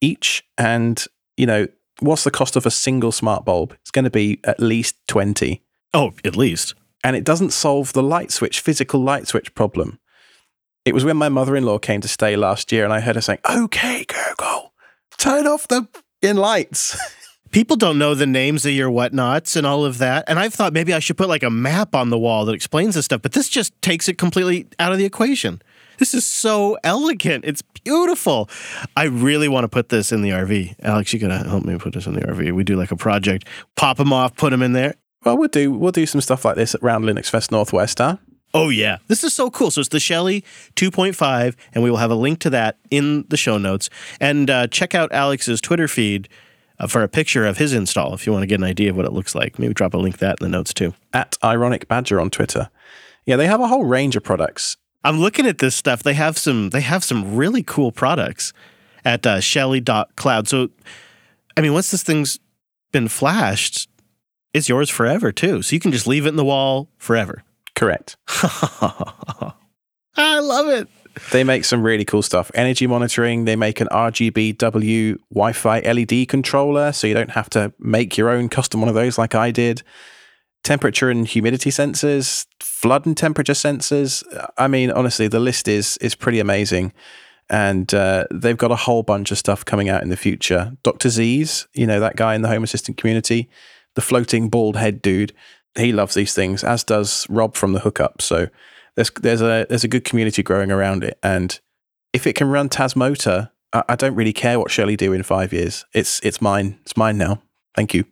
each, 0.00 0.44
and 0.56 1.04
you 1.36 1.46
know 1.46 1.66
what's 2.00 2.24
the 2.24 2.30
cost 2.30 2.56
of 2.56 2.66
a 2.66 2.70
single 2.70 3.12
smart 3.12 3.44
bulb? 3.44 3.76
It's 3.82 3.90
going 3.90 4.04
to 4.04 4.10
be 4.10 4.40
at 4.44 4.60
least 4.60 4.96
twenty. 5.06 5.62
Oh, 5.92 6.12
at 6.24 6.36
least. 6.36 6.74
And 7.02 7.14
it 7.14 7.24
doesn't 7.24 7.52
solve 7.52 7.92
the 7.92 8.02
light 8.02 8.32
switch, 8.32 8.60
physical 8.60 9.00
light 9.00 9.28
switch 9.28 9.54
problem. 9.54 10.00
It 10.84 10.94
was 10.94 11.04
when 11.04 11.16
my 11.16 11.28
mother 11.28 11.54
in 11.54 11.64
law 11.64 11.78
came 11.78 12.00
to 12.00 12.08
stay 12.08 12.34
last 12.36 12.72
year, 12.72 12.84
and 12.84 12.92
I 12.92 13.00
heard 13.00 13.16
her 13.16 13.20
saying, 13.20 13.40
"Okay, 13.48 14.04
Google, 14.04 14.72
turn 15.18 15.46
off 15.46 15.68
the 15.68 15.88
in 16.22 16.36
lights." 16.36 16.98
people 17.54 17.76
don't 17.76 17.98
know 17.98 18.16
the 18.16 18.26
names 18.26 18.66
of 18.66 18.72
your 18.72 18.90
whatnots 18.90 19.54
and 19.54 19.64
all 19.64 19.84
of 19.84 19.98
that. 19.98 20.24
And 20.26 20.40
I've 20.40 20.52
thought 20.52 20.72
maybe 20.72 20.92
I 20.92 20.98
should 20.98 21.16
put 21.16 21.28
like 21.28 21.44
a 21.44 21.50
map 21.50 21.94
on 21.94 22.10
the 22.10 22.18
wall 22.18 22.44
that 22.46 22.52
explains 22.52 22.96
this 22.96 23.04
stuff, 23.04 23.22
but 23.22 23.30
this 23.30 23.48
just 23.48 23.80
takes 23.80 24.08
it 24.08 24.18
completely 24.18 24.66
out 24.80 24.90
of 24.90 24.98
the 24.98 25.04
equation. 25.04 25.62
This 25.98 26.14
is 26.14 26.26
so 26.26 26.76
elegant. 26.82 27.44
It's 27.44 27.62
beautiful. 27.62 28.50
I 28.96 29.04
really 29.04 29.46
want 29.46 29.62
to 29.62 29.68
put 29.68 29.88
this 29.88 30.10
in 30.10 30.22
the 30.22 30.30
RV. 30.30 30.74
Alex, 30.82 31.12
you 31.12 31.20
gotta 31.20 31.48
help 31.48 31.64
me 31.64 31.78
put 31.78 31.94
this 31.94 32.08
in 32.08 32.14
the 32.14 32.22
RV. 32.22 32.50
We 32.50 32.64
do 32.64 32.74
like 32.74 32.90
a 32.90 32.96
project, 32.96 33.46
pop 33.76 33.98
them 33.98 34.12
off, 34.12 34.34
put 34.34 34.50
them 34.50 34.60
in 34.60 34.72
there. 34.72 34.94
Well, 35.24 35.38
we'll 35.38 35.46
do 35.46 35.70
we'll 35.70 35.92
do 35.92 36.06
some 36.06 36.20
stuff 36.20 36.44
like 36.44 36.56
this 36.56 36.74
around 36.82 37.04
Linux 37.04 37.30
Fest 37.30 37.52
Northwest, 37.52 37.98
huh? 37.98 38.16
Oh 38.52 38.68
yeah, 38.68 38.98
this 39.06 39.22
is 39.22 39.32
so 39.32 39.48
cool. 39.48 39.70
So 39.70 39.80
it's 39.80 39.90
the 39.90 40.00
Shelly 40.00 40.44
2.5, 40.74 41.54
and 41.72 41.84
we 41.84 41.90
will 41.90 41.98
have 41.98 42.10
a 42.10 42.16
link 42.16 42.40
to 42.40 42.50
that 42.50 42.78
in 42.90 43.24
the 43.28 43.36
show 43.36 43.58
notes. 43.58 43.90
And 44.20 44.50
uh, 44.50 44.66
check 44.66 44.94
out 44.94 45.12
Alex's 45.12 45.60
Twitter 45.60 45.86
feed 45.86 46.28
uh, 46.78 46.86
for 46.86 47.02
a 47.02 47.08
picture 47.08 47.46
of 47.46 47.58
his 47.58 47.72
install 47.72 48.14
if 48.14 48.26
you 48.26 48.32
want 48.32 48.42
to 48.42 48.46
get 48.46 48.60
an 48.60 48.64
idea 48.64 48.90
of 48.90 48.96
what 48.96 49.06
it 49.06 49.12
looks 49.12 49.34
like. 49.34 49.58
Maybe 49.58 49.74
drop 49.74 49.94
a 49.94 49.98
link 49.98 50.16
to 50.16 50.20
that 50.20 50.40
in 50.40 50.44
the 50.44 50.50
notes 50.50 50.74
too. 50.74 50.94
At 51.12 51.36
Ironic 51.42 51.88
Badger 51.88 52.20
on 52.20 52.30
Twitter. 52.30 52.70
Yeah, 53.26 53.36
they 53.36 53.46
have 53.46 53.60
a 53.60 53.68
whole 53.68 53.84
range 53.84 54.16
of 54.16 54.22
products. 54.22 54.76
I'm 55.02 55.18
looking 55.20 55.46
at 55.46 55.58
this 55.58 55.74
stuff. 55.74 56.02
They 56.02 56.14
have 56.14 56.38
some. 56.38 56.70
They 56.70 56.80
have 56.80 57.04
some 57.04 57.36
really 57.36 57.62
cool 57.62 57.92
products 57.92 58.52
at 59.04 59.26
uh, 59.26 59.40
Shelly.cloud. 59.40 60.48
So, 60.48 60.70
I 61.56 61.60
mean, 61.60 61.74
once 61.74 61.90
this 61.90 62.02
thing's 62.02 62.38
been 62.90 63.08
flashed, 63.08 63.88
it's 64.54 64.68
yours 64.68 64.88
forever 64.88 65.30
too. 65.32 65.62
So 65.62 65.74
you 65.76 65.80
can 65.80 65.92
just 65.92 66.06
leave 66.06 66.26
it 66.26 66.30
in 66.30 66.36
the 66.36 66.44
wall 66.44 66.88
forever. 66.96 67.42
Correct. 67.74 68.16
I 68.28 69.52
love 70.16 70.68
it. 70.68 70.88
They 71.32 71.44
make 71.44 71.64
some 71.64 71.82
really 71.82 72.04
cool 72.04 72.22
stuff. 72.22 72.50
Energy 72.54 72.86
monitoring. 72.86 73.44
They 73.44 73.56
make 73.56 73.80
an 73.80 73.88
RGBW 73.88 75.18
Wi-Fi 75.30 75.80
LED 75.80 76.28
controller, 76.28 76.92
so 76.92 77.06
you 77.06 77.14
don't 77.14 77.30
have 77.30 77.50
to 77.50 77.72
make 77.78 78.16
your 78.16 78.30
own 78.30 78.48
custom 78.48 78.80
one 78.80 78.88
of 78.88 78.94
those 78.94 79.18
like 79.18 79.34
I 79.34 79.50
did. 79.50 79.82
Temperature 80.62 81.10
and 81.10 81.26
humidity 81.26 81.70
sensors, 81.70 82.46
flood 82.60 83.06
and 83.06 83.16
temperature 83.16 83.52
sensors. 83.52 84.24
I 84.56 84.66
mean, 84.66 84.90
honestly, 84.90 85.28
the 85.28 85.40
list 85.40 85.68
is 85.68 85.96
is 85.98 86.14
pretty 86.14 86.40
amazing, 86.40 86.92
and 87.50 87.92
uh, 87.92 88.24
they've 88.32 88.56
got 88.56 88.72
a 88.72 88.76
whole 88.76 89.02
bunch 89.02 89.30
of 89.30 89.38
stuff 89.38 89.64
coming 89.64 89.88
out 89.88 90.02
in 90.02 90.08
the 90.08 90.16
future. 90.16 90.72
DrZzs, 90.82 91.66
you 91.74 91.86
know 91.86 92.00
that 92.00 92.16
guy 92.16 92.34
in 92.34 92.42
the 92.42 92.48
Home 92.48 92.64
Assistant 92.64 92.96
community, 92.96 93.48
the 93.94 94.00
floating 94.00 94.48
bald 94.48 94.76
head 94.76 95.02
dude. 95.02 95.32
He 95.76 95.92
loves 95.92 96.14
these 96.14 96.34
things, 96.34 96.64
as 96.64 96.84
does 96.84 97.26
Rob 97.28 97.56
from 97.56 97.72
the 97.72 97.80
Hookup. 97.80 98.22
So 98.22 98.48
there's 98.96 99.10
there's 99.20 99.42
a 99.42 99.66
there's 99.68 99.84
a 99.84 99.88
good 99.88 100.04
community 100.04 100.42
growing 100.42 100.70
around 100.70 101.04
it, 101.04 101.18
and 101.22 101.58
if 102.12 102.26
it 102.26 102.34
can 102.34 102.48
run 102.48 102.68
Tasmota, 102.68 103.50
I, 103.72 103.82
I 103.88 103.96
don't 103.96 104.14
really 104.14 104.32
care 104.32 104.58
what 104.58 104.70
Shelly 104.70 104.96
do 104.96 105.12
in 105.12 105.22
five 105.22 105.52
years. 105.52 105.84
It's 105.92 106.20
it's 106.22 106.40
mine. 106.40 106.78
It's 106.82 106.96
mine 106.96 107.18
now. 107.18 107.42
Thank 107.74 107.94
you. 107.94 108.04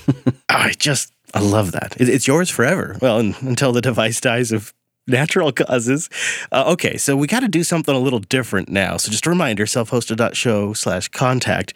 I 0.48 0.72
just 0.78 1.12
I 1.34 1.40
love 1.40 1.72
that. 1.72 1.96
It- 2.00 2.08
It's 2.08 2.26
yours 2.26 2.50
forever. 2.50 2.96
Well, 3.00 3.18
un- 3.18 3.34
until 3.40 3.72
the 3.72 3.80
device 3.80 4.20
dies 4.20 4.52
of 4.52 4.72
natural 5.06 5.52
causes. 5.52 6.10
Uh, 6.50 6.64
okay, 6.72 6.96
so 6.96 7.16
we 7.16 7.26
got 7.28 7.40
to 7.40 7.48
do 7.48 7.62
something 7.62 7.94
a 7.94 7.98
little 7.98 8.18
different 8.18 8.68
now. 8.68 8.96
So 8.96 9.10
just 9.10 9.24
a 9.26 9.30
reminder, 9.30 9.64
self-hosted.show 9.66 10.72
slash 10.72 11.08
contact. 11.08 11.74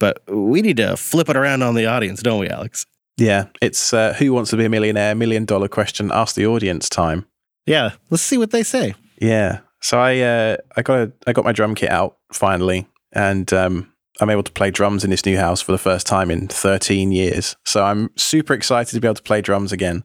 But 0.00 0.20
we 0.28 0.60
need 0.62 0.76
to 0.78 0.96
flip 0.96 1.28
it 1.28 1.36
around 1.36 1.62
on 1.62 1.74
the 1.76 1.86
audience, 1.86 2.20
don't 2.22 2.40
we, 2.40 2.48
Alex? 2.48 2.84
Yeah, 3.16 3.46
it's 3.62 3.94
uh, 3.94 4.12
who 4.14 4.32
wants 4.34 4.50
to 4.50 4.56
be 4.56 4.64
a 4.64 4.68
millionaire? 4.68 5.14
Million 5.14 5.44
dollar 5.46 5.68
question. 5.68 6.10
Ask 6.12 6.34
the 6.34 6.46
audience 6.46 6.88
time. 6.90 7.24
Yeah, 7.66 7.92
let's 8.10 8.22
see 8.22 8.38
what 8.38 8.50
they 8.50 8.62
say. 8.62 8.94
Yeah. 9.20 9.60
So 9.82 9.98
I 9.98 10.20
uh, 10.20 10.56
I 10.76 10.82
got 10.82 10.98
a, 10.98 11.12
I 11.26 11.32
got 11.32 11.44
my 11.44 11.52
drum 11.52 11.74
kit 11.74 11.90
out 11.90 12.16
finally, 12.32 12.86
and 13.12 13.52
um, 13.52 13.92
I'm 14.20 14.30
able 14.30 14.42
to 14.42 14.52
play 14.52 14.70
drums 14.70 15.04
in 15.04 15.10
this 15.10 15.26
new 15.26 15.36
house 15.36 15.60
for 15.60 15.72
the 15.72 15.78
first 15.78 16.06
time 16.06 16.30
in 16.30 16.48
13 16.48 17.12
years. 17.12 17.56
So 17.64 17.84
I'm 17.84 18.10
super 18.16 18.54
excited 18.54 18.94
to 18.94 19.00
be 19.00 19.06
able 19.06 19.16
to 19.16 19.22
play 19.22 19.40
drums 19.42 19.72
again. 19.72 20.04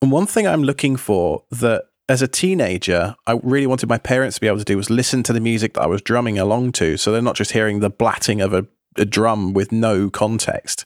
And 0.00 0.10
one 0.10 0.26
thing 0.26 0.46
I'm 0.46 0.62
looking 0.62 0.96
for 0.96 1.44
that 1.50 1.84
as 2.08 2.22
a 2.22 2.28
teenager, 2.28 3.16
I 3.26 3.38
really 3.42 3.66
wanted 3.66 3.88
my 3.88 3.98
parents 3.98 4.36
to 4.36 4.40
be 4.40 4.46
able 4.46 4.58
to 4.58 4.64
do 4.64 4.76
was 4.76 4.90
listen 4.90 5.22
to 5.24 5.32
the 5.32 5.40
music 5.40 5.74
that 5.74 5.82
I 5.82 5.86
was 5.86 6.02
drumming 6.02 6.38
along 6.38 6.72
to. 6.72 6.96
So 6.96 7.12
they're 7.12 7.20
not 7.20 7.36
just 7.36 7.52
hearing 7.52 7.80
the 7.80 7.90
blatting 7.90 8.40
of 8.40 8.54
a, 8.54 8.66
a 8.96 9.04
drum 9.04 9.52
with 9.52 9.72
no 9.72 10.08
context. 10.08 10.85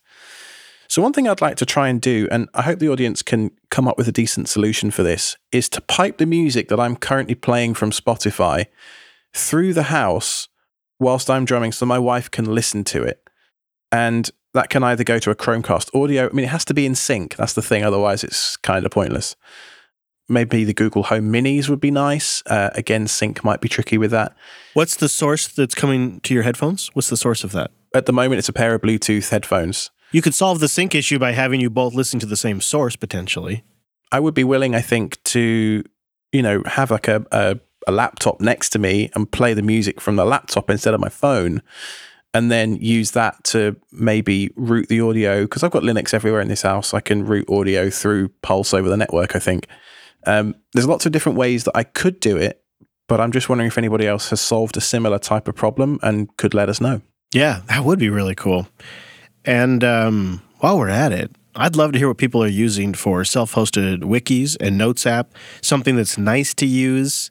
So, 0.91 1.01
one 1.01 1.13
thing 1.13 1.29
I'd 1.29 1.41
like 1.41 1.57
to 1.59 1.65
try 1.65 1.87
and 1.87 2.01
do, 2.01 2.27
and 2.33 2.49
I 2.53 2.63
hope 2.63 2.81
the 2.81 2.89
audience 2.89 3.23
can 3.23 3.53
come 3.71 3.87
up 3.87 3.97
with 3.97 4.09
a 4.09 4.13
decent 4.13 4.49
solution 4.49 4.91
for 4.91 5.05
this, 5.05 5.37
is 5.53 5.69
to 5.69 5.81
pipe 5.81 6.19
the 6.19 6.27
music 6.27 6.69
that 6.69 6.81
I'm 6.81 6.97
currently 6.97 7.37
playing 7.37 7.75
from 7.75 7.93
Spotify 7.93 8.67
through 9.33 9.73
the 9.73 9.85
house 9.85 10.49
whilst 10.99 11.31
I'm 11.31 11.45
drumming 11.45 11.71
so 11.71 11.87
my 11.87 12.01
wife 12.01 12.29
can 12.29 12.45
listen 12.45 12.83
to 12.87 13.05
it. 13.05 13.23
And 13.93 14.29
that 14.53 14.69
can 14.69 14.83
either 14.83 15.05
go 15.05 15.21
to 15.21 15.31
a 15.31 15.37
Chromecast 15.37 15.95
audio. 15.95 16.29
I 16.29 16.33
mean, 16.33 16.47
it 16.47 16.49
has 16.49 16.65
to 16.65 16.75
be 16.75 16.87
in 16.87 16.97
sync. 16.97 17.37
That's 17.37 17.53
the 17.53 17.63
thing. 17.63 17.85
Otherwise, 17.85 18.25
it's 18.25 18.57
kind 18.57 18.85
of 18.85 18.91
pointless. 18.91 19.37
Maybe 20.29 20.65
the 20.65 20.75
Google 20.75 21.05
Home 21.05 21.33
Minis 21.33 21.69
would 21.69 21.81
be 21.81 21.93
nice. 21.93 22.43
Uh, 22.47 22.71
again, 22.75 23.07
sync 23.07 23.45
might 23.45 23.61
be 23.61 23.69
tricky 23.69 23.97
with 23.97 24.11
that. 24.11 24.35
What's 24.75 24.97
the 24.97 25.09
source 25.09 25.47
that's 25.47 25.77
coming 25.77 26.19
to 26.23 26.35
your 26.35 26.43
headphones? 26.43 26.91
What's 26.95 27.11
the 27.11 27.17
source 27.17 27.45
of 27.45 27.53
that? 27.53 27.71
At 27.95 28.07
the 28.07 28.13
moment, 28.13 28.41
it's 28.41 28.49
a 28.49 28.53
pair 28.53 28.75
of 28.75 28.81
Bluetooth 28.81 29.31
headphones. 29.31 29.93
You 30.13 30.23
could 30.23 30.35
solve 30.35 30.61
the 30.61 30.69
sync 30.69 30.95
issue 30.95 31.19
by 31.19 31.33
having 31.33 31.61
you 31.61 31.71
both 31.71 31.95
listen 31.95 32.19
to 32.21 32.27
the 32.27 32.37
same 32.37 32.61
source 32.61 32.97
potentially. 32.97 33.65
I 34.13 34.21
would 34.21 34.35
be 34.35 34.45
willing, 34.45 34.75
I 34.75 34.81
think, 34.81 35.23
to 35.25 35.85
you 36.33 36.43
know 36.43 36.63
have 36.67 36.91
like 36.91 37.09
a, 37.09 37.25
a 37.33 37.61
a 37.87 37.93
laptop 37.93 38.41
next 38.41 38.71
to 38.71 38.79
me 38.79 39.11
and 39.15 39.31
play 39.31 39.55
the 39.55 39.63
music 39.63 40.01
from 40.01 40.17
the 40.17 40.25
laptop 40.25 40.69
instead 40.71 40.95
of 40.95 41.01
my 41.01 41.09
phone, 41.09 41.63
and 42.35 42.51
then 42.51 42.77
use 42.77 43.13
that 43.13 43.43
to 43.45 43.77
maybe 43.93 44.51
route 44.57 44.89
the 44.89 45.01
audio 45.01 45.43
because 45.43 45.63
I've 45.63 45.71
got 45.71 45.83
Linux 45.83 46.13
everywhere 46.13 46.41
in 46.41 46.49
this 46.49 46.63
house. 46.63 46.93
I 46.93 47.01
can 47.01 47.25
route 47.25 47.49
audio 47.49 47.91
through 47.91 48.29
Pulse 48.43 48.75
over 48.75 48.89
the 48.89 48.97
network. 48.97 49.35
I 49.35 49.39
think 49.39 49.67
um, 50.27 50.55
there's 50.73 50.87
lots 50.87 51.07
of 51.07 51.13
different 51.13 51.39
ways 51.39 51.65
that 51.65 51.77
I 51.77 51.85
could 51.85 52.21
do 52.21 52.37
it, 52.37 52.63
but 53.09 53.21
I'm 53.21 53.33
just 53.33 53.49
wondering 53.49 53.69
if 53.69 53.79
anybody 53.79 54.07
else 54.07 54.31
has 54.31 54.41
solved 54.41 54.77
a 54.77 54.81
similar 54.81 55.19
type 55.19 55.49
of 55.49 55.55
problem 55.55 55.99
and 56.03 56.37
could 56.37 56.55
let 56.55 56.69
us 56.69 56.81
know. 56.81 57.01
Yeah, 57.33 57.63
that 57.69 57.85
would 57.85 57.99
be 57.99 58.11
really 58.11 58.35
cool. 58.35 58.67
And 59.45 59.83
um, 59.85 60.43
while 60.59 60.79
we're 60.79 60.89
at 60.89 61.13
it, 61.13 61.31
I'd 61.57 61.77
love 61.77 61.93
to 61.93 61.99
hear 61.99 62.09
what 62.09 62.19
people 62.19 62.43
are 62.43 62.49
using 62.49 62.95
for 62.95 63.25
self 63.25 63.55
hosted 63.55 64.03
wikis 64.03 64.57
and 64.61 64.79
Notes 64.79 65.07
app, 65.07 65.33
something 65.61 65.97
that's 65.97 66.17
nice 66.17 66.55
to 66.55 66.67
use 66.67 67.31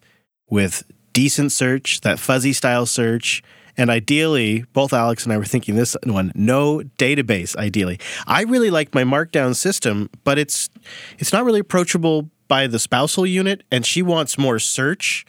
with 0.50 0.84
decent 1.14 1.52
search, 1.52 2.02
that 2.02 2.20
fuzzy 2.20 2.54
style 2.54 2.86
search. 2.86 3.42
And 3.78 3.90
ideally, 3.90 4.66
both 4.74 4.92
Alex 4.92 5.24
and 5.24 5.32
I 5.32 5.38
were 5.38 5.46
thinking 5.46 5.76
this 5.76 5.96
one, 6.04 6.34
no 6.36 6.82
database, 6.98 7.56
ideally. 7.56 7.98
I 8.28 8.44
really 8.44 8.70
like 8.70 8.94
my 8.94 9.04
markdown 9.04 9.56
system, 9.56 10.10
but 10.26 10.38
it's 10.38 10.70
it's 11.18 11.32
not 11.32 11.46
really 11.46 11.62
approachable 11.62 12.30
by 12.50 12.68
the 12.68 12.80
spousal 12.80 13.26
unit, 13.26 13.64
and 13.72 13.86
she 13.86 14.02
wants 14.02 14.38
more 14.38 14.60
search, 14.60 15.26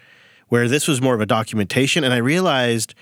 where 0.48 0.66
this 0.66 0.88
was 0.88 1.00
more 1.00 1.14
of 1.14 1.20
a 1.20 1.26
documentation. 1.26 2.02
And 2.02 2.12
I 2.12 2.16
realized 2.16 2.94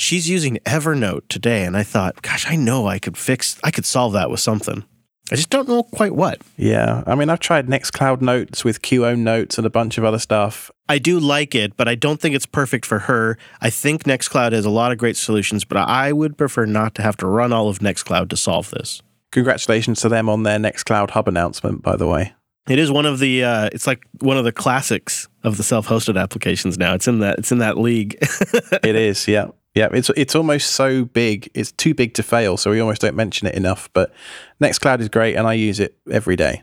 she's 0.00 0.28
using 0.28 0.58
Evernote 0.64 1.28
today, 1.28 1.64
and 1.64 1.76
I 1.76 1.82
thought, 1.82 2.22
gosh, 2.22 2.46
I 2.48 2.56
know 2.56 2.86
I 2.86 2.98
could 2.98 3.16
fix, 3.16 3.58
I 3.62 3.70
could 3.70 3.84
solve 3.84 4.14
that 4.14 4.30
with 4.30 4.40
something. 4.40 4.84
I 5.32 5.36
just 5.36 5.50
don't 5.50 5.68
know 5.68 5.84
quite 5.84 6.16
what. 6.16 6.40
Yeah, 6.56 7.04
I 7.06 7.14
mean, 7.14 7.30
I've 7.30 7.38
tried 7.38 7.68
Nextcloud 7.68 8.20
Notes 8.20 8.64
with 8.64 8.82
QOwnNotes 8.82 9.58
and 9.58 9.66
a 9.66 9.70
bunch 9.70 9.96
of 9.96 10.04
other 10.04 10.18
stuff. 10.18 10.72
I 10.88 10.98
do 10.98 11.20
like 11.20 11.54
it, 11.54 11.76
but 11.76 11.86
I 11.86 11.94
don't 11.94 12.20
think 12.20 12.34
it's 12.34 12.46
perfect 12.46 12.84
for 12.84 13.00
her. 13.00 13.38
I 13.60 13.70
think 13.70 14.04
Nextcloud 14.04 14.50
has 14.52 14.64
a 14.64 14.70
lot 14.70 14.90
of 14.90 14.98
great 14.98 15.16
solutions, 15.16 15.64
but 15.64 15.78
I 15.78 16.12
would 16.12 16.36
prefer 16.36 16.66
not 16.66 16.96
to 16.96 17.02
have 17.02 17.16
to 17.18 17.28
run 17.28 17.52
all 17.52 17.68
of 17.68 17.78
Nextcloud 17.78 18.28
to 18.30 18.36
solve 18.36 18.70
this. 18.70 19.02
Congratulations 19.30 20.00
to 20.00 20.08
them 20.08 20.28
on 20.28 20.42
their 20.42 20.58
Nextcloud 20.58 21.10
Hub 21.10 21.28
announcement, 21.28 21.82
by 21.82 21.94
the 21.94 22.08
way. 22.08 22.34
It 22.68 22.80
is 22.80 22.90
one 22.90 23.06
of 23.06 23.20
the 23.20 23.44
uh, 23.44 23.70
it's 23.72 23.86
like 23.86 24.02
one 24.20 24.36
of 24.36 24.44
the 24.44 24.52
classics 24.52 25.28
of 25.44 25.56
the 25.56 25.62
self-hosted 25.62 26.20
applications 26.20 26.76
now. 26.76 26.94
It's 26.94 27.08
in 27.08 27.20
that 27.20 27.38
it's 27.38 27.52
in 27.52 27.58
that 27.58 27.78
league. 27.78 28.18
it 28.20 28.96
is, 28.96 29.26
yeah. 29.28 29.48
Yeah, 29.74 29.88
it's 29.92 30.10
it's 30.16 30.34
almost 30.34 30.70
so 30.70 31.04
big. 31.04 31.48
It's 31.54 31.72
too 31.72 31.94
big 31.94 32.14
to 32.14 32.22
fail, 32.22 32.56
so 32.56 32.70
we 32.70 32.80
almost 32.80 33.02
don't 33.02 33.14
mention 33.14 33.46
it 33.46 33.54
enough. 33.54 33.88
But 33.92 34.12
Nextcloud 34.60 35.00
is 35.00 35.08
great, 35.08 35.36
and 35.36 35.46
I 35.46 35.54
use 35.54 35.78
it 35.78 35.96
every 36.10 36.36
day. 36.36 36.62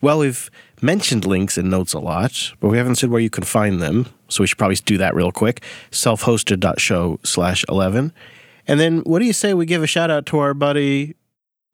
Well, 0.00 0.18
we've 0.18 0.50
mentioned 0.80 1.24
links 1.24 1.56
and 1.56 1.70
notes 1.70 1.92
a 1.92 2.00
lot, 2.00 2.52
but 2.58 2.68
we 2.68 2.78
haven't 2.78 2.96
said 2.96 3.10
where 3.10 3.20
you 3.20 3.30
can 3.30 3.44
find 3.44 3.80
them. 3.80 4.06
So 4.28 4.42
we 4.42 4.48
should 4.48 4.58
probably 4.58 4.76
do 4.76 4.98
that 4.98 5.14
real 5.14 5.30
quick. 5.30 5.62
Self-hosted.show 5.92 7.20
slash 7.22 7.64
11. 7.68 8.12
And 8.66 8.80
then 8.80 9.00
what 9.00 9.20
do 9.20 9.26
you 9.26 9.32
say 9.32 9.54
we 9.54 9.64
give 9.64 9.82
a 9.82 9.86
shout 9.86 10.10
out 10.10 10.26
to 10.26 10.38
our 10.38 10.54
buddy 10.54 11.14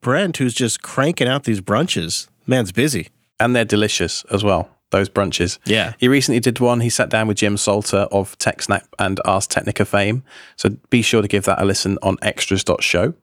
Brent, 0.01 0.37
who's 0.37 0.53
just 0.53 0.81
cranking 0.81 1.27
out 1.27 1.43
these 1.43 1.61
brunches? 1.61 2.27
Man's 2.47 2.71
busy. 2.71 3.09
And 3.39 3.55
they're 3.55 3.65
delicious 3.65 4.23
as 4.31 4.43
well, 4.43 4.69
those 4.91 5.09
brunches. 5.09 5.59
Yeah. 5.65 5.93
He 5.97 6.07
recently 6.07 6.39
did 6.39 6.59
one. 6.59 6.79
He 6.81 6.89
sat 6.89 7.09
down 7.09 7.27
with 7.27 7.37
Jim 7.37 7.57
Salter 7.57 8.07
of 8.11 8.37
TechSnap 8.39 8.85
and 8.97 9.19
Ars 9.25 9.47
Technica 9.47 9.85
fame. 9.85 10.23
So 10.55 10.77
be 10.89 11.01
sure 11.01 11.21
to 11.21 11.27
give 11.27 11.45
that 11.45 11.61
a 11.61 11.65
listen 11.65 11.97
on 12.01 12.17
extras.show. 12.21 13.13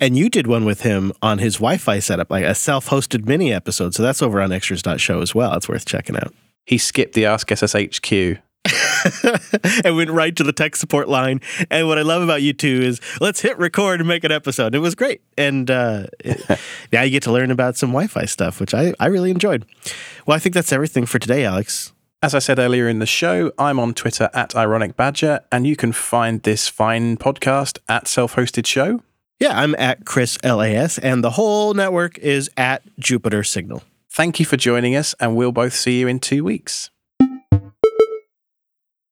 And 0.00 0.16
you 0.16 0.28
did 0.28 0.46
one 0.46 0.64
with 0.64 0.82
him 0.82 1.12
on 1.22 1.38
his 1.38 1.56
Wi 1.56 1.76
Fi 1.76 2.00
setup, 2.00 2.30
like 2.30 2.44
a 2.44 2.54
self 2.54 2.88
hosted 2.88 3.26
mini 3.26 3.52
episode. 3.52 3.94
So 3.94 4.02
that's 4.02 4.22
over 4.22 4.40
on 4.40 4.52
extras.show 4.52 5.20
as 5.20 5.34
well. 5.34 5.54
It's 5.54 5.68
worth 5.68 5.86
checking 5.86 6.16
out. 6.16 6.34
He 6.64 6.78
skipped 6.78 7.14
the 7.14 7.26
Ask 7.26 7.48
SSHQ. 7.48 8.40
and 9.84 9.96
went 9.96 10.10
right 10.10 10.34
to 10.36 10.44
the 10.44 10.52
tech 10.52 10.76
support 10.76 11.08
line. 11.08 11.40
And 11.70 11.88
what 11.88 11.98
I 11.98 12.02
love 12.02 12.22
about 12.22 12.42
you 12.42 12.52
two 12.52 12.82
is 12.82 13.00
let's 13.20 13.40
hit 13.40 13.58
record 13.58 14.00
and 14.00 14.08
make 14.08 14.24
an 14.24 14.32
episode. 14.32 14.74
It 14.74 14.80
was 14.80 14.94
great. 14.94 15.22
And 15.36 15.70
uh, 15.70 16.06
it, 16.20 16.60
now 16.92 17.02
you 17.02 17.10
get 17.10 17.22
to 17.24 17.32
learn 17.32 17.50
about 17.50 17.76
some 17.76 17.90
Wi 17.90 18.06
Fi 18.06 18.24
stuff, 18.24 18.60
which 18.60 18.74
I, 18.74 18.94
I 18.98 19.06
really 19.06 19.30
enjoyed. 19.30 19.64
Well, 20.26 20.36
I 20.36 20.38
think 20.38 20.54
that's 20.54 20.72
everything 20.72 21.06
for 21.06 21.18
today, 21.18 21.44
Alex. 21.44 21.92
As 22.22 22.34
I 22.34 22.38
said 22.38 22.58
earlier 22.58 22.88
in 22.88 22.98
the 22.98 23.06
show, 23.06 23.52
I'm 23.58 23.78
on 23.78 23.94
Twitter 23.94 24.30
at 24.32 24.56
Ironic 24.56 24.96
Badger, 24.96 25.40
and 25.52 25.66
you 25.66 25.76
can 25.76 25.92
find 25.92 26.42
this 26.42 26.66
fine 26.66 27.18
podcast 27.18 27.78
at 27.88 28.08
Self 28.08 28.34
Hosted 28.34 28.66
Show. 28.66 29.02
Yeah, 29.38 29.60
I'm 29.60 29.74
at 29.74 30.06
Chris 30.06 30.42
LAS, 30.42 30.98
and 30.98 31.22
the 31.22 31.32
whole 31.32 31.74
network 31.74 32.18
is 32.18 32.50
at 32.56 32.82
Jupiter 32.98 33.44
Signal. 33.44 33.82
Thank 34.10 34.40
you 34.40 34.46
for 34.46 34.56
joining 34.56 34.96
us, 34.96 35.14
and 35.20 35.36
we'll 35.36 35.52
both 35.52 35.74
see 35.74 36.00
you 36.00 36.08
in 36.08 36.20
two 36.20 36.42
weeks. 36.42 36.90